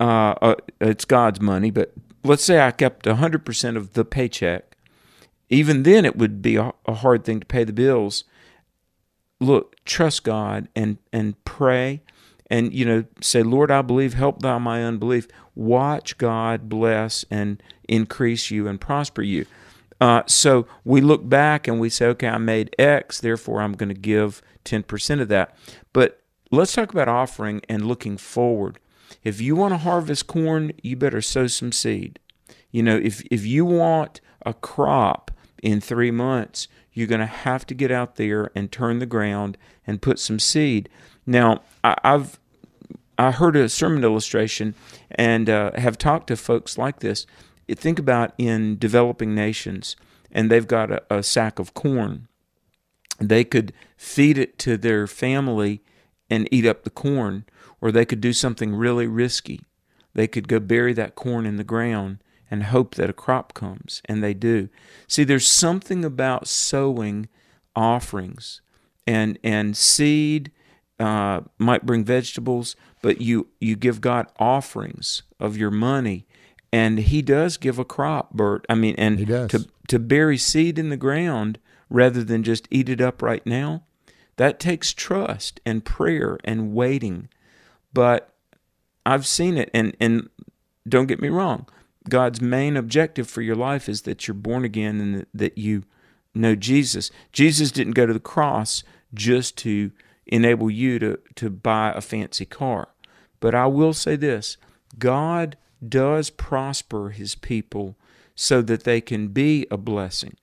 uh, 0.00 0.34
uh, 0.42 0.54
it's 0.80 1.04
God's 1.04 1.40
money, 1.40 1.70
but 1.70 1.92
let's 2.24 2.44
say 2.44 2.60
I 2.60 2.70
kept 2.70 3.06
hundred 3.06 3.44
percent 3.44 3.76
of 3.76 3.94
the 3.94 4.04
paycheck, 4.04 4.76
even 5.48 5.84
then 5.84 6.04
it 6.04 6.16
would 6.16 6.42
be 6.42 6.56
a, 6.56 6.72
a 6.86 6.94
hard 6.94 7.24
thing 7.24 7.40
to 7.40 7.46
pay 7.46 7.64
the 7.64 7.72
bills. 7.72 8.24
Look, 9.42 9.84
trust 9.84 10.24
God 10.24 10.68
and 10.76 10.98
and 11.12 11.42
pray, 11.44 12.02
and 12.48 12.72
you 12.72 12.84
know, 12.84 13.04
say, 13.20 13.42
Lord, 13.42 13.70
I 13.70 13.82
believe. 13.82 14.14
Help 14.14 14.42
thou 14.42 14.58
my 14.58 14.84
unbelief. 14.84 15.26
Watch 15.54 16.16
God 16.16 16.68
bless 16.68 17.24
and 17.30 17.62
increase 17.88 18.50
you 18.50 18.68
and 18.68 18.80
prosper 18.80 19.22
you. 19.22 19.46
Uh, 20.02 20.22
so 20.26 20.66
we 20.84 21.00
look 21.00 21.28
back 21.28 21.68
and 21.68 21.78
we 21.78 21.88
say, 21.88 22.06
okay, 22.06 22.26
I 22.26 22.38
made 22.38 22.74
X, 22.76 23.20
therefore 23.20 23.60
I'm 23.60 23.74
going 23.74 23.88
to 23.88 23.94
give 23.94 24.42
10% 24.64 25.20
of 25.20 25.28
that. 25.28 25.56
But 25.92 26.20
let's 26.50 26.72
talk 26.72 26.92
about 26.92 27.06
offering 27.06 27.60
and 27.68 27.86
looking 27.86 28.16
forward. 28.16 28.80
If 29.22 29.40
you 29.40 29.54
want 29.54 29.74
to 29.74 29.78
harvest 29.78 30.26
corn, 30.26 30.72
you 30.82 30.96
better 30.96 31.22
sow 31.22 31.46
some 31.46 31.70
seed. 31.70 32.18
You 32.72 32.82
know, 32.82 32.96
if, 32.96 33.22
if 33.30 33.46
you 33.46 33.64
want 33.64 34.20
a 34.44 34.54
crop 34.54 35.30
in 35.62 35.80
three 35.80 36.10
months, 36.10 36.66
you're 36.92 37.06
going 37.06 37.20
to 37.20 37.26
have 37.26 37.66
to 37.66 37.74
get 37.74 37.90
out 37.90 38.16
there 38.16 38.50
and 38.54 38.70
turn 38.70 38.98
the 38.98 39.06
ground 39.06 39.56
and 39.86 40.02
put 40.02 40.18
some 40.18 40.38
seed. 40.38 40.88
Now, 41.26 41.62
I, 41.82 41.96
I've 42.04 42.38
I 43.18 43.30
heard 43.30 43.56
a 43.56 43.68
sermon 43.68 44.04
illustration 44.04 44.74
and 45.10 45.48
uh, 45.48 45.72
have 45.74 45.98
talked 45.98 46.26
to 46.28 46.36
folks 46.36 46.78
like 46.78 47.00
this. 47.00 47.26
Think 47.68 47.98
about 47.98 48.32
in 48.36 48.78
developing 48.78 49.34
nations, 49.34 49.96
and 50.30 50.50
they've 50.50 50.66
got 50.66 50.90
a, 50.90 51.02
a 51.08 51.22
sack 51.22 51.58
of 51.58 51.74
corn. 51.74 52.28
They 53.18 53.44
could 53.44 53.72
feed 53.96 54.38
it 54.38 54.58
to 54.60 54.76
their 54.76 55.06
family 55.06 55.82
and 56.28 56.48
eat 56.50 56.66
up 56.66 56.82
the 56.82 56.90
corn, 56.90 57.44
or 57.80 57.92
they 57.92 58.04
could 58.04 58.20
do 58.20 58.32
something 58.32 58.74
really 58.74 59.06
risky. 59.06 59.60
They 60.14 60.26
could 60.26 60.48
go 60.48 60.58
bury 60.58 60.92
that 60.94 61.14
corn 61.14 61.46
in 61.46 61.56
the 61.56 61.64
ground 61.64 62.18
and 62.52 62.64
hope 62.64 62.96
that 62.96 63.08
a 63.08 63.14
crop 63.14 63.54
comes, 63.54 64.02
and 64.04 64.22
they 64.22 64.34
do. 64.34 64.68
See, 65.08 65.24
there's 65.24 65.48
something 65.48 66.04
about 66.04 66.46
sowing 66.46 67.30
offerings 67.74 68.60
and 69.06 69.38
and 69.42 69.74
seed 69.74 70.52
uh, 71.00 71.40
might 71.56 71.86
bring 71.86 72.04
vegetables, 72.04 72.76
but 73.00 73.22
you 73.22 73.48
you 73.58 73.74
give 73.74 74.02
God 74.02 74.26
offerings 74.38 75.22
of 75.40 75.56
your 75.56 75.70
money, 75.70 76.26
and 76.70 76.98
He 76.98 77.22
does 77.22 77.56
give 77.56 77.78
a 77.78 77.86
crop, 77.86 78.34
Bert. 78.34 78.66
I 78.68 78.74
mean, 78.74 78.96
and 78.98 79.18
to 79.48 79.66
to 79.88 79.98
bury 79.98 80.36
seed 80.36 80.78
in 80.78 80.90
the 80.90 80.98
ground 80.98 81.58
rather 81.88 82.22
than 82.22 82.42
just 82.42 82.68
eat 82.70 82.90
it 82.90 83.00
up 83.00 83.22
right 83.22 83.44
now, 83.46 83.84
that 84.36 84.60
takes 84.60 84.92
trust 84.92 85.58
and 85.64 85.86
prayer 85.86 86.38
and 86.44 86.74
waiting. 86.74 87.30
But 87.94 88.34
I've 89.06 89.26
seen 89.26 89.56
it, 89.56 89.70
and 89.72 89.96
and 89.98 90.28
don't 90.86 91.06
get 91.06 91.22
me 91.22 91.28
wrong, 91.28 91.66
God's 92.08 92.40
main 92.40 92.76
objective 92.76 93.28
for 93.28 93.42
your 93.42 93.56
life 93.56 93.88
is 93.88 94.02
that 94.02 94.26
you're 94.26 94.34
born 94.34 94.64
again 94.64 95.00
and 95.00 95.26
that- 95.34 95.58
you 95.58 95.84
know 96.34 96.54
Jesus. 96.54 97.10
Jesus 97.32 97.70
didn't 97.70 97.94
go 97.94 98.06
to 98.06 98.12
the 98.12 98.20
cross 98.20 98.82
just 99.14 99.56
to 99.58 99.92
enable 100.26 100.70
you 100.70 100.98
to, 100.98 101.18
to 101.36 101.50
buy 101.50 101.92
a 101.94 102.00
fancy 102.00 102.44
car. 102.44 102.88
But 103.40 103.54
I 103.54 103.66
will 103.66 103.92
say 103.92 104.16
this 104.16 104.56
God 104.98 105.56
does 105.86 106.30
prosper 106.30 107.10
his 107.10 107.34
people 107.34 107.96
so 108.34 108.62
that 108.62 108.84
they 108.84 109.00
can 109.00 109.28
be 109.28 109.66
a 109.70 109.76
blessing. 109.76 110.36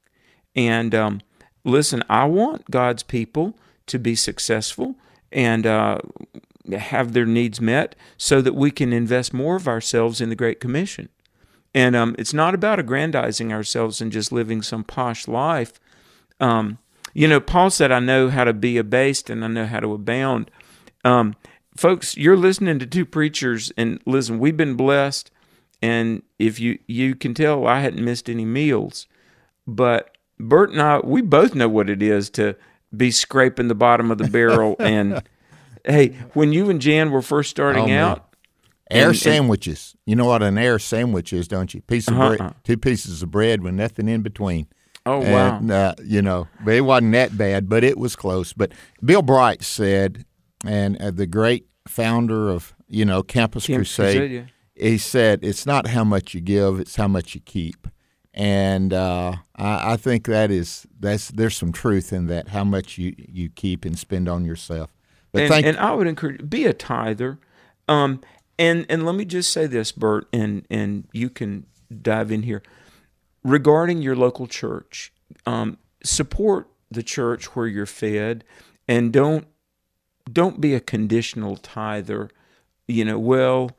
And 0.56 0.94
um, 0.94 1.22
listen, 1.64 2.04
I 2.10 2.26
want 2.26 2.70
God's 2.70 3.04
people 3.04 3.58
to 3.88 3.98
be 3.98 4.16
successful 4.16 4.96
and 5.32 5.66
uh, 5.66 6.00
have 6.78 7.14
their 7.14 7.26
needs 7.26 7.60
met 7.62 7.96
so 8.18 8.42
that 8.42 8.56
we 8.56 8.72
can 8.72 8.94
invest 8.94 9.34
more 9.34 9.56
of 9.56 9.68
ourselves 9.68 10.22
in 10.22 10.30
the 10.30 10.36
Great 10.36 10.60
Commission. 10.60 11.10
And 11.74 11.96
um, 11.96 12.16
it's 12.18 12.34
not 12.34 12.56
about 12.56 12.80
aggrandizing 12.80 13.54
ourselves 13.54 14.02
and 14.02 14.12
just 14.12 14.32
living 14.32 14.62
some 14.62 14.84
posh 14.84 15.28
life. 15.28 15.74
Um, 16.40 16.80
you 17.14 17.28
know, 17.28 17.40
Paul 17.40 17.70
said, 17.70 17.92
I 17.92 18.00
know 18.00 18.30
how 18.30 18.44
to 18.44 18.54
be 18.54 18.78
abased 18.78 19.30
and 19.30 19.44
I 19.44 19.48
know 19.48 19.66
how 19.66 19.80
to 19.80 19.94
abound. 19.94 20.50
Um, 21.06 21.36
folks, 21.76 22.18
you're 22.18 22.38
listening 22.38 22.80
to 22.80 22.86
two 22.86 23.06
preachers, 23.06 23.72
and 23.78 24.00
listen, 24.06 24.40
we've 24.40 24.58
been 24.58 24.76
blessed. 24.76 25.32
And 25.82 26.24
if 26.40 26.60
you, 26.60 26.80
you 26.88 27.16
can 27.16 27.34
tell, 27.34 27.66
I 27.68 27.80
hadn't 27.82 28.04
missed 28.04 28.30
any 28.30 28.46
meals. 28.46 29.08
But 29.68 30.18
Bert 30.40 30.72
and 30.72 30.82
I, 30.82 31.00
we 31.04 31.22
both 31.22 31.56
know 31.56 31.70
what 31.70 31.90
it 31.90 32.02
is 32.02 32.30
to 32.32 32.56
be 32.96 33.12
scraping 33.12 33.68
the 33.68 33.76
bottom 33.76 34.10
of 34.12 34.18
the 34.18 34.28
barrel. 34.28 34.76
and 34.80 35.22
hey, 35.86 36.10
when 36.34 36.52
you 36.52 36.70
and 36.70 36.82
Jan 36.82 37.12
were 37.12 37.22
first 37.22 37.50
starting 37.52 37.92
Oh, 37.92 37.98
out, 37.98 38.29
Air 38.92 39.02
And- 39.04 39.10
and- 39.10 39.18
sandwiches. 39.18 39.96
You 40.06 40.16
know 40.16 40.26
what 40.26 40.42
an 40.42 40.58
air 40.58 40.80
sandwich 40.80 41.32
is, 41.34 41.48
don't 41.48 41.74
you? 41.74 41.82
Piece 41.82 42.08
of 42.08 42.16
Uh-huh. 42.20 42.36
bread, 42.38 42.54
two 42.64 42.78
pieces 42.78 43.22
of 43.22 43.30
bread 43.32 43.62
with 43.62 43.74
nothing 43.76 44.08
in 44.08 44.22
between. 44.22 44.68
oh, 45.06 45.20
wow. 45.20 45.58
And, 45.58 45.72
uh, 45.72 45.96
you 46.04 46.22
know, 46.22 46.48
but 46.64 46.74
it 46.76 46.82
wasn't 46.82 47.14
that 47.14 47.38
bad, 47.38 47.70
but 47.70 47.84
it 47.84 47.98
was 47.98 48.16
close. 48.16 48.54
But 48.54 48.72
Bill 49.04 49.22
Bright 49.22 49.64
said, 49.64 50.26
and 50.66 51.02
uh, 51.02 51.12
the 51.12 51.26
great 51.28 51.66
founder 51.88 52.50
of 52.50 52.74
you 52.88 53.06
know 53.06 53.24
Campus 53.24 53.66
Campus 53.68 53.96
Crusade, 53.96 54.18
Crusade, 54.18 54.32
yeah. 54.76 54.90
he 54.90 54.98
said, 54.98 55.40
"It's 55.44 55.66
not 55.66 55.88
how 55.88 56.04
much 56.04 56.34
you 56.34 56.42
give; 56.42 56.80
it's 56.80 56.96
how 56.96 57.08
much 57.08 57.34
you 57.36 57.42
keep." 57.42 57.88
And 58.34 58.94
uh, 58.94 59.34
I, 59.56 59.94
I 59.94 59.98
think 59.98 60.26
that 60.28 60.52
is 60.52 60.86
that's 61.00 61.30
there's 61.30 61.56
some 61.58 61.72
truth 61.72 62.12
in 62.14 62.28
that. 62.28 62.50
How 62.50 62.64
much 62.64 62.98
you 62.98 63.16
you 63.18 63.50
keep 63.50 63.86
and 63.86 63.98
spend 63.98 64.28
on 64.30 64.46
yourself. 64.46 64.92
But 65.32 65.44
and, 65.52 65.66
and 65.66 65.78
I 65.78 65.94
would 65.94 66.08
encourage 66.08 66.48
be 66.50 66.66
a 66.66 66.74
tither. 66.74 67.40
Um, 67.88 68.22
and 68.60 68.86
and 68.90 69.06
let 69.06 69.16
me 69.16 69.26
just 69.26 69.52
say 69.52 69.66
this, 69.66 69.92
Bert, 69.92 70.28
and 70.32 70.68
and 70.70 71.08
you 71.14 71.30
can 71.30 71.66
dive 72.02 72.32
in 72.32 72.44
here 72.44 72.62
regarding 73.44 74.02
your 74.02 74.16
local 74.16 74.46
church. 74.46 75.12
Um, 75.46 75.78
support 76.04 76.70
the 76.92 77.02
church 77.02 77.56
where 77.56 77.66
you're 77.66 77.86
fed, 77.86 78.44
and 78.88 79.14
don't 79.14 79.48
don't 80.32 80.62
be 80.62 80.76
a 80.76 80.80
conditional 80.80 81.56
tither. 81.56 82.30
You 82.88 83.06
know, 83.06 83.18
well, 83.18 83.72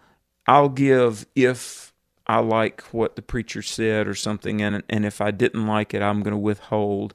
I'll 0.47 0.71
give 0.71 1.27
if 1.37 1.93
I 2.27 2.39
like 2.39 2.81
what 2.93 3.17
the 3.17 3.23
preacher 3.23 3.61
said 3.61 4.09
or 4.09 4.15
something, 4.15 4.63
and 4.63 4.83
and 4.89 5.05
if 5.05 5.21
I 5.21 5.31
didn't 5.31 5.67
like 5.67 5.93
it, 5.93 6.01
I'm 6.01 6.23
going 6.23 6.33
to 6.33 6.39
withhold. 6.39 7.15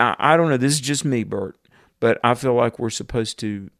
I, 0.00 0.16
I 0.18 0.36
don't 0.38 0.48
know. 0.48 0.56
This 0.56 0.72
is 0.74 0.80
just 0.80 1.04
me, 1.04 1.24
Bert, 1.24 1.58
but 2.00 2.18
I 2.24 2.34
feel 2.34 2.54
like 2.54 2.78
we're 2.78 2.88
supposed 2.88 3.38
to 3.40 3.70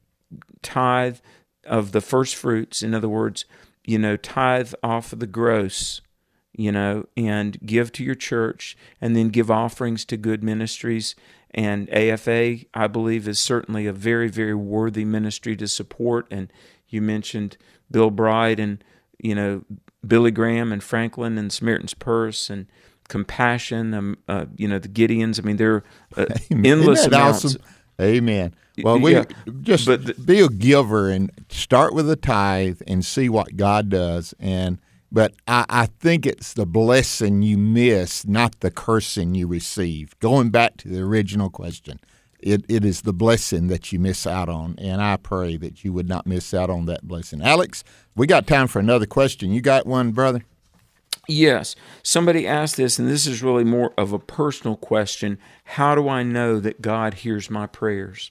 tithe 0.60 1.18
of 1.66 1.92
the 1.92 2.00
first 2.00 2.34
fruits. 2.34 2.82
In 2.82 2.94
other 2.94 3.08
words, 3.08 3.44
you 3.84 3.98
know, 3.98 4.16
tithe 4.16 4.72
off 4.82 5.12
of 5.12 5.20
the 5.20 5.26
gross, 5.26 6.00
you 6.52 6.72
know, 6.72 7.06
and 7.16 7.58
give 7.64 7.92
to 7.92 8.04
your 8.04 8.14
church, 8.14 8.76
and 9.00 9.14
then 9.14 9.28
give 9.28 9.50
offerings 9.50 10.04
to 10.06 10.16
good 10.16 10.42
ministries. 10.42 11.14
And 11.52 11.88
AFA, 11.90 12.58
I 12.74 12.86
believe, 12.86 13.28
is 13.28 13.38
certainly 13.38 13.86
a 13.86 13.92
very, 13.92 14.28
very 14.28 14.54
worthy 14.54 15.04
ministry 15.04 15.56
to 15.56 15.68
support. 15.68 16.26
And 16.30 16.52
you 16.88 17.00
mentioned 17.00 17.56
Bill 17.90 18.10
Bright 18.10 18.60
and 18.60 18.82
you 19.18 19.34
know 19.34 19.64
Billy 20.06 20.30
Graham 20.30 20.72
and 20.72 20.82
Franklin 20.82 21.38
and 21.38 21.52
Samaritan's 21.52 21.94
Purse 21.94 22.50
and 22.50 22.66
Compassion, 23.08 23.94
um, 23.94 24.18
uh, 24.26 24.46
you 24.56 24.66
know 24.66 24.80
the 24.80 24.88
Gideons. 24.88 25.38
I 25.38 25.46
mean, 25.46 25.56
there 25.56 25.74
are 25.74 25.84
uh, 26.16 26.26
endless 26.50 27.06
amounts. 27.06 27.44
awesome? 27.44 27.62
Amen. 28.00 28.54
Well, 28.82 28.98
we 28.98 29.14
Yeah, 29.14 29.24
just 29.62 29.86
the- 29.86 30.14
be 30.24 30.40
a 30.40 30.48
giver 30.48 31.08
and 31.08 31.30
start 31.48 31.94
with 31.94 32.10
a 32.10 32.16
tithe 32.16 32.80
and 32.86 33.04
see 33.04 33.28
what 33.28 33.56
God 33.56 33.88
does. 33.88 34.34
And 34.38 34.78
but 35.10 35.32
I, 35.46 35.64
I 35.68 35.86
think 35.86 36.26
it's 36.26 36.52
the 36.52 36.66
blessing 36.66 37.40
you 37.40 37.56
miss, 37.56 38.26
not 38.26 38.60
the 38.60 38.70
cursing 38.70 39.34
you 39.34 39.46
receive. 39.46 40.18
Going 40.18 40.50
back 40.50 40.76
to 40.78 40.88
the 40.88 41.00
original 41.00 41.48
question, 41.48 42.00
it, 42.40 42.64
it 42.68 42.84
is 42.84 43.02
the 43.02 43.12
blessing 43.14 43.68
that 43.68 43.92
you 43.92 43.98
miss 43.98 44.26
out 44.26 44.48
on, 44.48 44.74
and 44.78 45.00
I 45.00 45.16
pray 45.16 45.56
that 45.56 45.84
you 45.84 45.92
would 45.92 46.08
not 46.08 46.26
miss 46.26 46.52
out 46.52 46.68
on 46.68 46.84
that 46.86 47.06
blessing. 47.06 47.40
Alex, 47.40 47.82
we 48.14 48.26
got 48.26 48.46
time 48.46 48.66
for 48.66 48.78
another 48.78 49.06
question. 49.06 49.52
You 49.52 49.62
got 49.62 49.86
one, 49.86 50.10
brother? 50.10 50.42
Yes. 51.28 51.74
Somebody 52.02 52.46
asked 52.46 52.76
this, 52.76 52.98
and 52.98 53.08
this 53.08 53.26
is 53.26 53.42
really 53.42 53.64
more 53.64 53.92
of 53.98 54.12
a 54.12 54.18
personal 54.18 54.76
question. 54.76 55.38
How 55.64 55.94
do 55.94 56.08
I 56.08 56.22
know 56.22 56.60
that 56.60 56.80
God 56.82 57.14
hears 57.14 57.50
my 57.50 57.66
prayers? 57.66 58.30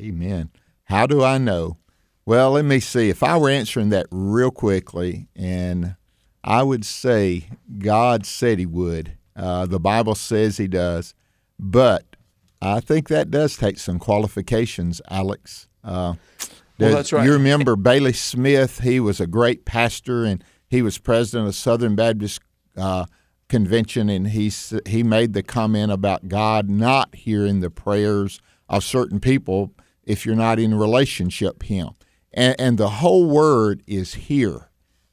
Amen. 0.00 0.50
How 0.84 1.06
do 1.06 1.22
I 1.22 1.38
know? 1.38 1.78
Well, 2.24 2.52
let 2.52 2.64
me 2.64 2.80
see. 2.80 3.08
If 3.08 3.22
I 3.22 3.36
were 3.36 3.50
answering 3.50 3.90
that 3.90 4.06
real 4.10 4.50
quickly, 4.50 5.28
and 5.34 5.96
I 6.44 6.62
would 6.62 6.84
say 6.84 7.48
God 7.78 8.26
said 8.26 8.58
He 8.58 8.66
would. 8.66 9.16
Uh, 9.34 9.66
the 9.66 9.80
Bible 9.80 10.14
says 10.14 10.56
He 10.56 10.68
does. 10.68 11.14
But 11.58 12.16
I 12.60 12.80
think 12.80 13.08
that 13.08 13.30
does 13.30 13.56
take 13.56 13.78
some 13.78 13.98
qualifications, 13.98 15.00
Alex. 15.10 15.68
Uh, 15.84 16.14
Well, 16.78 16.94
that's 16.94 17.12
right. 17.12 17.24
You 17.24 17.32
remember 17.32 17.76
Bailey 17.90 18.12
Smith? 18.12 18.80
He 18.80 18.98
was 19.00 19.20
a 19.20 19.26
great 19.26 19.64
pastor, 19.64 20.24
and 20.24 20.42
he 20.72 20.80
was 20.80 20.96
president 20.96 21.48
of 21.48 21.54
Southern 21.54 21.94
Baptist 21.94 22.40
uh, 22.78 23.04
Convention, 23.48 24.08
and 24.08 24.28
he 24.28 24.50
he 24.86 25.02
made 25.02 25.34
the 25.34 25.42
comment 25.42 25.92
about 25.92 26.28
God 26.28 26.70
not 26.70 27.14
hearing 27.14 27.60
the 27.60 27.68
prayers 27.68 28.40
of 28.70 28.82
certain 28.82 29.20
people 29.20 29.74
if 30.02 30.24
you're 30.24 30.34
not 30.34 30.58
in 30.58 30.72
a 30.72 30.78
relationship 30.78 31.58
with 31.58 31.68
Him, 31.68 31.90
and, 32.32 32.56
and 32.58 32.78
the 32.78 32.88
whole 32.88 33.26
word 33.26 33.82
is 33.86 34.14
here. 34.14 34.70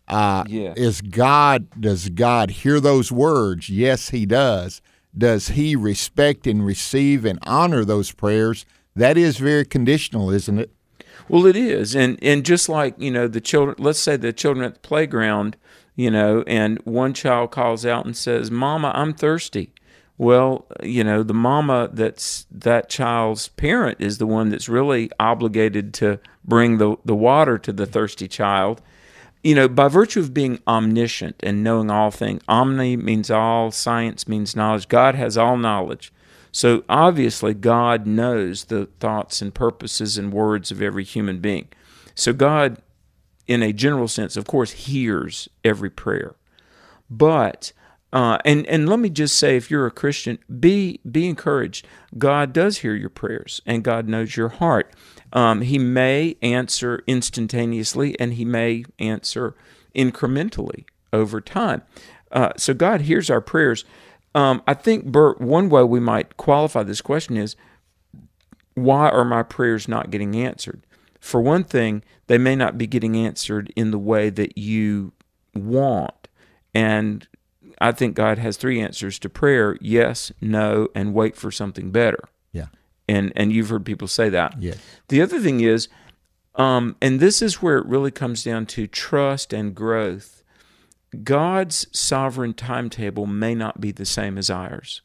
Uh, 0.07 0.45
Yes. 0.47 0.77
Is 0.77 1.01
God? 1.01 1.67
Does 1.79 2.07
God 2.07 2.51
hear 2.51 2.79
those 2.79 3.11
words? 3.11 3.69
Yes, 3.69 4.11
He 4.11 4.25
does. 4.25 4.81
Does 5.15 5.49
He 5.49 5.75
respect 5.75 6.47
and 6.47 6.65
receive 6.65 7.25
and 7.25 7.37
honor 7.45 7.83
those 7.83 8.13
prayers? 8.13 8.65
That 8.95 9.17
is 9.17 9.37
very 9.37 9.65
conditional, 9.65 10.31
isn't 10.31 10.57
it? 10.57 10.71
Well, 11.27 11.45
it 11.45 11.55
is, 11.55 11.95
and 11.95 12.17
and 12.21 12.45
just 12.45 12.69
like 12.69 12.95
you 12.97 13.11
know 13.11 13.27
the 13.27 13.41
children. 13.41 13.75
Let's 13.79 13.99
say 13.99 14.15
the 14.15 14.33
children 14.33 14.65
at 14.65 14.75
the 14.75 14.79
playground, 14.79 15.57
you 15.95 16.09
know, 16.09 16.43
and 16.47 16.79
one 16.85 17.13
child 17.13 17.51
calls 17.51 17.85
out 17.85 18.05
and 18.05 18.15
says, 18.15 18.49
"Mama, 18.49 18.91
I'm 18.95 19.13
thirsty." 19.13 19.73
Well, 20.17 20.65
you 20.83 21.03
know, 21.03 21.23
the 21.23 21.33
mama 21.33 21.89
that's 21.93 22.45
that 22.51 22.89
child's 22.89 23.47
parent 23.47 24.01
is 24.01 24.17
the 24.17 24.27
one 24.27 24.49
that's 24.49 24.67
really 24.67 25.09
obligated 25.17 25.93
to 25.95 26.19
bring 26.43 26.77
the 26.77 26.97
the 27.05 27.15
water 27.15 27.57
to 27.57 27.71
the 27.71 27.85
thirsty 27.85 28.27
child. 28.27 28.81
You 29.43 29.55
know, 29.55 29.69
by 29.69 29.87
virtue 29.87 30.19
of 30.19 30.33
being 30.33 30.59
omniscient 30.67 31.37
and 31.41 31.63
knowing 31.63 31.89
all 31.89 32.11
things, 32.11 32.41
omni 32.49 32.97
means 32.97 33.31
all, 33.31 33.71
science 33.71 34.27
means 34.27 34.57
knowledge. 34.57 34.89
God 34.89 35.15
has 35.15 35.37
all 35.37 35.55
knowledge. 35.55 36.11
So 36.51 36.83
obviously, 36.89 37.53
God 37.53 38.07
knows 38.07 38.65
the 38.65 38.87
thoughts 38.99 39.41
and 39.41 39.53
purposes 39.53 40.17
and 40.17 40.33
words 40.33 40.71
of 40.71 40.81
every 40.81 41.03
human 41.03 41.39
being. 41.39 41.69
So 42.15 42.33
God, 42.33 42.81
in 43.47 43.63
a 43.63 43.73
general 43.73 44.07
sense, 44.07 44.35
of 44.35 44.45
course, 44.45 44.71
hears 44.71 45.47
every 45.63 45.89
prayer. 45.89 46.35
But 47.09 47.71
uh, 48.11 48.39
and 48.43 48.65
and 48.65 48.89
let 48.89 48.99
me 48.99 49.09
just 49.09 49.37
say, 49.37 49.55
if 49.55 49.69
you're 49.69 49.85
a 49.85 49.91
Christian, 49.91 50.39
be 50.59 50.99
be 51.09 51.27
encouraged. 51.27 51.85
God 52.17 52.53
does 52.53 52.79
hear 52.79 52.95
your 52.95 53.09
prayers, 53.09 53.61
and 53.65 53.83
God 53.83 54.07
knows 54.07 54.35
your 54.35 54.49
heart. 54.49 54.93
Um, 55.31 55.61
he 55.61 55.77
may 55.77 56.35
answer 56.41 57.03
instantaneously, 57.05 58.19
and 58.19 58.33
He 58.33 58.45
may 58.45 58.85
answer 58.97 59.55
incrementally 59.95 60.85
over 61.13 61.39
time. 61.39 61.83
Uh, 62.31 62.49
so 62.57 62.73
God 62.73 63.01
hears 63.01 63.29
our 63.29 63.41
prayers. 63.41 63.85
Um, 64.35 64.61
I 64.67 64.73
think, 64.73 65.05
Bert, 65.05 65.41
one 65.41 65.69
way 65.69 65.83
we 65.83 65.99
might 65.99 66.37
qualify 66.37 66.83
this 66.83 67.01
question 67.01 67.35
is 67.37 67.55
why 68.75 69.09
are 69.09 69.25
my 69.25 69.43
prayers 69.43 69.87
not 69.87 70.11
getting 70.11 70.35
answered? 70.35 70.85
For 71.19 71.41
one 71.41 71.63
thing, 71.63 72.03
they 72.27 72.37
may 72.37 72.55
not 72.55 72.77
be 72.77 72.87
getting 72.87 73.15
answered 73.17 73.73
in 73.75 73.91
the 73.91 73.99
way 73.99 74.29
that 74.29 74.57
you 74.57 75.11
want. 75.53 76.27
And 76.73 77.27
I 77.81 77.91
think 77.91 78.15
God 78.15 78.37
has 78.37 78.57
three 78.57 78.79
answers 78.79 79.19
to 79.19 79.29
prayer 79.29 79.77
yes, 79.81 80.31
no, 80.39 80.87
and 80.95 81.13
wait 81.13 81.35
for 81.35 81.51
something 81.51 81.91
better. 81.91 82.23
Yeah. 82.51 82.67
And, 83.07 83.33
and 83.35 83.51
you've 83.51 83.69
heard 83.69 83.85
people 83.85 84.07
say 84.07 84.29
that. 84.29 84.61
Yes. 84.61 84.77
The 85.07 85.21
other 85.21 85.39
thing 85.39 85.61
is, 85.61 85.87
um, 86.55 86.95
and 87.01 87.19
this 87.19 87.41
is 87.41 87.61
where 87.61 87.77
it 87.77 87.85
really 87.85 88.11
comes 88.11 88.43
down 88.43 88.65
to 88.67 88.87
trust 88.87 89.53
and 89.53 89.73
growth. 89.73 90.38
God's 91.23 91.87
sovereign 91.91 92.53
timetable 92.53 93.25
may 93.25 93.55
not 93.55 93.81
be 93.81 93.91
the 93.91 94.05
same 94.05 94.37
as 94.37 94.49
ours. 94.49 95.01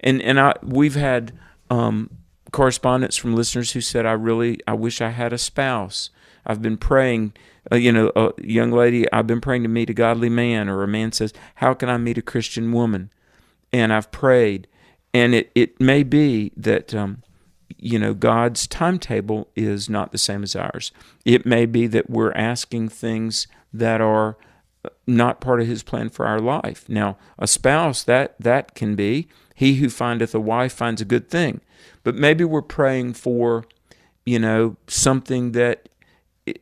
And 0.00 0.20
and 0.22 0.38
I 0.38 0.54
we've 0.62 0.94
had 0.94 1.32
um, 1.70 2.10
correspondence 2.52 3.16
from 3.16 3.34
listeners 3.34 3.72
who 3.72 3.80
said, 3.80 4.06
"I 4.06 4.12
really 4.12 4.60
I 4.66 4.74
wish 4.74 5.00
I 5.00 5.10
had 5.10 5.32
a 5.32 5.38
spouse. 5.38 6.10
I've 6.46 6.62
been 6.62 6.76
praying." 6.76 7.32
Uh, 7.72 7.76
you 7.76 7.90
know, 7.90 8.12
a 8.14 8.30
young 8.40 8.70
lady, 8.70 9.10
I've 9.12 9.26
been 9.26 9.40
praying 9.40 9.64
to 9.64 9.68
meet 9.68 9.90
a 9.90 9.94
godly 9.94 10.28
man, 10.28 10.68
or 10.68 10.82
a 10.82 10.88
man 10.88 11.12
says, 11.12 11.32
"How 11.56 11.74
can 11.74 11.88
I 11.88 11.96
meet 11.96 12.18
a 12.18 12.22
Christian 12.22 12.72
woman?" 12.72 13.10
And 13.72 13.92
I've 13.92 14.12
prayed, 14.12 14.68
and 15.12 15.34
it 15.34 15.50
it 15.54 15.80
may 15.80 16.02
be 16.02 16.52
that 16.56 16.94
um, 16.94 17.22
you 17.76 17.98
know 17.98 18.14
God's 18.14 18.66
timetable 18.66 19.48
is 19.56 19.88
not 19.88 20.12
the 20.12 20.18
same 20.18 20.42
as 20.42 20.54
ours. 20.54 20.92
It 21.24 21.46
may 21.46 21.66
be 21.66 21.86
that 21.88 22.10
we're 22.10 22.32
asking 22.32 22.90
things 22.90 23.48
that 23.72 24.00
are 24.00 24.36
not 25.06 25.40
part 25.40 25.60
of 25.60 25.66
his 25.66 25.82
plan 25.82 26.08
for 26.08 26.26
our 26.26 26.40
life. 26.40 26.88
Now, 26.88 27.16
a 27.38 27.46
spouse 27.46 28.02
that 28.04 28.36
that 28.40 28.74
can 28.74 28.94
be 28.94 29.28
he 29.54 29.76
who 29.76 29.88
findeth 29.88 30.34
a 30.34 30.40
wife 30.40 30.72
finds 30.72 31.00
a 31.00 31.06
good 31.06 31.30
thing. 31.30 31.60
But 32.02 32.14
maybe 32.14 32.44
we're 32.44 32.62
praying 32.62 33.14
for, 33.14 33.64
you 34.24 34.38
know, 34.38 34.76
something 34.86 35.52
that 35.52 35.88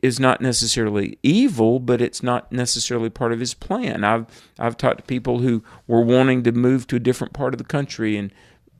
is 0.01 0.19
not 0.19 0.41
necessarily 0.41 1.19
evil, 1.21 1.79
but 1.79 2.01
it's 2.01 2.23
not 2.23 2.51
necessarily 2.51 3.09
part 3.09 3.31
of 3.31 3.39
his 3.39 3.53
plan. 3.53 4.03
I've 4.03 4.25
I've 4.57 4.77
talked 4.77 4.99
to 4.99 5.03
people 5.03 5.39
who 5.39 5.63
were 5.87 6.01
wanting 6.01 6.43
to 6.43 6.51
move 6.51 6.87
to 6.87 6.95
a 6.95 6.99
different 6.99 7.33
part 7.33 7.53
of 7.53 7.57
the 7.57 7.65
country 7.65 8.17
and 8.17 8.31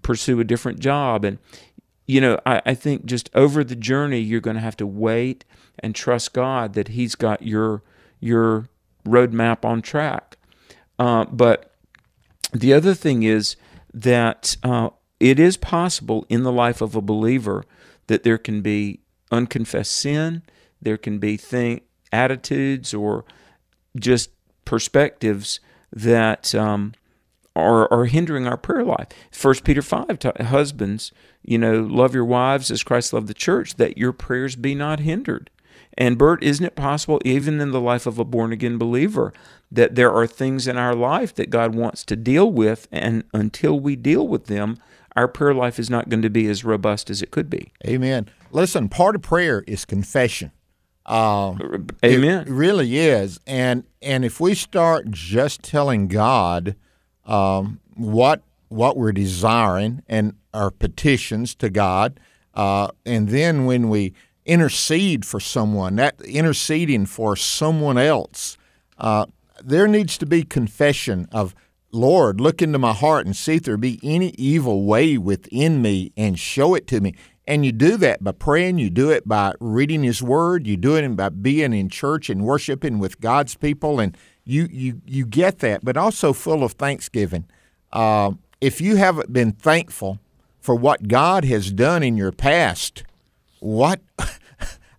pursue 0.02 0.40
a 0.40 0.44
different 0.44 0.80
job 0.80 1.26
and 1.26 1.38
you 2.08 2.22
know, 2.22 2.40
I, 2.46 2.62
I 2.68 2.74
think 2.76 3.06
just 3.06 3.32
over 3.34 3.64
the 3.64 3.76
journey 3.76 4.20
you're 4.20 4.40
gonna 4.40 4.60
have 4.60 4.78
to 4.78 4.88
wait 4.88 5.44
and 5.80 5.94
trust 5.94 6.34
God 6.34 6.74
that 6.74 6.90
He's 6.90 7.16
got 7.16 7.42
your 7.42 7.84
your 8.20 8.70
roadmap 9.06 9.64
on 9.64 9.82
track. 9.82 10.38
Uh, 11.00 11.26
but 11.26 11.72
the 12.54 12.74
other 12.74 12.94
thing 12.94 13.24
is 13.24 13.56
that 13.94 14.58
uh, 14.64 14.90
it 15.20 15.40
is 15.40 15.58
possible 15.58 16.26
in 16.30 16.44
the 16.44 16.52
life 16.52 16.82
of 16.82 16.96
a 16.96 17.02
believer 17.02 17.64
that 18.08 18.24
there 18.24 18.38
can 18.38 18.62
be 18.62 19.00
unconfessed 19.32 19.96
sin, 19.96 20.44
there 20.82 20.98
can 20.98 21.18
be 21.20 21.38
thing, 21.38 21.82
attitudes 22.12 22.94
or 22.94 23.26
just 23.98 24.30
perspectives 24.66 25.60
that 25.92 26.54
um, 26.54 26.94
are, 27.56 27.92
are 27.92 28.06
hindering 28.06 28.48
our 28.48 28.58
prayer 28.58 28.84
life. 28.84 29.08
First 29.32 29.64
Peter 29.64 29.82
five, 29.82 30.20
t- 30.20 30.44
husbands, 30.44 31.12
you 31.44 31.58
know, 31.58 31.82
love 31.82 32.14
your 32.14 32.26
wives 32.26 32.72
as 32.72 32.84
Christ 32.84 33.14
loved 33.14 33.28
the 33.28 33.34
church, 33.34 33.76
that 33.76 33.98
your 33.98 34.12
prayers 34.12 34.56
be 34.56 34.76
not 34.76 35.00
hindered. 35.00 35.50
And 35.98 36.18
Bert, 36.18 36.44
isn't 36.44 36.66
it 36.66 36.76
possible, 36.76 37.22
even 37.24 37.62
in 37.62 37.72
the 37.72 37.80
life 37.80 38.06
of 38.06 38.20
a 38.20 38.26
born 38.26 38.52
again 38.52 38.78
believer, 38.78 39.34
that 39.72 39.96
there 39.96 40.12
are 40.12 40.28
things 40.28 40.68
in 40.68 40.78
our 40.78 40.94
life 40.94 41.34
that 41.36 41.50
God 41.50 41.74
wants 41.74 42.04
to 42.06 42.16
deal 42.16 42.52
with, 42.52 42.88
and 42.92 43.24
until 43.34 43.80
we 43.80 43.96
deal 43.96 44.28
with 44.28 44.46
them, 44.48 44.78
our 45.16 45.28
prayer 45.28 45.54
life 45.54 45.80
is 45.80 45.90
not 45.90 46.10
going 46.10 46.22
to 46.22 46.30
be 46.30 46.48
as 46.48 46.66
robust 46.66 47.10
as 47.10 47.22
it 47.22 47.32
could 47.32 47.50
be. 47.50 47.72
Amen. 47.86 48.30
Listen, 48.52 48.90
part 48.90 49.16
of 49.16 49.22
prayer 49.22 49.64
is 49.68 49.86
confession. 49.86 50.52
Uh, 51.06 51.56
Amen. 52.04 52.48
It 52.48 52.52
really 52.52 52.98
is, 52.98 53.40
and 53.46 53.84
and 54.02 54.26
if 54.26 54.40
we 54.40 54.56
start 54.56 55.12
just 55.12 55.62
telling 55.62 56.08
God 56.08 56.76
um, 57.26 57.80
what 57.94 58.42
what 58.70 58.98
we're 58.98 59.12
desiring 59.12 60.02
and 60.08 60.34
our 60.52 60.72
petitions 60.72 61.54
to 61.56 61.70
God, 61.70 62.20
uh, 62.56 62.90
and 63.06 63.30
then 63.30 63.66
when 63.66 63.88
we 63.90 64.16
intercede 64.46 65.26
for 65.26 65.40
someone, 65.40 65.96
that 65.96 66.20
interceding 66.22 67.06
for 67.06 67.36
someone 67.36 67.98
else, 67.98 68.58
uh, 68.98 69.26
there 69.64 69.88
needs 69.88 70.18
to 70.18 70.26
be 70.26 70.44
confession 70.44 71.28
of. 71.32 71.56
Lord, 71.92 72.42
look 72.42 72.62
into 72.62 72.78
my 72.78 72.92
heart 72.92 73.26
and 73.26 73.34
see 73.34 73.56
if 73.56 73.64
there 73.64 73.78
be 73.78 74.02
any 74.04 74.32
evil 74.32 74.84
way 74.84 75.18
within 75.18 75.82
me 75.82 76.12
and 76.18 76.38
show 76.38 76.76
it 76.76 76.88
to 76.88 77.00
me. 77.00 77.16
And 77.48 77.66
you 77.66 77.72
do 77.72 77.96
that 77.98 78.22
by 78.22 78.34
praying, 78.34 78.80
you 78.80 78.90
do 78.90 79.12
it 79.12 79.26
by 79.26 79.54
reading 79.60 80.04
His 80.04 80.22
Word, 80.22 80.68
you 80.68 80.78
do 80.78 80.96
it 80.96 81.16
by 81.16 81.30
being 81.30 81.74
in 81.74 81.90
church 81.90 82.30
and 82.30 82.44
worshiping 82.44 83.00
with 83.00 83.22
God's 83.22 83.56
people, 83.56 84.00
and 84.00 84.18
you 84.44 84.68
you 84.72 85.02
you 85.06 85.26
get 85.26 85.60
that. 85.60 85.86
But 85.86 85.96
also 85.96 86.34
full 86.34 86.64
of 86.64 86.74
thanksgiving. 86.74 87.46
Uh, 87.94 88.32
if 88.60 88.82
you 88.82 88.96
haven't 88.96 89.32
been 89.32 89.52
thankful 89.52 90.20
for 90.60 90.76
what 90.76 91.08
God 91.08 91.46
has 91.46 91.72
done 91.72 92.02
in 92.02 92.18
your 92.18 92.32
past, 92.32 93.04
what 93.66 94.00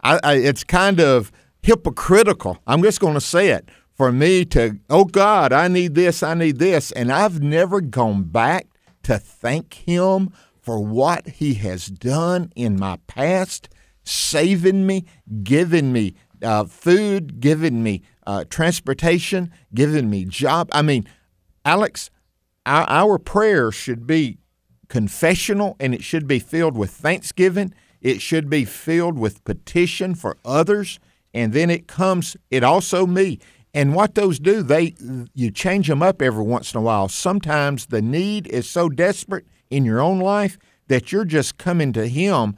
I, 0.03 0.21
I, 0.23 0.35
it's 0.35 0.65
kind 0.65 1.01
of 1.01 1.33
hypocritical. 1.63 2.59
I'm 2.67 2.83
just 2.83 3.01
going 3.01 3.15
to 3.15 3.21
say 3.21 3.49
it 3.51 3.69
for 3.95 4.13
me 4.13 4.45
to, 4.47 4.79
oh 4.91 5.05
God, 5.05 5.53
I 5.53 5.69
need 5.69 5.95
this, 5.95 6.23
I 6.23 6.35
need 6.35 6.59
this, 6.59 6.93
and 6.93 7.11
I've 7.13 7.41
never 7.41 7.81
gone 7.81 8.25
back 8.25 8.67
to 9.05 9.19
thank 9.19 9.75
Him 9.75 10.31
for 10.61 10.85
what 10.85 11.27
He 11.29 11.55
has 11.55 11.87
done 11.87 12.53
in 12.57 12.79
my 12.79 12.99
past, 13.07 13.69
saving 14.03 14.87
me, 14.87 15.05
giving 15.43 15.93
me 15.93 16.15
uh, 16.43 16.65
food, 16.65 17.41
giving 17.41 17.83
me 17.83 18.03
uh, 18.27 18.45
transportation, 18.51 19.51
giving 19.75 20.11
me 20.11 20.25
job. 20.25 20.69
I 20.73 20.83
mean, 20.83 21.07
Alex, 21.65 22.11
our, 22.67 22.85
our 22.89 23.19
prayer 23.19 23.71
should 23.71 24.07
be 24.07 24.39
confessional 24.89 25.77
and 25.81 25.95
it 25.95 26.05
should 26.05 26.27
be 26.27 26.39
filled 26.39 26.77
with 26.77 26.91
thanksgiving. 26.91 27.73
It 28.07 28.23
should 28.23 28.49
be 28.49 28.65
filled 28.65 29.19
with 29.19 29.43
petition 29.43 30.15
for 30.15 30.37
others. 30.45 31.01
And 31.35 31.53
then 31.53 31.71
it 31.71 31.89
comes, 31.89 32.37
it 32.53 32.63
also 32.63 33.05
me. 33.05 33.41
And 33.75 33.97
what 33.97 34.15
those 34.15 34.39
do, 34.39 34.63
they 34.63 34.95
you 35.35 35.51
change 35.51 35.89
them 35.89 36.05
up 36.05 36.23
every 36.23 36.45
once 36.45 36.73
in 36.73 36.79
a 36.79 36.83
while. 36.83 37.09
Sometimes 37.09 37.87
the 37.87 38.01
need 38.01 38.47
is 38.47 38.71
so 38.71 38.89
desperate 38.89 39.45
in 39.71 39.85
your 39.85 40.01
own 40.01 40.21
life 40.21 40.57
that 40.87 41.11
you're 41.11 41.25
just 41.25 41.59
coming 41.59 41.93
to 41.95 42.07
Him 42.07 42.55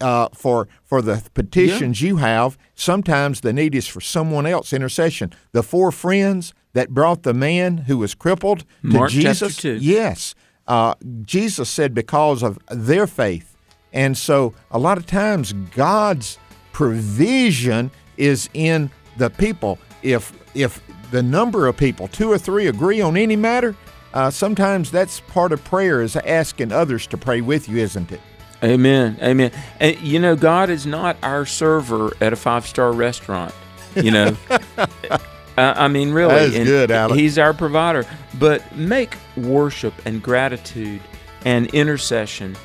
uh, 0.00 0.30
for 0.32 0.68
for 0.84 1.02
the 1.02 1.22
petitions 1.34 2.00
yeah. 2.00 2.08
you 2.08 2.16
have. 2.16 2.56
Sometimes 2.74 3.42
the 3.42 3.52
need 3.52 3.74
is 3.74 3.86
for 3.86 4.00
someone 4.00 4.46
else. 4.46 4.72
Intercession. 4.72 5.34
The 5.52 5.62
four 5.62 5.92
friends 5.92 6.54
that 6.72 6.94
brought 6.94 7.24
the 7.24 7.34
man 7.34 7.76
who 7.76 7.98
was 7.98 8.14
crippled 8.14 8.60
to 8.60 8.66
Mark 8.82 9.10
Jesus. 9.10 9.62
Yes, 9.62 10.34
uh, 10.66 10.94
Jesus 11.20 11.68
said 11.68 11.92
because 11.92 12.42
of 12.42 12.58
their 12.70 13.06
faith, 13.06 13.57
and 13.92 14.16
so 14.16 14.54
a 14.70 14.78
lot 14.78 14.98
of 14.98 15.06
times 15.06 15.52
God's 15.52 16.38
provision 16.72 17.90
is 18.16 18.48
in 18.54 18.90
the 19.16 19.30
people. 19.30 19.78
If 20.02 20.32
if 20.54 20.80
the 21.10 21.22
number 21.22 21.66
of 21.66 21.76
people, 21.76 22.08
two 22.08 22.30
or 22.30 22.38
three, 22.38 22.66
agree 22.66 23.00
on 23.00 23.16
any 23.16 23.36
matter, 23.36 23.74
uh, 24.14 24.30
sometimes 24.30 24.90
that's 24.90 25.20
part 25.20 25.52
of 25.52 25.62
prayer 25.64 26.02
is 26.02 26.16
asking 26.16 26.72
others 26.72 27.06
to 27.08 27.16
pray 27.16 27.40
with 27.40 27.68
you, 27.68 27.78
isn't 27.78 28.12
it? 28.12 28.20
Amen. 28.62 29.16
Amen. 29.22 29.52
And 29.80 29.98
you 30.00 30.18
know, 30.18 30.34
God 30.34 30.70
is 30.70 30.84
not 30.84 31.16
our 31.22 31.46
server 31.46 32.12
at 32.20 32.32
a 32.32 32.36
five 32.36 32.66
star 32.66 32.92
restaurant. 32.92 33.54
You 33.94 34.10
know, 34.10 34.36
uh, 34.78 35.18
I 35.56 35.88
mean, 35.88 36.12
really, 36.12 36.34
that 36.34 36.60
is 36.60 36.66
good, 36.66 36.90
Alex. 36.90 37.18
He's 37.18 37.38
our 37.38 37.54
provider. 37.54 38.04
But 38.38 38.76
make 38.76 39.16
worship 39.36 39.94
and 40.04 40.22
gratitude 40.22 41.00
and 41.44 41.66
intercession 41.68 42.56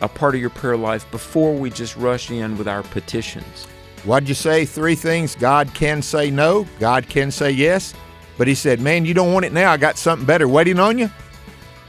a 0.00 0.08
part 0.08 0.34
of 0.34 0.40
your 0.40 0.50
prayer 0.50 0.76
life 0.76 1.10
before 1.10 1.54
we 1.54 1.70
just 1.70 1.96
rush 1.96 2.30
in 2.30 2.56
with 2.56 2.68
our 2.68 2.82
petitions. 2.82 3.66
What'd 4.04 4.28
you 4.28 4.34
say? 4.34 4.64
Three 4.64 4.94
things 4.94 5.34
God 5.34 5.72
can 5.74 6.02
say 6.02 6.30
no, 6.30 6.66
God 6.78 7.08
can 7.08 7.30
say 7.30 7.50
yes. 7.50 7.94
But 8.36 8.46
he 8.46 8.54
said, 8.54 8.80
Man, 8.80 9.04
you 9.04 9.14
don't 9.14 9.32
want 9.32 9.44
it 9.44 9.52
now. 9.52 9.72
I 9.72 9.76
got 9.76 9.98
something 9.98 10.24
better 10.24 10.46
waiting 10.46 10.78
on 10.78 10.98
you. 10.98 11.10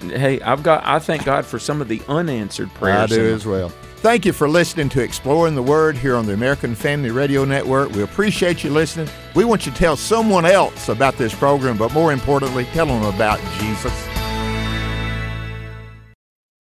Hey, 0.02 0.42
I've 0.42 0.64
got 0.64 0.86
I 0.86 1.00
thank 1.00 1.26
God 1.26 1.46
for 1.46 1.60
some 1.60 1.82
of 1.82 1.88
the 1.88 2.02
unanswered 2.08 2.74
prayers. 2.74 3.12
I 3.12 3.16
do 3.16 3.34
as 3.34 3.46
well. 3.46 3.70
Thank 3.98 4.26
you 4.26 4.32
for 4.32 4.48
listening 4.48 4.88
to 4.90 5.04
Exploring 5.04 5.56
the 5.56 5.62
Word 5.62 5.98
here 5.98 6.16
on 6.16 6.26
the 6.26 6.34
American 6.34 6.74
Family 6.74 7.12
Radio 7.12 7.44
Network. 7.44 7.92
We 7.92 8.02
appreciate 8.02 8.64
you 8.64 8.70
listening. 8.70 9.10
We 9.36 9.44
want 9.44 9.66
you 9.66 9.74
to 9.74 9.78
tell 9.78 9.98
someone 9.98 10.46
else 10.46 10.88
about 10.88 11.18
this 11.18 11.36
program, 11.36 11.78
but 11.78 11.94
more 11.94 12.14
importantly, 12.14 12.64
tell 12.66 12.86
them 12.86 13.04
about 13.04 13.42
Jesus. 13.60 14.19